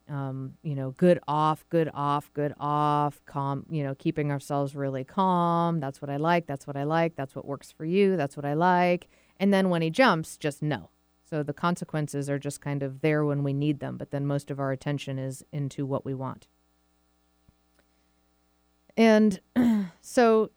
um, 0.10 0.56
you 0.64 0.76
know, 0.76 0.92
good 0.92 1.18
off, 1.30 1.66
good 1.70 1.90
off, 1.94 2.30
good 2.34 2.54
off, 2.60 3.22
calm, 3.26 3.66
you 3.70 3.86
know, 3.86 3.96
keeping 3.96 4.32
ourselves 4.32 4.76
really 4.76 5.06
calm. 5.06 5.80
That's 5.80 6.02
what 6.02 6.10
I 6.10 6.18
like. 6.18 6.46
That's 6.46 6.68
what 6.68 6.76
I 6.76 6.84
like. 6.84 7.16
That's 7.16 7.38
what 7.38 7.46
works 7.46 7.72
for 7.72 7.86
you. 7.86 8.18
That's 8.18 8.36
what 8.36 8.44
I 8.44 8.54
like. 8.54 9.08
And 9.40 9.54
then 9.54 9.70
when 9.70 9.82
he 9.82 9.90
jumps, 9.90 10.36
just 10.36 10.62
no. 10.62 10.90
So 11.24 11.42
the 11.42 11.54
consequences 11.54 12.30
are 12.30 12.38
just 12.38 12.60
kind 12.60 12.84
of 12.84 13.00
there 13.00 13.24
when 13.24 13.44
we 13.44 13.54
need 13.54 13.80
them, 13.80 13.96
but 13.96 14.12
then 14.12 14.26
most 14.26 14.52
of 14.52 14.60
our 14.60 14.74
attention 14.74 15.20
is 15.20 15.46
into 15.54 15.86
what 15.86 16.04
we 16.04 16.14
want. 16.14 16.48
And 18.98 19.40
so 20.02 20.52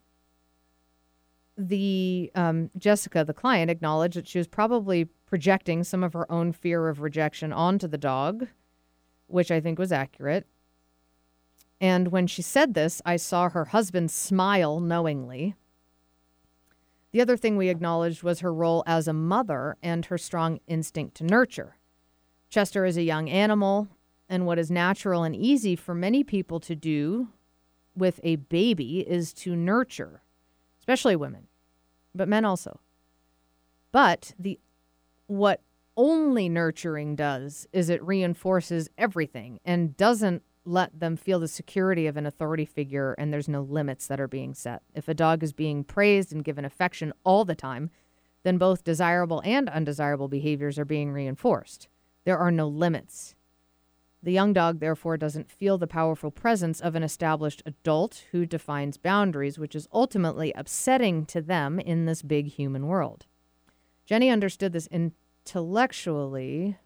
the 1.56 2.30
um, 2.34 2.70
Jessica, 2.76 3.24
the 3.24 3.34
client, 3.34 3.70
acknowledged 3.70 4.16
that 4.16 4.28
she 4.28 4.38
was 4.38 4.46
probably 4.46 5.06
projecting 5.26 5.84
some 5.84 6.04
of 6.04 6.12
her 6.12 6.30
own 6.30 6.52
fear 6.52 6.88
of 6.88 7.00
rejection 7.00 7.52
onto 7.52 7.88
the 7.88 7.98
dog 7.98 8.46
which 9.26 9.50
I 9.50 9.60
think 9.60 9.78
was 9.78 9.92
accurate. 9.92 10.46
And 11.80 12.08
when 12.08 12.26
she 12.26 12.42
said 12.42 12.74
this, 12.74 13.02
I 13.04 13.16
saw 13.16 13.48
her 13.48 13.66
husband 13.66 14.10
smile 14.10 14.80
knowingly. 14.80 15.54
The 17.12 17.20
other 17.20 17.36
thing 17.36 17.56
we 17.56 17.68
acknowledged 17.68 18.22
was 18.22 18.40
her 18.40 18.52
role 18.52 18.82
as 18.86 19.08
a 19.08 19.12
mother 19.12 19.76
and 19.82 20.06
her 20.06 20.18
strong 20.18 20.60
instinct 20.66 21.16
to 21.16 21.24
nurture. 21.24 21.76
Chester 22.48 22.84
is 22.84 22.96
a 22.96 23.02
young 23.02 23.28
animal, 23.28 23.88
and 24.28 24.46
what 24.46 24.58
is 24.58 24.70
natural 24.70 25.22
and 25.22 25.34
easy 25.34 25.76
for 25.76 25.94
many 25.94 26.24
people 26.24 26.60
to 26.60 26.74
do 26.74 27.28
with 27.94 28.20
a 28.22 28.36
baby 28.36 29.00
is 29.00 29.32
to 29.32 29.56
nurture, 29.56 30.22
especially 30.86 31.16
women, 31.16 31.48
but 32.14 32.28
men 32.28 32.44
also. 32.44 32.78
But 33.90 34.34
the 34.38 34.60
what 35.26 35.60
only 35.96 36.48
nurturing 36.48 37.16
does 37.16 37.66
is 37.72 37.88
it 37.88 38.02
reinforces 38.04 38.88
everything 38.96 39.58
and 39.64 39.96
doesn't 39.96 40.42
let 40.64 41.00
them 41.00 41.16
feel 41.16 41.40
the 41.40 41.48
security 41.48 42.06
of 42.06 42.16
an 42.16 42.26
authority 42.26 42.64
figure 42.64 43.14
and 43.14 43.32
there's 43.32 43.48
no 43.48 43.62
limits 43.62 44.06
that 44.06 44.20
are 44.20 44.28
being 44.28 44.52
set. 44.52 44.82
If 44.94 45.08
a 45.08 45.14
dog 45.14 45.42
is 45.42 45.52
being 45.52 45.84
praised 45.84 46.32
and 46.32 46.44
given 46.44 46.64
affection 46.64 47.12
all 47.24 47.44
the 47.44 47.54
time, 47.54 47.90
then 48.42 48.58
both 48.58 48.84
desirable 48.84 49.42
and 49.44 49.68
undesirable 49.68 50.28
behaviors 50.28 50.78
are 50.78 50.84
being 50.84 51.10
reinforced. 51.10 51.88
There 52.24 52.38
are 52.38 52.50
no 52.50 52.68
limits. 52.68 53.35
The 54.22 54.32
young 54.32 54.52
dog, 54.52 54.80
therefore, 54.80 55.16
doesn't 55.16 55.50
feel 55.50 55.78
the 55.78 55.86
powerful 55.86 56.30
presence 56.30 56.80
of 56.80 56.94
an 56.94 57.02
established 57.02 57.62
adult 57.64 58.24
who 58.32 58.44
defines 58.44 58.96
boundaries, 58.96 59.58
which 59.58 59.74
is 59.74 59.88
ultimately 59.92 60.52
upsetting 60.54 61.26
to 61.26 61.40
them 61.40 61.78
in 61.78 62.06
this 62.06 62.22
big 62.22 62.48
human 62.48 62.86
world. 62.86 63.26
Jenny 64.04 64.30
understood 64.30 64.72
this 64.72 64.88
intellectually, 64.88 66.76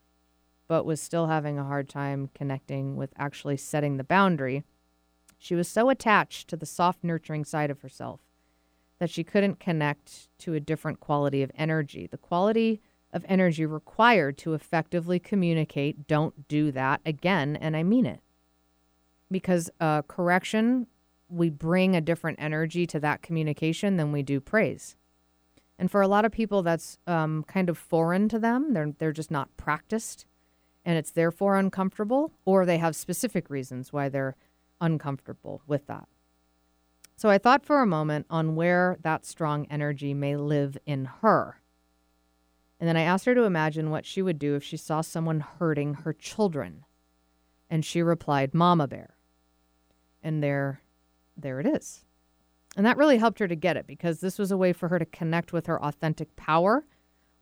but 0.69 0.85
was 0.85 1.01
still 1.01 1.29
having 1.29 1.59
a 1.59 1.65
hard 1.65 1.89
time 1.89 2.31
connecting 2.35 2.97
with 2.97 3.13
actually 3.17 3.57
setting 3.57 3.97
the 3.97 4.05
boundary. 4.05 4.65
She 5.39 5.55
was 5.55 5.69
so 5.69 5.89
attached 5.89 6.49
to 6.49 6.57
the 6.57 6.67
soft, 6.67 7.03
nurturing 7.03 7.45
side 7.45 7.71
of 7.71 7.81
herself 7.81 8.21
that 8.99 9.11
she 9.11 9.25
couldn't 9.25 9.59
connect 9.59 10.29
to 10.39 10.55
a 10.55 10.61
different 10.61 11.01
quality 11.01 11.43
of 11.43 11.51
energy. 11.55 12.07
The 12.07 12.19
quality 12.19 12.81
of 13.13 13.25
energy 13.29 13.67
required 13.67 14.39
to 14.39 14.55
effectively 14.55 15.19
communicate, 15.19 16.07
don't 16.07 16.49
do 16.49 16.71
that 16.73 17.01
again, 17.05 17.57
and 17.57 17.77
I 17.77 17.83
mean 17.83 18.07
it. 18.07 18.21
Because 19.31 19.71
uh, 19.81 20.03
correction, 20.03 20.87
we 21.29 21.51
bring 21.51 21.95
a 21.95 22.01
different 22.01 22.39
energy 22.41 22.87
to 22.87 23.01
that 23.01 23.23
communication 23.23 23.97
than 23.97 24.13
we 24.13 24.23
do 24.23 24.41
praise. 24.41 24.97
And 25.79 25.91
for 25.91 26.03
a 26.03 26.09
lot 26.09 26.25
of 26.25 26.33
people, 26.33 26.63
that's 26.63 26.99
um, 27.07 27.45
kind 27.45 27.69
of 27.69 27.79
foreign 27.79 28.29
to 28.29 28.39
them. 28.39 28.75
They're, 28.75 28.93
they're 28.99 29.13
just 29.13 29.31
not 29.31 29.57
practiced, 29.57 30.27
and 30.85 30.99
it's 30.99 31.11
therefore 31.11 31.57
uncomfortable, 31.57 32.33
or 32.45 32.67
they 32.67 32.79
have 32.79 32.95
specific 32.95 33.49
reasons 33.49 33.93
why 33.93 34.09
they're 34.09 34.37
uncomfortable 34.81 35.63
with 35.67 35.87
that. 35.87 36.07
So 37.17 37.29
I 37.29 37.39
thought 37.39 37.67
for 37.67 37.83
a 37.83 37.87
moment 37.87 38.27
on 38.31 38.57
where 38.57 38.97
that 39.03 39.27
strong 39.27 39.67
energy 39.71 40.15
may 40.15 40.37
live 40.37 40.79
in 40.87 41.05
her. 41.21 41.61
And 42.81 42.89
then 42.89 42.97
I 42.97 43.03
asked 43.03 43.27
her 43.27 43.35
to 43.35 43.45
imagine 43.45 43.91
what 43.91 44.07
she 44.07 44.23
would 44.23 44.39
do 44.39 44.55
if 44.55 44.65
she 44.65 44.79
saw 44.79 45.03
someone 45.03 45.41
hurting 45.41 45.95
her 45.95 46.15
children. 46.15 46.87
And 47.69 47.85
she 47.85 48.03
replied, 48.03 48.55
Mama 48.55 48.89
Bear. 48.89 49.17
And 50.23 50.43
there, 50.43 50.81
there 51.37 51.61
it 51.61 51.67
is. 51.67 52.05
And 52.77 52.87
that 52.87 52.97
really 52.97 53.19
helped 53.19 53.39
her 53.41 53.49
to 53.49 53.55
get 53.55 53.77
it 53.77 53.87
because 53.87 54.21
this 54.21 54.39
was 54.39 54.51
a 54.51 54.57
way 54.57 54.73
for 54.73 54.89
her 54.89 54.99
to 54.99 55.05
connect 55.05 55.53
with 55.53 55.67
her 55.67 55.83
authentic 55.83 56.35
power. 56.37 56.87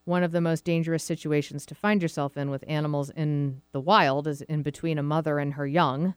One 0.05 0.25
of 0.25 0.33
the 0.33 0.41
most 0.41 0.65
dangerous 0.65 1.05
situations 1.05 1.67
to 1.67 1.75
find 1.75 2.03
yourself 2.03 2.37
in 2.37 2.51
with 2.51 2.65
animals 2.67 3.11
in 3.11 3.63
the 3.73 3.81
wild 3.81 4.27
is 4.27 4.43
in 4.43 4.63
between 4.63 4.99
a 4.99 5.03
mother 5.03 5.39
and 5.39 5.55
her 5.55 5.67
young, 5.67 6.15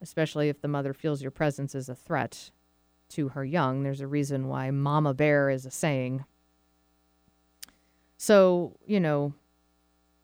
especially 0.00 0.48
if 0.48 0.60
the 0.60 0.68
mother 0.68 0.94
feels 0.94 1.22
your 1.22 1.30
presence 1.30 1.74
is 1.74 1.88
a 1.88 1.94
threat 1.94 2.50
to 3.10 3.28
her 3.28 3.44
young. 3.44 3.82
There's 3.82 4.00
a 4.00 4.06
reason 4.06 4.48
why 4.48 4.70
mama 4.70 5.14
bear 5.14 5.50
is 5.50 5.66
a 5.66 5.70
saying. 5.70 6.24
So, 8.22 8.76
you 8.86 9.00
know, 9.00 9.34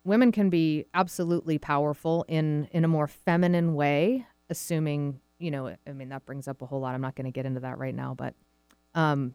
women 0.04 0.30
can 0.30 0.50
be 0.50 0.84
absolutely 0.94 1.58
powerful 1.58 2.24
in 2.28 2.68
in 2.70 2.84
a 2.84 2.88
more 2.88 3.08
feminine 3.08 3.74
way, 3.74 4.24
assuming 4.48 5.18
you 5.40 5.50
know, 5.50 5.74
I 5.84 5.92
mean, 5.92 6.08
that 6.10 6.24
brings 6.24 6.46
up 6.46 6.62
a 6.62 6.66
whole 6.66 6.78
lot. 6.78 6.94
I'm 6.94 7.00
not 7.00 7.16
going 7.16 7.24
to 7.24 7.32
get 7.32 7.44
into 7.44 7.58
that 7.58 7.76
right 7.76 7.94
now, 7.94 8.14
but 8.14 8.34
um, 8.94 9.34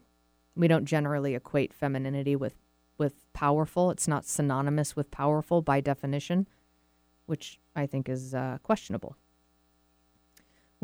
we 0.56 0.66
don't 0.66 0.86
generally 0.86 1.34
equate 1.34 1.74
femininity 1.74 2.36
with 2.36 2.54
with 2.96 3.30
powerful. 3.34 3.90
It's 3.90 4.08
not 4.08 4.24
synonymous 4.24 4.96
with 4.96 5.10
powerful 5.10 5.60
by 5.60 5.82
definition, 5.82 6.48
which 7.26 7.60
I 7.76 7.84
think 7.84 8.08
is 8.08 8.34
uh, 8.34 8.56
questionable. 8.62 9.18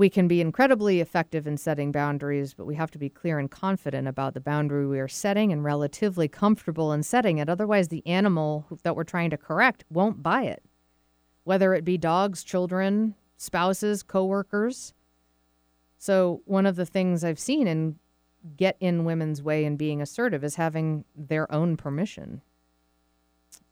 We 0.01 0.09
can 0.09 0.29
be 0.29 0.41
incredibly 0.41 1.01
effective 1.01 1.47
in 1.47 1.59
setting 1.59 1.93
boundaries, 1.93 2.55
but 2.55 2.65
we 2.65 2.75
have 2.75 2.91
to 2.93 2.99
be 2.99 3.11
clear 3.11 3.39
and 3.39 3.51
confident 3.51 4.09
about 4.09 4.33
the 4.33 4.41
boundary 4.41 4.87
we 4.87 4.99
are 4.99 5.07
setting 5.07 5.53
and 5.53 5.63
relatively 5.63 6.27
comfortable 6.27 6.95
in 6.95 7.03
setting 7.03 7.37
it. 7.37 7.51
Otherwise, 7.51 7.89
the 7.89 8.03
animal 8.07 8.67
that 8.83 8.97
we're 8.97 9.05
trying 9.05 9.29
to 9.29 9.37
correct 9.37 9.85
won't 9.91 10.23
buy 10.23 10.45
it. 10.45 10.65
Whether 11.45 11.75
it 11.75 11.85
be 11.85 11.99
dogs, 11.99 12.43
children, 12.43 13.15
spouses, 13.37 14.03
coworkers, 14.03 14.95
so, 15.99 16.41
one 16.47 16.65
of 16.65 16.77
the 16.77 16.87
things 16.87 17.23
I've 17.23 17.39
seen 17.39 17.67
in 17.67 17.99
get 18.57 18.79
in 18.81 19.05
women's 19.05 19.43
way 19.43 19.67
and 19.67 19.77
being 19.77 20.01
assertive 20.01 20.43
is 20.43 20.55
having 20.55 21.05
their 21.15 21.53
own 21.53 21.77
permission. 21.77 22.41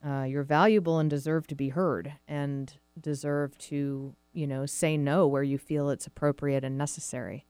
Uh, 0.09 0.23
you're 0.25 0.45
valuable 0.45 0.99
and 0.99 1.11
deserve 1.11 1.47
to 1.49 1.55
be 1.55 1.69
heard 1.69 2.15
and 2.27 2.75
deserve 2.99 3.59
to, 3.59 4.15
you 4.33 4.47
know, 4.47 4.65
say 4.65 4.97
no 4.97 5.27
where 5.27 5.43
you 5.43 5.59
feel 5.59 5.91
it's 5.91 6.07
appropriate 6.07 6.65
and 6.65 6.79
necessary. 6.79 7.45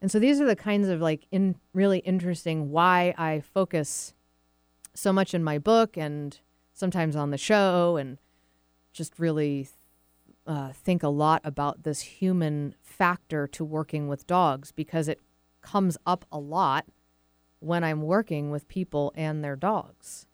And 0.00 0.10
so 0.10 0.18
these 0.18 0.40
are 0.40 0.46
the 0.46 0.56
kinds 0.56 0.88
of 0.88 1.00
like 1.00 1.26
in 1.30 1.56
really 1.74 1.98
interesting 1.98 2.70
why 2.70 3.14
I 3.18 3.40
focus 3.40 4.14
so 4.94 5.12
much 5.12 5.34
in 5.34 5.44
my 5.44 5.58
book 5.58 5.96
and 5.96 6.38
sometimes 6.72 7.16
on 7.16 7.30
the 7.30 7.38
show 7.38 7.96
and 7.96 8.18
just 8.92 9.18
really 9.18 9.68
uh, 10.46 10.72
think 10.72 11.02
a 11.02 11.08
lot 11.08 11.42
about 11.44 11.82
this 11.82 12.00
human 12.00 12.74
factor 12.82 13.46
to 13.48 13.64
working 13.64 14.08
with 14.08 14.26
dogs 14.26 14.72
because 14.72 15.06
it 15.06 15.20
comes 15.60 15.98
up 16.06 16.24
a 16.32 16.38
lot 16.38 16.86
when 17.60 17.84
I'm 17.84 18.02
working 18.02 18.50
with 18.50 18.68
people 18.68 19.12
and 19.14 19.44
their 19.44 19.56
dogs. 19.56 20.26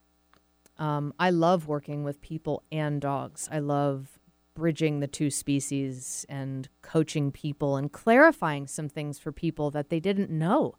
Um, 0.78 1.12
I 1.18 1.30
love 1.30 1.66
working 1.66 2.04
with 2.04 2.20
people 2.20 2.62
and 2.70 3.00
dogs. 3.00 3.48
I 3.50 3.58
love 3.58 4.18
bridging 4.54 5.00
the 5.00 5.06
two 5.06 5.30
species 5.30 6.26
and 6.28 6.68
coaching 6.82 7.30
people 7.30 7.76
and 7.76 7.92
clarifying 7.92 8.66
some 8.66 8.88
things 8.88 9.18
for 9.18 9.32
people 9.32 9.70
that 9.70 9.88
they 9.88 10.00
didn't 10.00 10.30
know. 10.30 10.74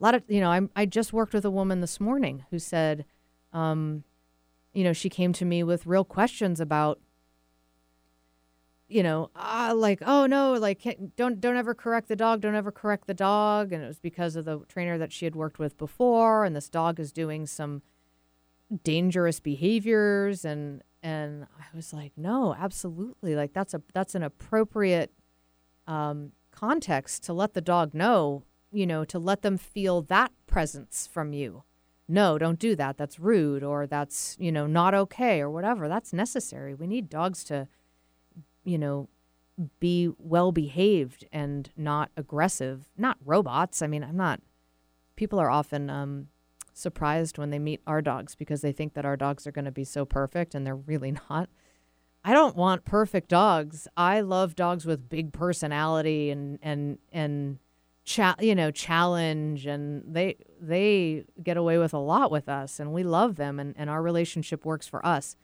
A 0.00 0.04
lot 0.04 0.14
of, 0.14 0.24
you 0.28 0.40
know, 0.40 0.50
I, 0.50 0.62
I 0.74 0.86
just 0.86 1.12
worked 1.12 1.32
with 1.32 1.44
a 1.44 1.50
woman 1.50 1.80
this 1.80 2.00
morning 2.00 2.44
who 2.50 2.58
said, 2.58 3.04
um, 3.52 4.04
you 4.72 4.82
know, 4.82 4.92
she 4.92 5.08
came 5.08 5.32
to 5.34 5.44
me 5.44 5.62
with 5.62 5.86
real 5.86 6.04
questions 6.04 6.60
about 6.60 6.98
you 8.86 9.02
know, 9.02 9.30
uh, 9.34 9.72
like, 9.74 10.00
oh 10.04 10.26
no, 10.26 10.52
like 10.52 10.86
don't 11.16 11.40
don't 11.40 11.56
ever 11.56 11.74
correct 11.74 12.08
the 12.08 12.16
dog, 12.16 12.40
don't 12.40 12.54
ever 12.54 12.70
correct 12.70 13.06
the 13.06 13.14
dog, 13.14 13.72
and 13.72 13.82
it 13.82 13.86
was 13.86 13.98
because 13.98 14.36
of 14.36 14.44
the 14.44 14.60
trainer 14.68 14.98
that 14.98 15.12
she 15.12 15.24
had 15.24 15.34
worked 15.34 15.58
with 15.58 15.76
before, 15.78 16.44
and 16.44 16.54
this 16.54 16.68
dog 16.68 17.00
is 17.00 17.10
doing 17.10 17.46
some 17.46 17.82
dangerous 18.82 19.40
behaviors, 19.40 20.44
and 20.44 20.82
and 21.02 21.46
I 21.58 21.76
was 21.76 21.92
like, 21.92 22.12
no, 22.16 22.54
absolutely, 22.58 23.36
like 23.36 23.52
that's 23.52 23.74
a 23.74 23.82
that's 23.92 24.14
an 24.14 24.22
appropriate 24.22 25.12
um, 25.86 26.32
context 26.50 27.24
to 27.24 27.32
let 27.32 27.54
the 27.54 27.60
dog 27.60 27.94
know, 27.94 28.44
you 28.72 28.86
know, 28.86 29.04
to 29.04 29.18
let 29.18 29.42
them 29.42 29.58
feel 29.58 30.02
that 30.02 30.32
presence 30.46 31.06
from 31.06 31.32
you. 31.32 31.64
No, 32.06 32.38
don't 32.38 32.58
do 32.58 32.76
that. 32.76 32.98
That's 32.98 33.18
rude 33.18 33.62
or 33.62 33.86
that's, 33.86 34.36
you 34.38 34.52
know, 34.52 34.66
not 34.66 34.94
okay 34.94 35.40
or 35.40 35.50
whatever. 35.50 35.88
That's 35.88 36.12
necessary. 36.12 36.74
We 36.74 36.86
need 36.86 37.08
dogs 37.08 37.44
to, 37.44 37.66
you 38.62 38.76
know, 38.76 39.08
be 39.80 40.10
well 40.18 40.52
behaved 40.52 41.24
and 41.32 41.70
not 41.76 42.10
aggressive, 42.16 42.90
not 42.98 43.16
robots. 43.24 43.80
I 43.80 43.86
mean, 43.86 44.04
I'm 44.04 44.16
not, 44.16 44.40
people 45.16 45.38
are 45.38 45.50
often 45.50 45.88
um, 45.88 46.28
surprised 46.74 47.38
when 47.38 47.50
they 47.50 47.58
meet 47.58 47.80
our 47.86 48.02
dogs 48.02 48.34
because 48.34 48.60
they 48.60 48.72
think 48.72 48.94
that 48.94 49.04
our 49.04 49.16
dogs 49.16 49.46
are 49.46 49.52
going 49.52 49.64
to 49.64 49.70
be 49.70 49.84
so 49.84 50.04
perfect 50.04 50.54
and 50.54 50.66
they're 50.66 50.76
really 50.76 51.12
not. 51.30 51.48
I 52.24 52.32
don't 52.32 52.56
want 52.56 52.84
perfect 52.84 53.28
dogs. 53.28 53.86
I 53.96 54.20
love 54.20 54.56
dogs 54.56 54.86
with 54.86 55.08
big 55.08 55.32
personality 55.32 56.30
and 56.30 56.58
and 56.62 56.98
and 57.12 57.58
cha- 58.04 58.36
you 58.40 58.54
know 58.54 58.70
challenge 58.70 59.66
and 59.66 60.02
they 60.06 60.36
they 60.60 61.24
get 61.42 61.56
away 61.56 61.76
with 61.78 61.92
a 61.92 61.98
lot 61.98 62.30
with 62.30 62.48
us 62.48 62.80
and 62.80 62.92
we 62.92 63.02
love 63.02 63.36
them 63.36 63.60
and, 63.60 63.74
and 63.76 63.90
our 63.90 64.02
relationship 64.02 64.64
works 64.64 64.86
for 64.88 65.04
us. 65.04 65.36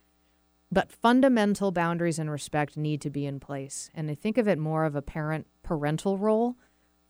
But 0.72 0.92
fundamental 0.92 1.72
boundaries 1.72 2.18
and 2.18 2.30
respect 2.30 2.76
need 2.76 3.00
to 3.02 3.10
be 3.10 3.26
in 3.26 3.40
place. 3.40 3.90
And 3.92 4.10
I 4.10 4.14
think 4.14 4.38
of 4.38 4.46
it 4.46 4.58
more 4.58 4.84
of 4.84 4.94
a 4.94 5.02
parent 5.02 5.48
parental 5.62 6.16
role. 6.16 6.56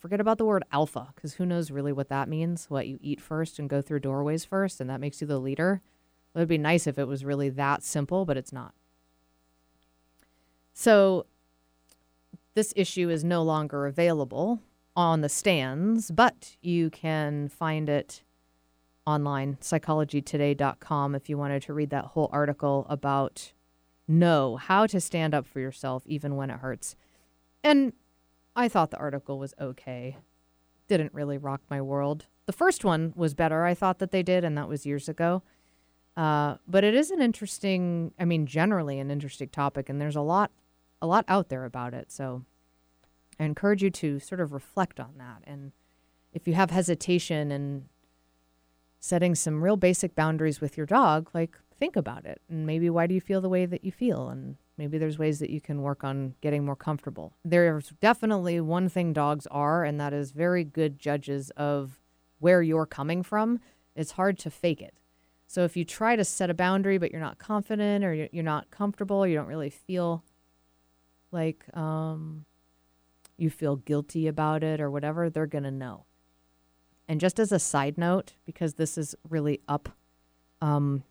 Forget 0.01 0.21
about 0.21 0.39
the 0.39 0.47
word 0.47 0.65
alpha 0.73 1.13
because 1.15 1.35
who 1.35 1.45
knows 1.45 1.71
really 1.71 1.93
what 1.93 2.09
that 2.09 2.29
means? 2.29 2.71
What 2.71 2.89
you 2.89 2.99
eat 3.03 3.21
first 3.21 3.59
and 3.59 3.69
go 3.69 3.83
through 3.83 4.01
doorways 4.01 4.47
first, 4.47 4.81
and 4.81 4.89
that 4.89 5.01
makes 5.01 5.21
you 5.21 5.27
the 5.27 5.39
leader. 5.39 5.83
It 6.35 6.39
would 6.39 6.49
be 6.49 6.59
nice 6.59 6.87
if 6.87 6.99
it 6.99 7.07
was 7.07 7.23
really 7.25 7.51
that 7.51 7.83
simple, 7.83 8.25
but 8.25 8.39
it's 8.39 8.53
not. 8.53 8.73
So 10.73 11.27
this 12.55 12.73
issue 12.77 13.11
is 13.11 13.23
no 13.23 13.43
longer 13.43 13.87
available 13.87 14.63
on 14.97 15.21
the 15.21 15.29
stands, 15.29 16.11
but 16.11 16.57
you 16.63 16.89
can 16.89 17.49
find 17.49 17.89
it 17.91 18.23
online, 19.07 19.59
psychologytoday.com, 19.61 21.15
if 21.15 21.29
you 21.29 21.37
wanted 21.37 21.63
to 21.63 21.75
read 21.75 21.91
that 21.91 22.07
whole 22.07 22.31
article 22.33 22.87
about 22.89 23.53
know 24.09 24.57
how 24.57 24.87
to 24.87 25.01
stand 25.01 25.35
up 25.35 25.47
for 25.47 25.61
yourself 25.61 26.03
even 26.07 26.37
when 26.37 26.49
it 26.51 26.61
hurts. 26.61 26.97
And 27.63 27.93
I 28.61 28.69
thought 28.69 28.91
the 28.91 28.99
article 28.99 29.39
was 29.39 29.55
okay. 29.59 30.19
Didn't 30.87 31.15
really 31.15 31.39
rock 31.39 31.63
my 31.71 31.81
world. 31.81 32.27
The 32.45 32.53
first 32.53 32.85
one 32.85 33.15
was 33.17 33.33
better, 33.33 33.65
I 33.65 33.75
thought 33.75 34.01
that 34.01 34.11
they 34.11 34.23
did, 34.23 34.45
and 34.45 34.57
that 34.59 34.69
was 34.69 34.85
years 34.85 35.09
ago. 35.09 35.43
Uh, 36.15 36.57
but 36.69 36.85
it 36.85 36.95
is 36.95 37.11
an 37.11 37.23
interesting, 37.23 38.13
I 38.19 38.27
mean, 38.27 38.45
generally 38.45 38.99
an 38.99 39.11
interesting 39.11 39.49
topic, 39.49 39.89
and 39.89 39.99
there's 39.99 40.17
a 40.17 40.21
lot 40.21 40.51
a 41.01 41.07
lot 41.07 41.25
out 41.27 41.49
there 41.49 41.65
about 41.65 41.95
it. 41.95 42.13
So 42.13 42.45
I 43.39 43.45
encourage 43.45 43.83
you 43.83 43.89
to 43.91 44.19
sort 44.19 44.43
of 44.43 44.53
reflect 44.53 45.01
on 45.01 45.15
that. 45.17 45.43
And 45.47 45.73
if 46.35 46.47
you 46.47 46.53
have 46.53 46.71
hesitation 46.71 47.51
and 47.51 47.87
setting 48.99 49.35
some 49.35 49.65
real 49.65 49.77
basic 49.79 50.15
boundaries 50.15 50.61
with 50.61 50.77
your 50.77 50.85
dog, 50.85 51.31
like 51.33 51.57
think 51.79 51.97
about 51.97 52.27
it. 52.27 52.43
And 52.51 52.67
maybe 52.67 52.91
why 52.91 53.07
do 53.07 53.15
you 53.15 53.21
feel 53.23 53.41
the 53.41 53.49
way 53.49 53.65
that 53.65 53.83
you 53.83 53.91
feel? 53.91 54.29
And 54.29 54.57
maybe 54.81 54.97
there's 54.97 55.19
ways 55.19 55.41
that 55.41 55.51
you 55.51 55.61
can 55.61 55.83
work 55.83 56.03
on 56.05 56.35
getting 56.41 56.65
more 56.65 56.75
comfortable. 56.75 57.35
There's 57.45 57.91
definitely 58.01 58.63
one 58.63 58.89
thing 58.89 59.13
dogs 59.13 59.47
are, 59.51 59.85
and 59.85 60.01
that 60.01 60.15
is 60.15 60.31
very 60.31 60.65
good 60.65 60.99
judges 60.99 61.51
of 61.51 62.01
where 62.39 62.63
you're 62.63 62.87
coming 62.87 63.23
from. 63.23 63.61
It's 63.95 64.13
hard 64.13 64.39
to 64.39 64.51
fake 64.51 64.81
it. 64.81 64.95
So 65.47 65.65
if 65.65 65.77
you 65.77 65.85
try 65.85 66.17
to 66.17 66.25
set 66.25 66.49
a 66.49 66.55
boundary, 66.55 66.97
but 66.97 67.11
you're 67.13 67.21
not 67.21 67.37
confident 67.37 68.07
or 68.07 68.15
you're 68.33 68.43
not 68.43 68.71
comfortable, 68.71 69.27
you 69.27 69.35
don't 69.35 69.49
really 69.49 69.69
feel 69.69 70.25
like 71.31 71.67
um, 71.77 72.47
you 73.37 73.51
feel 73.51 73.77
guilty 73.77 74.29
about 74.29 74.65
it 74.65 74.81
or 74.81 74.91
whatever, 74.91 75.29
they're 75.29 75.47
going 75.47 75.65
to 75.65 75.71
know. 75.71 76.07
And 77.07 77.21
just 77.21 77.39
as 77.39 77.53
a 77.53 77.59
side 77.59 77.99
note, 77.99 78.33
because 78.47 78.75
this 78.75 78.97
is 78.97 79.15
really 79.29 79.61
up 79.69 79.91
um, 80.63 81.03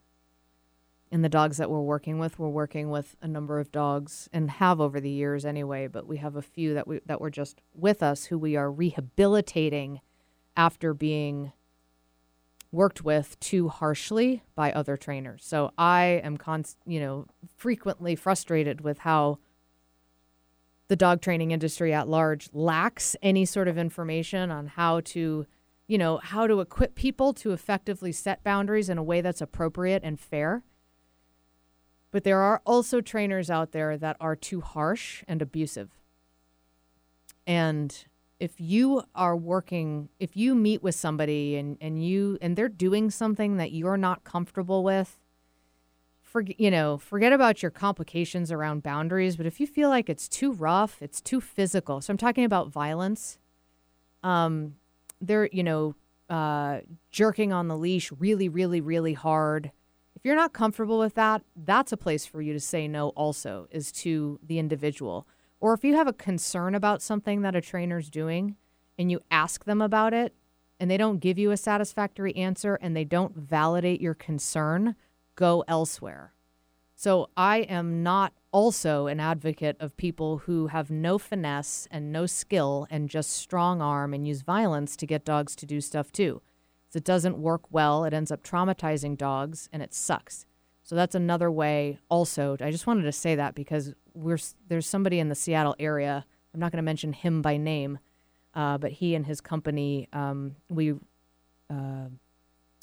in 1.12 1.22
the 1.22 1.30
dogs 1.30 1.58
that 1.58 1.70
we're 1.70 1.82
working 1.82 2.20
with, 2.20 2.38
we're 2.38 2.50
working 2.50 2.90
with 2.90 3.16
a 3.22 3.28
number 3.28 3.60
of 3.60 3.72
dogs 3.72 4.30
and 4.32 4.52
have 4.52 4.80
over 4.80 5.00
the 5.00 5.10
years 5.10 5.44
anyway, 5.44 5.88
but 5.88 6.08
we 6.08 6.18
have 6.18 6.36
a 6.36 6.42
few 6.42 6.74
that 6.76 6.88
we 6.88 7.00
that 7.06 7.20
were 7.20 7.32
just 7.32 7.62
with 7.74 8.04
us 8.04 8.26
who 8.26 8.38
we 8.38 8.56
are 8.56 8.72
rehabilitating 8.72 10.02
after 10.56 10.94
being 10.94 11.52
worked 12.72 13.04
with 13.04 13.40
too 13.40 13.70
harshly 13.70 14.44
by 14.56 14.72
other 14.72 14.96
trainers. 14.96 15.44
So 15.44 15.72
I 15.78 16.22
am 16.24 16.38
const, 16.38 16.78
you 16.86 17.00
know, 17.00 17.26
frequently 17.56 18.16
frustrated 18.16 18.82
with 18.82 19.00
how 19.00 19.40
the 20.88 20.96
dog 20.96 21.22
training 21.22 21.52
industry 21.52 21.94
at 21.94 22.08
large 22.08 22.50
lacks 22.54 23.16
any 23.22 23.46
sort 23.46 23.68
of 23.68 23.78
information 23.78 24.52
on 24.52 24.68
how 24.68 25.02
to, 25.02 25.46
you 25.88 25.98
know, 25.98 26.20
how 26.22 26.46
to 26.46 26.60
equip 26.60 26.96
people 26.96 27.34
to 27.34 27.52
effectively 27.52 28.12
set 28.12 28.44
boundaries 28.44 28.90
in 28.90 28.98
a 28.98 29.04
way 29.04 29.22
that's 29.22 29.42
appropriate 29.42 30.04
and 30.04 30.20
fair. 30.20 30.64
But 32.12 32.24
there 32.24 32.40
are 32.40 32.62
also 32.66 33.02
trainers 33.02 33.50
out 33.50 33.72
there 33.72 33.98
that 33.98 34.18
are 34.20 34.36
too 34.36 34.62
harsh 34.62 35.24
and 35.28 35.42
abusive. 35.42 35.92
And 37.46 38.06
if 38.40 38.60
you 38.60 39.04
are 39.14 39.36
working, 39.36 40.10
if 40.20 40.36
you 40.36 40.56
meet 40.56 40.82
with 40.82 40.96
somebody 40.96 41.56
and, 41.56 41.78
and 41.82 42.04
you 42.04 42.38
and 42.42 42.56
they're 42.56 42.70
doing 42.70 43.12
something 43.12 43.58
that 43.58 43.72
you're 43.72 43.98
not 43.98 44.24
comfortable 44.24 44.84
with, 44.84 45.20
forget 46.30 46.60
you 46.60 46.70
know 46.70 46.98
forget 46.98 47.34
about 47.34 47.64
your 47.64 47.72
complications 47.72 48.52
around 48.52 48.84
boundaries 48.84 49.36
but 49.36 49.48
if 49.48 49.60
you 49.60 49.66
feel 49.66 49.90
like 49.90 50.10
it's 50.10 50.30
too 50.30 50.54
rough 50.54 51.02
it's 51.02 51.20
too 51.20 51.42
physical 51.42 52.02
so 52.02 52.12
i'm 52.12 52.18
talking 52.18 52.46
about 52.46 52.70
violence 52.70 53.40
um 54.24 54.76
they're 55.20 55.50
you 55.52 55.64
know 55.64 55.96
uh 56.30 56.80
jerking 57.10 57.52
on 57.52 57.68
the 57.68 57.76
leash 57.76 58.12
really 58.20 58.48
really 58.48 58.80
really 58.80 59.14
hard 59.14 59.72
if 60.20 60.26
you're 60.26 60.36
not 60.36 60.54
comfortable 60.54 61.00
with 61.00 61.16
that 61.16 61.42
that's 61.56 61.92
a 61.92 61.98
place 61.98 62.26
for 62.26 62.42
you 62.42 62.54
to 62.54 62.60
say 62.60 62.88
no 62.88 63.10
also 63.10 63.68
is 63.72 63.92
to 63.92 64.40
the 64.46 64.60
individual 64.60 65.28
or 65.60 65.74
if 65.74 65.84
you 65.84 65.96
have 65.96 66.08
a 66.08 66.14
concern 66.14 66.76
about 66.76 67.02
something 67.02 67.42
that 67.42 67.56
a 67.56 67.62
trainer's 67.62 68.10
doing 68.10 68.56
and 68.98 69.10
you 69.10 69.20
ask 69.32 69.66
them 69.66 69.82
about 69.82 70.14
it 70.14 70.34
and 70.80 70.90
they 70.90 70.98
don't 70.98 71.20
give 71.20 71.38
you 71.38 71.52
a 71.52 71.58
satisfactory 71.58 72.36
answer 72.36 72.76
and 72.76 72.96
they 72.96 73.04
don't 73.04 73.36
validate 73.36 74.00
your 74.00 74.14
concern 74.14 74.96
go 75.36 75.64
elsewhere. 75.68 76.34
So 76.96 77.30
I 77.38 77.60
am 77.60 78.04
not 78.04 78.34
also 78.52 79.08
an 79.08 79.20
advocate 79.20 79.78
of 79.80 79.96
people 79.96 80.40
who 80.40 80.68
have 80.68 80.90
no 80.90 81.18
finesse 81.18 81.88
and 81.92 82.12
no 82.12 82.26
skill 82.26 82.88
and 82.90 83.10
just 83.10 83.32
strong 83.32 83.82
arm 83.82 84.14
and 84.14 84.28
use 84.28 84.42
violence 84.42 84.96
to 84.98 85.06
get 85.06 85.24
dogs 85.24 85.56
to 85.58 85.66
do 85.66 85.80
stuff 85.80 86.12
too. 86.12 86.42
It 86.96 87.04
doesn't 87.04 87.38
work 87.38 87.62
well. 87.72 88.04
It 88.04 88.14
ends 88.14 88.32
up 88.32 88.44
traumatizing 88.44 89.18
dogs 89.18 89.70
and 89.72 89.82
it 89.82 89.94
sucks. 89.94 90.46
So 90.84 90.96
that's 90.96 91.16
another 91.16 91.52
way 91.52 92.00
also. 92.10 92.58
I 92.60 92.72
just 92.72 92.88
wanted 92.88 93.04
to 93.04 93.12
say 93.12 93.36
that 93.36 93.54
because 93.54 93.94
we're 94.14 94.40
there's 94.68 94.88
somebody 94.88 95.20
in 95.20 95.30
the 95.30 95.36
Seattle 95.36 95.76
area. 95.80 96.26
I'm 96.54 96.60
not 96.60 96.72
going 96.72 96.78
to 96.78 96.84
mention 96.84 97.14
him 97.14 97.44
by 97.44 97.58
name, 97.58 98.00
uh, 98.56 98.80
but 98.80 98.94
he 98.94 99.14
and 99.14 99.26
his 99.26 99.40
company, 99.40 100.08
um, 100.14 100.56
we 100.68 100.94
uh, 101.70 102.08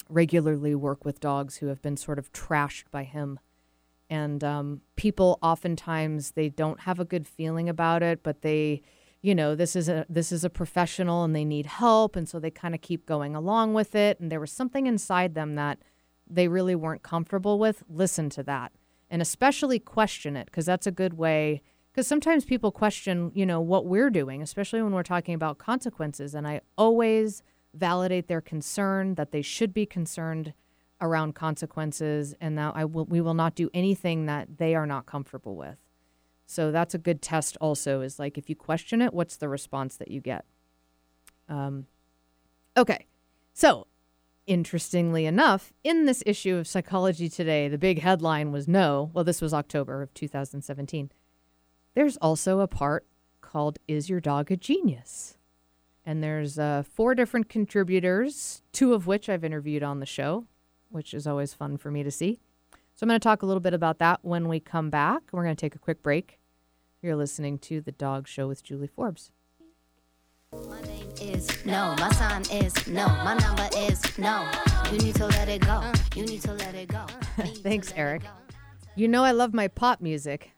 regularly 0.09 0.73
work 0.73 1.03
with 1.03 1.19
dogs 1.19 1.57
who 1.57 1.67
have 1.67 1.81
been 1.81 1.97
sort 1.97 2.17
of 2.17 2.31
trashed 2.31 2.85
by 2.91 3.03
him. 3.03 3.39
And 4.09 4.41
um, 4.41 4.81
people 4.95 5.37
oftentimes 5.41 6.31
they 6.31 6.47
don't 6.47 6.81
have 6.81 6.99
a 6.99 7.05
good 7.05 7.27
feeling 7.27 7.67
about 7.67 8.03
it, 8.03 8.23
but 8.23 8.41
they, 8.41 8.81
you 9.21 9.33
know, 9.33 9.55
this 9.55 9.75
is 9.75 9.89
a 9.89 10.05
this 10.09 10.31
is 10.31 10.43
a 10.43 10.49
professional 10.49 11.23
and 11.23 11.35
they 11.35 11.45
need 11.45 11.65
help, 11.65 12.15
and 12.15 12.27
so 12.27 12.39
they 12.39 12.51
kind 12.51 12.75
of 12.75 12.81
keep 12.81 13.05
going 13.05 13.35
along 13.35 13.73
with 13.73 13.95
it. 13.95 14.19
And 14.19 14.31
there 14.31 14.39
was 14.39 14.51
something 14.51 14.87
inside 14.87 15.33
them 15.33 15.55
that 15.55 15.79
they 16.29 16.47
really 16.47 16.75
weren't 16.75 17.03
comfortable 17.03 17.59
with. 17.59 17.83
Listen 17.89 18.29
to 18.31 18.43
that, 18.43 18.71
and 19.09 19.21
especially 19.21 19.79
question 19.79 20.35
it 20.35 20.45
because 20.45 20.65
that's 20.65 20.87
a 20.87 20.91
good 20.91 21.13
way. 21.13 21.61
Because 21.91 22.07
sometimes 22.07 22.45
people 22.45 22.71
question, 22.71 23.31
you 23.33 23.43
know, 23.43 23.59
what 23.59 23.87
we're 23.87 24.11
doing, 24.11 24.43
especially 24.43 24.83
when 24.83 24.93
we're 24.93 25.01
talking 25.01 25.33
about 25.33 25.57
consequences. 25.57 26.35
And 26.35 26.47
I 26.47 26.61
always 26.77 27.41
validate 27.73 28.27
their 28.27 28.39
concern 28.39 29.15
that 29.15 29.31
they 29.31 29.41
should 29.41 29.73
be 29.73 29.87
concerned 29.87 30.53
around 31.01 31.33
consequences 31.33 32.35
and 32.39 32.55
that 32.57 32.73
I 32.75 32.85
will, 32.85 33.05
we 33.05 33.19
will 33.19 33.33
not 33.33 33.55
do 33.55 33.71
anything 33.73 34.27
that 34.27 34.57
they 34.57 34.75
are 34.75 34.85
not 34.85 35.07
comfortable 35.07 35.55
with. 35.55 35.77
So 36.47 36.71
that's 36.71 36.95
a 36.95 36.97
good 36.97 37.21
test 37.21 37.57
also 37.59 38.01
is 38.01 38.17
like 38.17 38.37
if 38.37 38.49
you 38.49 38.55
question 38.55 39.01
it, 39.01 39.13
what's 39.13 39.35
the 39.35 39.49
response 39.49 39.97
that 39.97 40.09
you 40.09 40.21
get? 40.21 40.45
Um, 41.49 41.85
okay. 42.75 43.05
So 43.53 43.85
interestingly 44.47 45.25
enough, 45.25 45.73
in 45.83 46.05
this 46.05 46.23
issue 46.25 46.55
of 46.55 46.67
Psychology 46.67 47.27
Today, 47.27 47.67
the 47.67 47.77
big 47.77 47.99
headline 47.99 48.53
was 48.53 48.65
no. 48.65 49.11
Well, 49.13 49.25
this 49.25 49.41
was 49.41 49.53
October 49.53 50.01
of 50.01 50.13
2017. 50.13 51.11
There's 51.93 52.17
also 52.17 52.61
a 52.61 52.67
part 52.67 53.05
called 53.41 53.77
Is 53.87 54.09
Your 54.09 54.21
Dog 54.21 54.49
a 54.49 54.55
Genius? 54.55 55.37
And 56.05 56.23
there's 56.23 56.57
uh, 56.57 56.83
four 56.89 57.13
different 57.13 57.49
contributors, 57.49 58.61
two 58.71 58.93
of 58.93 59.05
which 59.05 59.27
I've 59.27 59.43
interviewed 59.43 59.83
on 59.83 59.99
the 59.99 60.05
show, 60.05 60.45
which 60.89 61.13
is 61.13 61.27
always 61.27 61.53
fun 61.53 61.75
for 61.75 61.91
me 61.91 62.03
to 62.03 62.11
see. 62.11 62.39
So 62.95 63.03
I'm 63.03 63.09
going 63.09 63.19
to 63.19 63.23
talk 63.23 63.41
a 63.41 63.45
little 63.45 63.61
bit 63.61 63.73
about 63.73 63.99
that 63.99 64.21
when 64.23 64.47
we 64.47 64.61
come 64.61 64.89
back. 64.89 65.23
We're 65.31 65.43
going 65.43 65.55
to 65.55 65.59
take 65.59 65.75
a 65.75 65.79
quick 65.79 66.01
break. 66.01 66.36
You're 67.07 67.15
listening 67.15 67.57
to 67.59 67.79
The 67.79 67.93
Dog 67.93 68.27
Show 68.27 68.49
with 68.49 68.65
Julie 68.65 68.89
Forbes. 68.93 69.31
My 70.51 70.81
name 70.81 71.09
is 71.21 71.65
no, 71.65 71.95
my 71.97 72.11
sign 72.11 72.41
is 72.51 72.85
no, 72.85 73.07
my 73.23 73.33
number 73.35 73.65
is 73.77 74.17
no. 74.17 74.45
You 74.91 74.97
need 74.97 75.15
to 75.15 75.27
let 75.27 75.47
it 75.47 75.61
go. 75.61 75.89
You 76.17 76.25
need 76.25 76.41
to 76.41 76.51
let 76.51 76.75
it 76.75 76.89
go. 76.89 77.05
Thanks, 77.63 77.93
Eric. 77.95 78.23
go. 78.23 78.46
You 78.97 79.07
know 79.07 79.23
I 79.23 79.31
love 79.31 79.53
my 79.53 79.67
pop 79.67 80.01
music. 80.01 80.51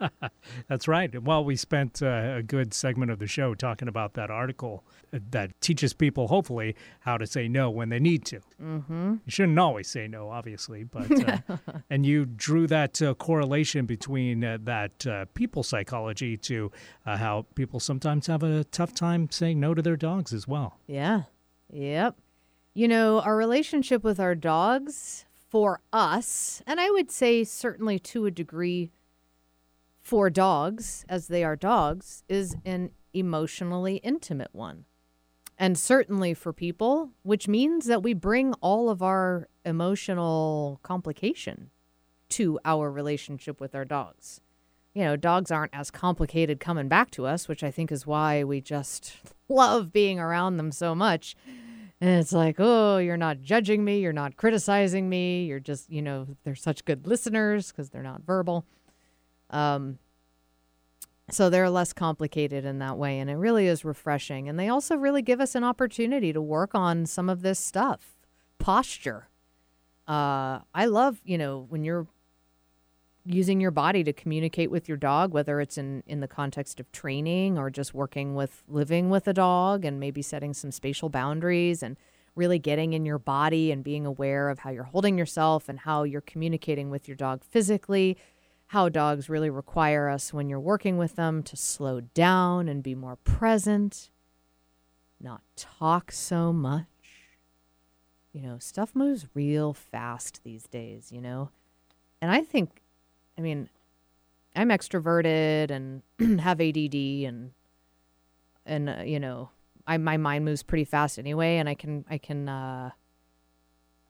That's 0.68 0.86
right. 0.86 1.22
Well, 1.22 1.42
we 1.42 1.56
spent 1.56 2.02
uh, 2.02 2.34
a 2.36 2.42
good 2.42 2.74
segment 2.74 3.10
of 3.10 3.18
the 3.18 3.26
show 3.26 3.54
talking 3.54 3.88
about 3.88 4.12
that 4.14 4.30
article 4.30 4.84
uh, 5.14 5.18
that 5.30 5.58
teaches 5.62 5.94
people, 5.94 6.28
hopefully, 6.28 6.76
how 7.00 7.16
to 7.16 7.26
say 7.26 7.48
no 7.48 7.70
when 7.70 7.88
they 7.88 7.98
need 7.98 8.26
to. 8.26 8.40
Mm-hmm. 8.62 9.14
You 9.24 9.30
shouldn't 9.30 9.58
always 9.58 9.88
say 9.88 10.08
no, 10.08 10.28
obviously, 10.28 10.84
but 10.84 11.10
uh, 11.26 11.56
and 11.90 12.04
you 12.04 12.26
drew 12.26 12.66
that 12.66 13.00
uh, 13.00 13.14
correlation 13.14 13.86
between 13.86 14.44
uh, 14.44 14.58
that 14.64 15.06
uh, 15.06 15.24
people 15.32 15.62
psychology 15.62 16.36
to 16.36 16.70
uh, 17.06 17.16
how 17.16 17.46
people 17.54 17.80
sometimes 17.80 18.26
have 18.26 18.42
a 18.42 18.64
tough 18.64 18.92
time 18.92 19.30
saying 19.30 19.58
no 19.58 19.72
to 19.72 19.80
their 19.80 19.96
dogs 19.96 20.34
as 20.34 20.46
well. 20.46 20.78
Yeah. 20.86 21.22
Yep. 21.72 22.16
You 22.74 22.88
know, 22.88 23.20
our 23.20 23.36
relationship 23.36 24.04
with 24.04 24.20
our 24.20 24.34
dogs 24.34 25.24
for 25.50 25.80
us, 25.92 26.62
and 26.66 26.80
I 26.80 26.90
would 26.90 27.10
say 27.10 27.42
certainly 27.42 27.98
to 27.98 28.24
a 28.24 28.30
degree 28.30 28.92
for 29.98 30.30
dogs, 30.30 31.04
as 31.08 31.26
they 31.26 31.42
are 31.42 31.56
dogs, 31.56 32.22
is 32.28 32.56
an 32.64 32.92
emotionally 33.12 33.96
intimate 33.96 34.50
one. 34.52 34.84
And 35.58 35.76
certainly 35.76 36.32
for 36.34 36.52
people, 36.52 37.10
which 37.22 37.48
means 37.48 37.86
that 37.86 38.02
we 38.02 38.14
bring 38.14 38.54
all 38.54 38.88
of 38.88 39.02
our 39.02 39.48
emotional 39.64 40.78
complication 40.82 41.70
to 42.30 42.58
our 42.64 42.90
relationship 42.90 43.60
with 43.60 43.74
our 43.74 43.84
dogs. 43.84 44.40
You 44.94 45.04
know, 45.04 45.16
dogs 45.16 45.50
aren't 45.50 45.74
as 45.74 45.90
complicated 45.90 46.60
coming 46.60 46.88
back 46.88 47.10
to 47.12 47.26
us, 47.26 47.48
which 47.48 47.62
I 47.62 47.70
think 47.70 47.92
is 47.92 48.06
why 48.06 48.42
we 48.44 48.60
just 48.60 49.16
love 49.48 49.92
being 49.92 50.18
around 50.18 50.56
them 50.56 50.72
so 50.72 50.94
much. 50.94 51.36
And 52.00 52.18
it's 52.18 52.32
like, 52.32 52.56
oh, 52.58 52.96
you're 52.96 53.18
not 53.18 53.42
judging 53.42 53.84
me. 53.84 54.00
You're 54.00 54.12
not 54.12 54.36
criticizing 54.36 55.08
me. 55.08 55.44
You're 55.44 55.60
just, 55.60 55.90
you 55.90 56.00
know, 56.00 56.26
they're 56.44 56.54
such 56.54 56.84
good 56.84 57.06
listeners 57.06 57.70
because 57.70 57.90
they're 57.90 58.02
not 58.02 58.22
verbal. 58.22 58.64
Um, 59.50 59.98
so 61.30 61.50
they're 61.50 61.68
less 61.70 61.92
complicated 61.92 62.64
in 62.64 62.78
that 62.78 62.96
way. 62.96 63.18
And 63.18 63.28
it 63.28 63.36
really 63.36 63.66
is 63.66 63.84
refreshing. 63.84 64.48
And 64.48 64.58
they 64.58 64.68
also 64.68 64.96
really 64.96 65.22
give 65.22 65.40
us 65.40 65.54
an 65.54 65.62
opportunity 65.62 66.32
to 66.32 66.40
work 66.40 66.74
on 66.74 67.06
some 67.06 67.28
of 67.28 67.42
this 67.42 67.58
stuff 67.58 68.16
posture. 68.58 69.28
Uh, 70.08 70.60
I 70.74 70.86
love, 70.86 71.20
you 71.24 71.38
know, 71.38 71.66
when 71.68 71.84
you're 71.84 72.06
using 73.24 73.60
your 73.60 73.70
body 73.70 74.02
to 74.04 74.12
communicate 74.12 74.70
with 74.70 74.88
your 74.88 74.96
dog, 74.96 75.32
whether 75.32 75.60
it's 75.60 75.76
in, 75.76 76.02
in 76.06 76.20
the 76.20 76.28
context 76.28 76.80
of 76.80 76.90
training 76.92 77.58
or 77.58 77.70
just 77.70 77.94
working 77.94 78.34
with 78.34 78.62
living 78.68 79.10
with 79.10 79.28
a 79.28 79.32
dog 79.32 79.84
and 79.84 80.00
maybe 80.00 80.22
setting 80.22 80.54
some 80.54 80.70
spatial 80.70 81.08
boundaries 81.08 81.82
and 81.82 81.96
really 82.34 82.58
getting 82.58 82.92
in 82.92 83.04
your 83.04 83.18
body 83.18 83.70
and 83.70 83.84
being 83.84 84.06
aware 84.06 84.48
of 84.48 84.60
how 84.60 84.70
you're 84.70 84.84
holding 84.84 85.18
yourself 85.18 85.68
and 85.68 85.80
how 85.80 86.04
you're 86.04 86.20
communicating 86.20 86.90
with 86.90 87.08
your 87.08 87.16
dog 87.16 87.42
physically, 87.44 88.16
how 88.68 88.88
dogs 88.88 89.28
really 89.28 89.50
require 89.50 90.08
us 90.08 90.32
when 90.32 90.48
you're 90.48 90.60
working 90.60 90.96
with 90.96 91.16
them 91.16 91.42
to 91.42 91.56
slow 91.56 92.00
down 92.00 92.68
and 92.68 92.82
be 92.82 92.94
more 92.94 93.16
present, 93.16 94.10
not 95.20 95.42
talk 95.56 96.12
so 96.12 96.52
much. 96.52 96.86
You 98.32 98.42
know, 98.42 98.58
stuff 98.58 98.94
moves 98.94 99.26
real 99.34 99.74
fast 99.74 100.44
these 100.44 100.68
days, 100.68 101.10
you 101.10 101.20
know? 101.20 101.50
And 102.22 102.30
I 102.30 102.42
think 102.42 102.79
I 103.40 103.42
mean, 103.42 103.70
I'm 104.54 104.68
extroverted 104.68 105.70
and 105.70 106.02
have 106.40 106.60
ADD 106.60 106.94
and 106.94 107.52
and 108.66 108.90
uh, 108.90 109.02
you 109.02 109.18
know, 109.18 109.48
I 109.86 109.96
my 109.96 110.18
mind 110.18 110.44
moves 110.44 110.62
pretty 110.62 110.84
fast 110.84 111.18
anyway, 111.18 111.56
and 111.56 111.66
I 111.66 111.74
can 111.74 112.04
I 112.10 112.18
can 112.18 112.50
uh, 112.50 112.90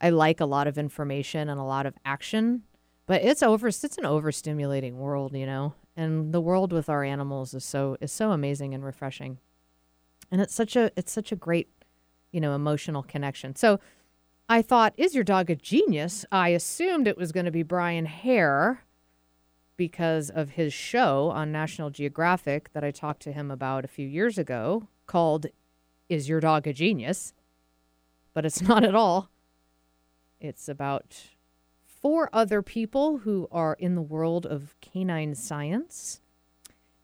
I 0.01 0.09
like 0.09 0.41
a 0.41 0.45
lot 0.45 0.67
of 0.67 0.77
information 0.77 1.47
and 1.47 1.61
a 1.61 1.63
lot 1.63 1.85
of 1.85 1.93
action, 2.03 2.63
but 3.05 3.23
it's 3.23 3.41
over 3.41 3.69
it's 3.69 3.97
an 3.97 4.03
overstimulating 4.03 4.95
world, 4.95 5.33
you 5.33 5.45
know. 5.45 5.75
And 5.95 6.33
the 6.33 6.41
world 6.41 6.73
with 6.73 6.89
our 6.89 7.05
animals 7.05 7.53
is 7.53 7.63
so 7.63 7.95
is 8.01 8.11
so 8.11 8.31
amazing 8.31 8.73
and 8.73 8.83
refreshing, 8.83 9.37
and 10.29 10.41
it's 10.41 10.53
such 10.53 10.75
a 10.75 10.91
it's 10.97 11.13
such 11.13 11.31
a 11.31 11.37
great, 11.37 11.69
you 12.33 12.41
know, 12.41 12.53
emotional 12.53 13.03
connection. 13.03 13.55
So. 13.55 13.79
I 14.49 14.61
thought, 14.61 14.93
is 14.97 15.15
your 15.15 15.23
dog 15.23 15.49
a 15.49 15.55
genius? 15.55 16.25
I 16.29 16.49
assumed 16.49 17.07
it 17.07 17.15
was 17.15 17.31
going 17.31 17.45
to 17.45 17.51
be 17.51 17.63
Brian 17.63 18.05
Hare 18.05 18.83
because 19.81 20.29
of 20.29 20.51
his 20.51 20.71
show 20.71 21.31
on 21.31 21.51
National 21.51 21.89
Geographic 21.89 22.71
that 22.73 22.83
I 22.83 22.91
talked 22.91 23.23
to 23.23 23.31
him 23.31 23.49
about 23.49 23.83
a 23.83 23.87
few 23.87 24.07
years 24.07 24.37
ago 24.37 24.87
called 25.07 25.47
Is 26.07 26.29
Your 26.29 26.39
Dog 26.39 26.67
a 26.67 26.73
Genius? 26.73 27.33
But 28.35 28.45
it's 28.45 28.61
not 28.69 28.83
at 28.83 28.93
all. 28.93 29.31
It's 30.39 30.69
about 30.69 31.29
four 31.83 32.29
other 32.31 32.61
people 32.61 33.17
who 33.17 33.47
are 33.51 33.75
in 33.79 33.95
the 33.95 34.03
world 34.03 34.45
of 34.45 34.75
canine 34.81 35.33
science. 35.33 36.21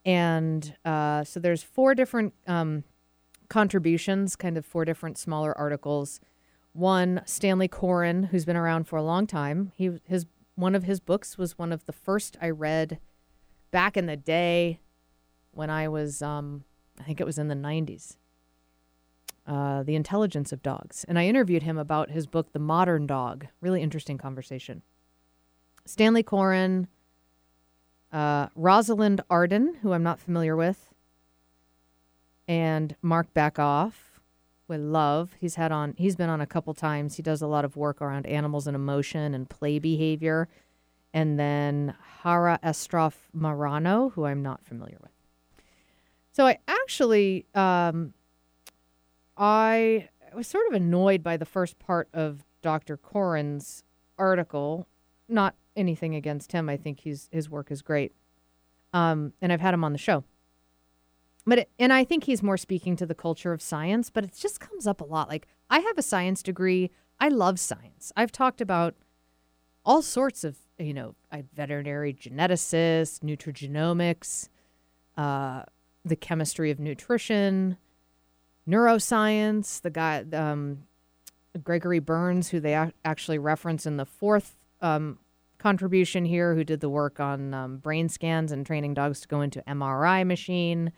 And 0.06 0.76
uh, 0.86 1.24
so 1.24 1.40
there's 1.40 1.64
four 1.64 1.96
different 1.96 2.36
um, 2.46 2.84
contributions, 3.50 4.36
kind 4.36 4.56
of 4.56 4.68
four 4.68 4.86
different 4.86 5.18
smaller 5.18 5.58
articles. 5.58 6.20
One, 6.74 7.24
Stanley 7.26 7.70
Coren, 7.70 8.28
who's 8.28 8.46
been 8.46 8.56
around 8.56 8.84
for 8.88 8.98
a 8.98 9.04
long 9.04 9.26
time. 9.26 9.72
He 9.74 10.00
his 10.04 10.28
one 10.58 10.76
of 10.76 10.84
his 10.84 11.00
books 11.00 11.38
was 11.38 11.58
one 11.58 11.72
of 11.72 11.86
the 11.86 11.94
first 11.94 12.36
I 12.42 12.50
read 12.50 13.00
back 13.70 13.96
in 13.96 14.08
the 14.08 14.18
day 14.18 14.80
when 15.52 15.70
I 15.70 15.88
was, 15.88 16.22
um, 16.22 16.64
I 17.00 17.04
think 17.04 17.22
it 17.22 17.26
was 17.26 17.38
in 17.38 17.48
the 17.48 17.56
90s. 17.56 18.18
Uh, 19.46 19.84
the 19.84 19.96
Intelligence 19.96 20.52
of 20.52 20.62
Dogs. 20.62 21.06
And 21.08 21.18
I 21.18 21.26
interviewed 21.26 21.64
him 21.64 21.78
about 21.78 22.10
his 22.10 22.28
book, 22.28 22.52
The 22.52 22.60
Modern 22.60 23.08
Dog. 23.08 23.48
Really 23.62 23.82
interesting 23.82 24.18
conversation. 24.18 24.82
Stanley 25.86 26.24
Coren, 26.24 26.88
uh, 28.12 28.48
Rosalind 28.56 29.22
Arden, 29.30 29.76
who 29.82 29.94
I'm 29.94 30.04
not 30.04 30.20
familiar 30.20 30.56
with, 30.56 30.94
and 32.48 32.96
Marc 33.02 33.34
Bekoff 33.34 33.94
with 34.68 34.82
love. 34.82 35.36
He's 35.40 35.56
had 35.56 35.72
on 35.72 35.94
he's 35.98 36.16
been 36.16 36.30
on 36.30 36.42
a 36.42 36.46
couple 36.46 36.74
times. 36.74 37.16
He 37.16 37.24
does 37.24 37.42
a 37.42 37.48
lot 37.48 37.66
of 37.66 37.76
work 37.76 38.02
around 38.02 38.26
animals 38.26 38.68
and 38.68 38.76
emotion 38.76 39.34
and 39.34 39.50
play 39.50 39.80
behavior. 39.80 40.48
And 41.14 41.40
then 41.40 41.96
Hara 42.22 42.60
Estroff 42.64 43.14
Marano, 43.36 44.12
who 44.14 44.26
I'm 44.26 44.42
not 44.42 44.64
familiar 44.64 44.98
with. 45.02 45.12
So 46.32 46.46
I 46.46 46.60
actually 46.68 47.46
um, 47.56 48.14
I 49.38 50.10
was 50.36 50.48
sort 50.48 50.68
of 50.68 50.74
annoyed 50.74 51.24
by 51.24 51.38
the 51.38 51.46
first 51.46 51.80
part 51.80 52.10
of 52.14 52.44
Dr. 52.62 52.98
Coren's 52.98 53.84
article. 54.18 54.88
Not 55.28 55.56
anything 55.76 56.16
against 56.16 56.52
him. 56.52 56.70
I 56.70 56.78
think 56.78 57.02
he's 57.02 57.30
his 57.32 57.50
work 57.50 57.72
is 57.72 57.82
great. 57.82 58.14
Um, 58.94 59.34
and 59.42 59.52
I've 59.52 59.62
had 59.62 59.74
him 59.74 59.84
on 59.84 59.92
the 59.92 59.98
show 59.98 60.24
but 61.48 61.60
it, 61.60 61.70
and 61.80 61.94
I 61.94 62.04
think 62.04 62.26
he's 62.26 62.44
more 62.44 62.58
speaking 62.58 62.98
to 62.98 63.06
the 63.06 63.16
culture 63.16 63.54
of 63.54 63.62
science, 63.62 64.10
but 64.10 64.26
it 64.26 64.36
just 64.38 64.60
comes 64.60 64.86
up 64.86 65.00
a 65.00 65.06
lot. 65.06 65.30
Like 65.30 65.48
I 65.70 65.80
have 65.80 65.98
a 65.98 66.02
science 66.02 66.44
degree. 66.44 66.92
I 67.20 67.30
love 67.30 67.58
science. 67.58 68.12
I've 68.18 68.34
talked 68.34 68.60
about 68.60 68.96
all 69.86 70.02
sorts 70.02 70.44
of, 70.44 70.58
you 70.78 70.94
know, 70.94 71.16
veterinary 71.56 72.14
geneticist, 72.14 73.22
nutrigenomics, 73.22 74.50
uh, 75.16 75.64
the 76.04 76.18
chemistry 76.18 76.70
of 76.70 76.80
nutrition, 76.80 77.78
neuroscience. 78.70 79.82
The 79.82 79.90
guy, 79.90 80.26
um, 80.34 80.84
Gregory 81.64 82.00
Berns, 82.00 82.50
who 82.50 82.60
they 82.60 82.78
ac- 82.78 82.92
actually 83.06 83.40
reference 83.40 83.86
in 83.86 83.96
the 83.96 84.06
fourth 84.06 84.58
um, 84.82 85.18
contribution 85.58 86.26
here, 86.26 86.56
who 86.56 86.66
did 86.66 86.82
the 86.82 86.90
work 86.90 87.22
on 87.22 87.54
um, 87.54 87.78
brain 87.78 88.10
scans 88.10 88.52
and 88.52 88.66
training 88.66 88.94
dogs 88.94 89.22
to 89.22 89.28
go 89.30 89.40
into 89.40 89.64
MRI 89.66 90.28
machine. 90.28 90.92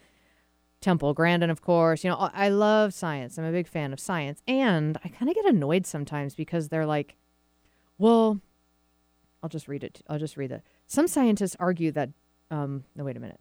Temple 0.81 1.13
Grandin, 1.13 1.49
of 1.49 1.61
course. 1.61 2.03
You 2.03 2.11
know, 2.11 2.29
I 2.33 2.49
love 2.49 2.93
science. 2.93 3.37
I'm 3.37 3.45
a 3.45 3.51
big 3.51 3.67
fan 3.67 3.91
of 3.91 3.99
science. 3.99 4.41
And 4.47 4.97
I 5.03 5.09
kind 5.09 5.29
of 5.29 5.35
get 5.35 5.45
annoyed 5.45 5.85
sometimes 5.85 6.35
because 6.35 6.69
they're 6.69 6.85
like, 6.85 7.15
well, 7.97 8.39
I'll 9.43 9.49
just 9.49 9.67
read 9.67 9.83
it. 9.83 10.01
I'll 10.07 10.19
just 10.19 10.37
read 10.37 10.51
it. 10.51 10.63
Some 10.87 11.07
scientists 11.07 11.55
argue 11.59 11.91
that, 11.91 12.09
um, 12.49 12.85
no, 12.95 13.03
wait 13.03 13.17
a 13.17 13.19
minute. 13.19 13.39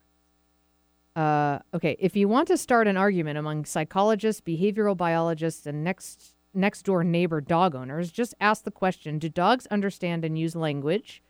Uh, 1.16 1.58
okay, 1.74 1.96
if 1.98 2.14
you 2.14 2.28
want 2.28 2.46
to 2.48 2.56
start 2.56 2.86
an 2.86 2.96
argument 2.96 3.38
among 3.38 3.64
psychologists, 3.64 4.40
behavioral 4.40 4.96
biologists, 4.96 5.66
and 5.66 5.82
next 5.82 6.34
next 6.54 6.82
door 6.82 7.02
neighbor 7.02 7.40
dog 7.40 7.74
owners, 7.74 8.12
just 8.12 8.34
ask 8.40 8.62
the 8.62 8.70
question 8.70 9.18
Do 9.18 9.28
dogs 9.28 9.66
understand 9.66 10.24
and 10.24 10.38
use 10.38 10.54
language? 10.54 11.22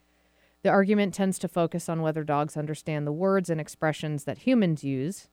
The 0.63 0.69
argument 0.69 1.15
tends 1.15 1.39
to 1.39 1.49
focus 1.49 1.89
on 1.89 2.03
whether 2.03 2.25
dogs 2.25 2.57
understand 2.57 3.07
the 3.07 3.13
words 3.13 3.49
and 3.49 3.61
expressions 3.61 4.25
that 4.25 4.39
humans 4.39 4.85
use. 4.85 5.29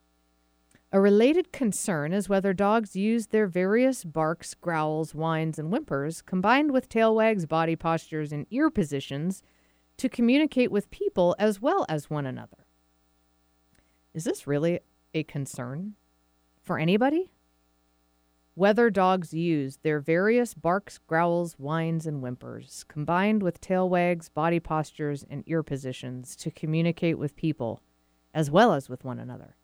A 0.95 1.01
related 1.01 1.51
concern 1.51 2.13
is 2.13 2.29
whether 2.29 2.53
dogs 2.53 2.95
use 2.95 3.27
their 3.27 3.47
various 3.47 4.05
barks, 4.05 4.53
growls, 4.53 5.13
whines, 5.13 5.59
and 5.59 5.69
whimpers, 5.69 6.21
combined 6.21 6.71
with 6.71 6.87
tail 6.87 7.13
wags, 7.13 7.45
body 7.45 7.75
postures, 7.75 8.31
and 8.31 8.47
ear 8.49 8.69
positions, 8.69 9.43
to 9.97 10.07
communicate 10.07 10.71
with 10.71 10.89
people 10.91 11.35
as 11.37 11.61
well 11.61 11.85
as 11.89 12.09
one 12.09 12.25
another. 12.25 12.65
Is 14.13 14.23
this 14.23 14.47
really 14.47 14.79
a 15.13 15.23
concern 15.23 15.95
for 16.63 16.79
anybody? 16.79 17.29
Whether 18.53 18.89
dogs 18.89 19.33
use 19.33 19.79
their 19.83 19.99
various 19.99 20.53
barks, 20.53 20.97
growls, 20.97 21.55
whines, 21.59 22.07
and 22.07 22.21
whimpers, 22.21 22.85
combined 22.87 23.43
with 23.43 23.59
tail 23.59 23.89
wags, 23.89 24.29
body 24.29 24.61
postures, 24.61 25.25
and 25.29 25.43
ear 25.45 25.61
positions 25.61 26.37
to 26.37 26.49
communicate 26.49 27.17
with 27.17 27.35
people 27.35 27.81
as 28.33 28.49
well 28.49 28.71
as 28.71 28.87
with 28.87 29.03
one 29.03 29.19
another. 29.19 29.57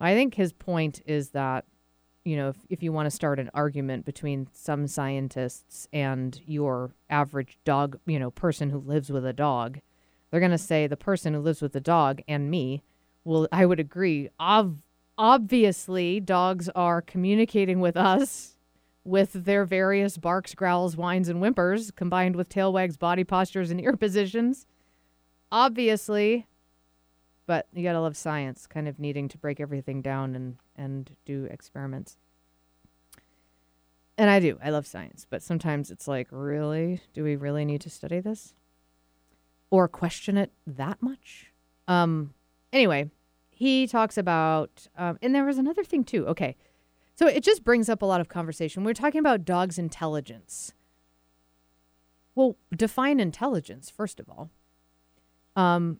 I 0.00 0.14
think 0.14 0.34
his 0.34 0.52
point 0.52 1.00
is 1.06 1.30
that, 1.30 1.64
you 2.24 2.36
know, 2.36 2.48
if, 2.50 2.56
if 2.68 2.82
you 2.82 2.92
want 2.92 3.06
to 3.06 3.10
start 3.10 3.38
an 3.38 3.50
argument 3.54 4.04
between 4.04 4.48
some 4.52 4.86
scientists 4.86 5.88
and 5.92 6.40
your 6.46 6.94
average 7.10 7.58
dog, 7.64 7.98
you 8.06 8.18
know, 8.18 8.30
person 8.30 8.70
who 8.70 8.78
lives 8.78 9.10
with 9.10 9.26
a 9.26 9.32
dog, 9.32 9.80
they're 10.30 10.40
going 10.40 10.52
to 10.52 10.58
say 10.58 10.86
the 10.86 10.96
person 10.96 11.34
who 11.34 11.40
lives 11.40 11.62
with 11.62 11.72
the 11.72 11.80
dog 11.80 12.20
and 12.28 12.50
me 12.50 12.82
well, 13.28 13.46
I 13.52 13.66
would 13.66 13.78
agree, 13.78 14.30
ob- 14.40 14.80
obviously 15.18 16.18
dogs 16.18 16.70
are 16.70 17.02
communicating 17.02 17.78
with 17.78 17.94
us 17.94 18.56
with 19.04 19.32
their 19.32 19.66
various 19.66 20.16
barks, 20.16 20.54
growls, 20.54 20.96
whines, 20.96 21.28
and 21.28 21.38
whimpers 21.38 21.90
combined 21.90 22.36
with 22.36 22.48
tail 22.48 22.72
wags, 22.72 22.96
body 22.96 23.24
postures, 23.24 23.70
and 23.70 23.80
ear 23.82 23.96
positions. 23.96 24.66
Obviously, 25.52 26.46
but 27.48 27.66
you 27.72 27.82
gotta 27.82 28.00
love 28.00 28.14
science, 28.14 28.66
kind 28.66 28.86
of 28.86 28.98
needing 28.98 29.26
to 29.26 29.38
break 29.38 29.58
everything 29.58 30.02
down 30.02 30.36
and 30.36 30.58
and 30.76 31.16
do 31.24 31.46
experiments. 31.46 32.18
And 34.18 34.28
I 34.28 34.38
do. 34.38 34.58
I 34.62 34.68
love 34.68 34.86
science, 34.86 35.26
but 35.28 35.42
sometimes 35.42 35.90
it's 35.90 36.06
like, 36.06 36.28
really? 36.30 37.00
Do 37.14 37.24
we 37.24 37.36
really 37.36 37.64
need 37.64 37.80
to 37.80 37.90
study 37.90 38.20
this? 38.20 38.52
Or 39.70 39.88
question 39.88 40.36
it 40.36 40.52
that 40.66 41.00
much? 41.00 41.50
Um 41.88 42.34
anyway, 42.70 43.10
he 43.48 43.86
talks 43.86 44.18
about 44.18 44.86
um, 44.98 45.18
and 45.22 45.34
there 45.34 45.46
was 45.46 45.56
another 45.56 45.84
thing 45.84 46.04
too. 46.04 46.26
Okay. 46.26 46.54
So 47.14 47.26
it 47.26 47.42
just 47.42 47.64
brings 47.64 47.88
up 47.88 48.02
a 48.02 48.06
lot 48.06 48.20
of 48.20 48.28
conversation. 48.28 48.84
We're 48.84 48.92
talking 48.92 49.20
about 49.20 49.46
dogs' 49.46 49.78
intelligence. 49.78 50.74
Well, 52.34 52.56
define 52.76 53.18
intelligence, 53.18 53.90
first 53.90 54.20
of 54.20 54.28
all. 54.28 54.50
Um, 55.56 55.98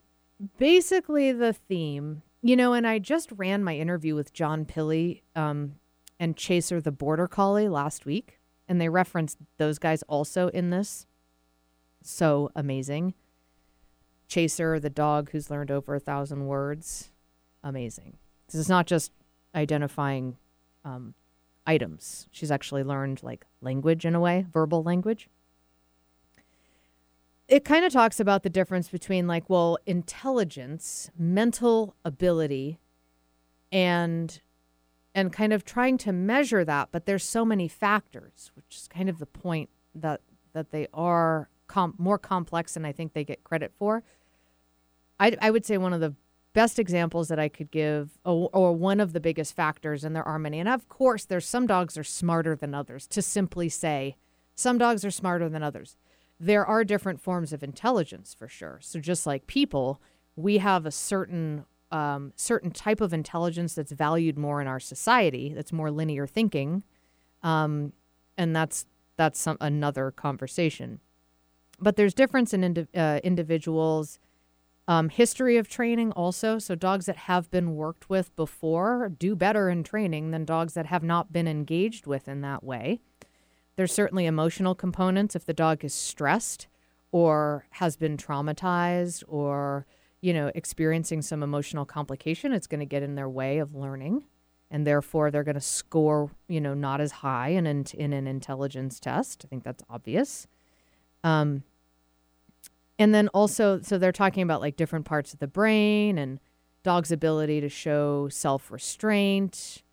basically 0.58 1.32
the 1.32 1.52
theme, 1.52 2.22
you 2.42 2.56
know, 2.56 2.72
and 2.72 2.86
I 2.86 2.98
just 2.98 3.30
ran 3.32 3.64
my 3.64 3.76
interview 3.76 4.14
with 4.14 4.32
John 4.32 4.64
Pilley 4.64 5.22
um, 5.34 5.74
and 6.18 6.36
Chaser 6.36 6.80
the 6.80 6.92
Border 6.92 7.26
Collie 7.26 7.68
last 7.68 8.06
week, 8.06 8.38
and 8.68 8.80
they 8.80 8.88
referenced 8.88 9.38
those 9.56 9.78
guys 9.78 10.02
also 10.04 10.48
in 10.48 10.70
this. 10.70 11.06
So 12.02 12.50
amazing. 12.54 13.14
Chaser, 14.28 14.78
the 14.78 14.90
dog 14.90 15.30
who's 15.30 15.50
learned 15.50 15.70
over 15.70 15.94
a 15.94 16.00
thousand 16.00 16.46
words, 16.46 17.10
amazing. 17.64 18.18
This 18.46 18.56
is 18.56 18.68
not 18.68 18.86
just 18.86 19.10
identifying 19.54 20.36
um, 20.84 21.14
items. 21.66 22.28
She's 22.30 22.50
actually 22.50 22.84
learned 22.84 23.22
like 23.22 23.46
language 23.60 24.04
in 24.04 24.14
a 24.14 24.20
way, 24.20 24.46
verbal 24.52 24.82
language 24.82 25.28
it 27.48 27.64
kind 27.64 27.84
of 27.84 27.92
talks 27.92 28.20
about 28.20 28.42
the 28.42 28.50
difference 28.50 28.88
between 28.88 29.26
like 29.26 29.48
well 29.48 29.78
intelligence 29.86 31.10
mental 31.18 31.94
ability 32.04 32.78
and 33.72 34.40
and 35.14 35.32
kind 35.32 35.52
of 35.52 35.64
trying 35.64 35.98
to 35.98 36.12
measure 36.12 36.64
that 36.64 36.88
but 36.92 37.06
there's 37.06 37.24
so 37.24 37.44
many 37.44 37.66
factors 37.66 38.50
which 38.54 38.76
is 38.76 38.88
kind 38.88 39.08
of 39.08 39.18
the 39.18 39.26
point 39.26 39.70
that 39.94 40.20
that 40.52 40.70
they 40.70 40.86
are 40.92 41.48
com- 41.66 41.94
more 41.98 42.18
complex 42.18 42.74
than 42.74 42.84
i 42.84 42.92
think 42.92 43.12
they 43.12 43.24
get 43.24 43.42
credit 43.44 43.72
for. 43.78 44.02
I, 45.20 45.36
I 45.42 45.50
would 45.50 45.66
say 45.66 45.78
one 45.78 45.92
of 45.92 46.00
the 46.00 46.14
best 46.52 46.78
examples 46.78 47.28
that 47.28 47.38
i 47.38 47.48
could 47.48 47.70
give 47.70 48.18
or, 48.24 48.50
or 48.52 48.72
one 48.72 49.00
of 49.00 49.12
the 49.12 49.20
biggest 49.20 49.54
factors 49.54 50.04
and 50.04 50.14
there 50.14 50.26
are 50.26 50.38
many 50.38 50.60
and 50.60 50.68
of 50.68 50.88
course 50.88 51.24
there's 51.24 51.46
some 51.46 51.66
dogs 51.66 51.96
are 51.96 52.04
smarter 52.04 52.54
than 52.54 52.74
others 52.74 53.06
to 53.06 53.22
simply 53.22 53.68
say 53.68 54.16
some 54.54 54.76
dogs 54.76 55.04
are 55.04 55.10
smarter 55.10 55.48
than 55.48 55.62
others 55.62 55.96
there 56.40 56.64
are 56.64 56.84
different 56.84 57.20
forms 57.20 57.52
of 57.52 57.62
intelligence 57.62 58.34
for 58.34 58.48
sure. 58.48 58.78
So 58.82 59.00
just 59.00 59.26
like 59.26 59.46
people, 59.46 60.00
we 60.36 60.58
have 60.58 60.86
a 60.86 60.90
certain 60.90 61.64
um, 61.90 62.32
certain 62.36 62.70
type 62.70 63.00
of 63.00 63.14
intelligence 63.14 63.74
that's 63.74 63.92
valued 63.92 64.36
more 64.36 64.60
in 64.60 64.66
our 64.66 64.80
society. 64.80 65.54
That's 65.54 65.72
more 65.72 65.90
linear 65.90 66.26
thinking, 66.26 66.84
um, 67.42 67.92
and 68.36 68.54
that's 68.54 68.84
that's 69.16 69.40
some 69.40 69.56
another 69.60 70.10
conversation. 70.10 71.00
But 71.80 71.96
there's 71.96 72.14
difference 72.14 72.52
in 72.52 72.64
indi- 72.64 72.88
uh, 72.94 73.20
individuals. 73.24 74.18
Um, 74.86 75.10
history 75.10 75.58
of 75.58 75.68
training 75.68 76.12
also. 76.12 76.58
So 76.58 76.74
dogs 76.74 77.04
that 77.06 77.16
have 77.16 77.50
been 77.50 77.74
worked 77.74 78.08
with 78.08 78.34
before 78.36 79.10
do 79.10 79.36
better 79.36 79.68
in 79.68 79.82
training 79.82 80.30
than 80.30 80.46
dogs 80.46 80.72
that 80.72 80.86
have 80.86 81.02
not 81.02 81.30
been 81.30 81.46
engaged 81.46 82.06
with 82.06 82.26
in 82.26 82.40
that 82.40 82.64
way. 82.64 83.00
There's 83.78 83.92
certainly 83.92 84.26
emotional 84.26 84.74
components 84.74 85.36
if 85.36 85.44
the 85.44 85.54
dog 85.54 85.84
is 85.84 85.94
stressed 85.94 86.66
or 87.12 87.64
has 87.70 87.96
been 87.96 88.16
traumatized 88.16 89.22
or 89.28 89.86
you 90.20 90.34
know 90.34 90.50
experiencing 90.56 91.22
some 91.22 91.44
emotional 91.44 91.84
complication 91.84 92.52
it's 92.52 92.66
going 92.66 92.80
to 92.80 92.86
get 92.86 93.04
in 93.04 93.14
their 93.14 93.28
way 93.28 93.58
of 93.58 93.76
learning. 93.76 94.24
And 94.68 94.84
therefore 94.84 95.30
they're 95.30 95.44
going 95.44 95.54
to 95.54 95.60
score 95.60 96.32
you 96.48 96.60
know 96.60 96.74
not 96.74 97.00
as 97.00 97.12
high 97.12 97.50
in, 97.50 97.68
in, 97.68 97.84
in 97.94 98.12
an 98.12 98.26
intelligence 98.26 98.98
test. 98.98 99.44
I 99.44 99.48
think 99.48 99.62
that's 99.62 99.84
obvious. 99.88 100.48
Um, 101.22 101.62
and 102.98 103.14
then 103.14 103.28
also 103.28 103.80
so 103.80 103.96
they're 103.96 104.10
talking 104.10 104.42
about 104.42 104.60
like 104.60 104.74
different 104.74 105.04
parts 105.04 105.32
of 105.32 105.38
the 105.38 105.46
brain 105.46 106.18
and 106.18 106.40
dog's 106.82 107.12
ability 107.12 107.60
to 107.60 107.68
show 107.68 108.28
self-restraint 108.28 109.84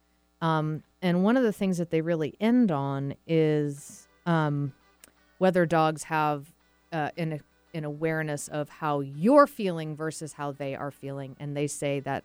um, 0.41 0.83
and 1.01 1.23
one 1.23 1.37
of 1.37 1.43
the 1.43 1.53
things 1.53 1.77
that 1.77 1.91
they 1.91 2.01
really 2.01 2.35
end 2.39 2.71
on 2.71 3.15
is 3.27 4.07
um, 4.25 4.73
whether 5.37 5.65
dogs 5.65 6.03
have 6.03 6.51
uh, 6.91 7.09
an, 7.17 7.41
an 7.73 7.83
awareness 7.83 8.47
of 8.47 8.69
how 8.69 9.01
you're 9.01 9.47
feeling 9.47 9.95
versus 9.95 10.33
how 10.33 10.51
they 10.51 10.75
are 10.75 10.91
feeling. 10.91 11.35
And 11.39 11.55
they 11.55 11.67
say 11.67 11.99
that 12.01 12.23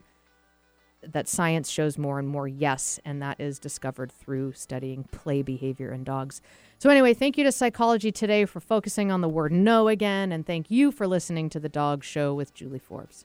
that 1.03 1.29
science 1.29 1.71
shows 1.71 1.97
more 1.97 2.19
and 2.19 2.29
more 2.29 2.47
yes, 2.47 3.01
and 3.05 3.23
that 3.23 3.41
is 3.41 3.59
discovered 3.59 4.13
through 4.13 4.53
studying 4.53 5.05
play 5.05 5.43
behavior 5.43 5.93
in 5.93 6.05
dogs. 6.05 6.43
So, 6.79 6.91
anyway, 6.91 7.15
thank 7.15 7.39
you 7.39 7.45
to 7.45 7.53
Psychology 7.53 8.13
Today 8.13 8.45
for 8.45 8.61
focusing 8.61 9.11
on 9.11 9.23
the 9.23 9.29
word 9.29 9.51
no 9.53 9.89
again, 9.89 10.31
and 10.31 10.47
thank 10.47 10.71
you 10.71 10.93
for 10.93 11.07
listening 11.07 11.49
to 11.51 11.61
The 11.61 11.71
Dog 11.71 12.05
Show 12.05 12.35
with 12.35 12.53
Julie 12.53 12.79
Forbes. 12.79 13.25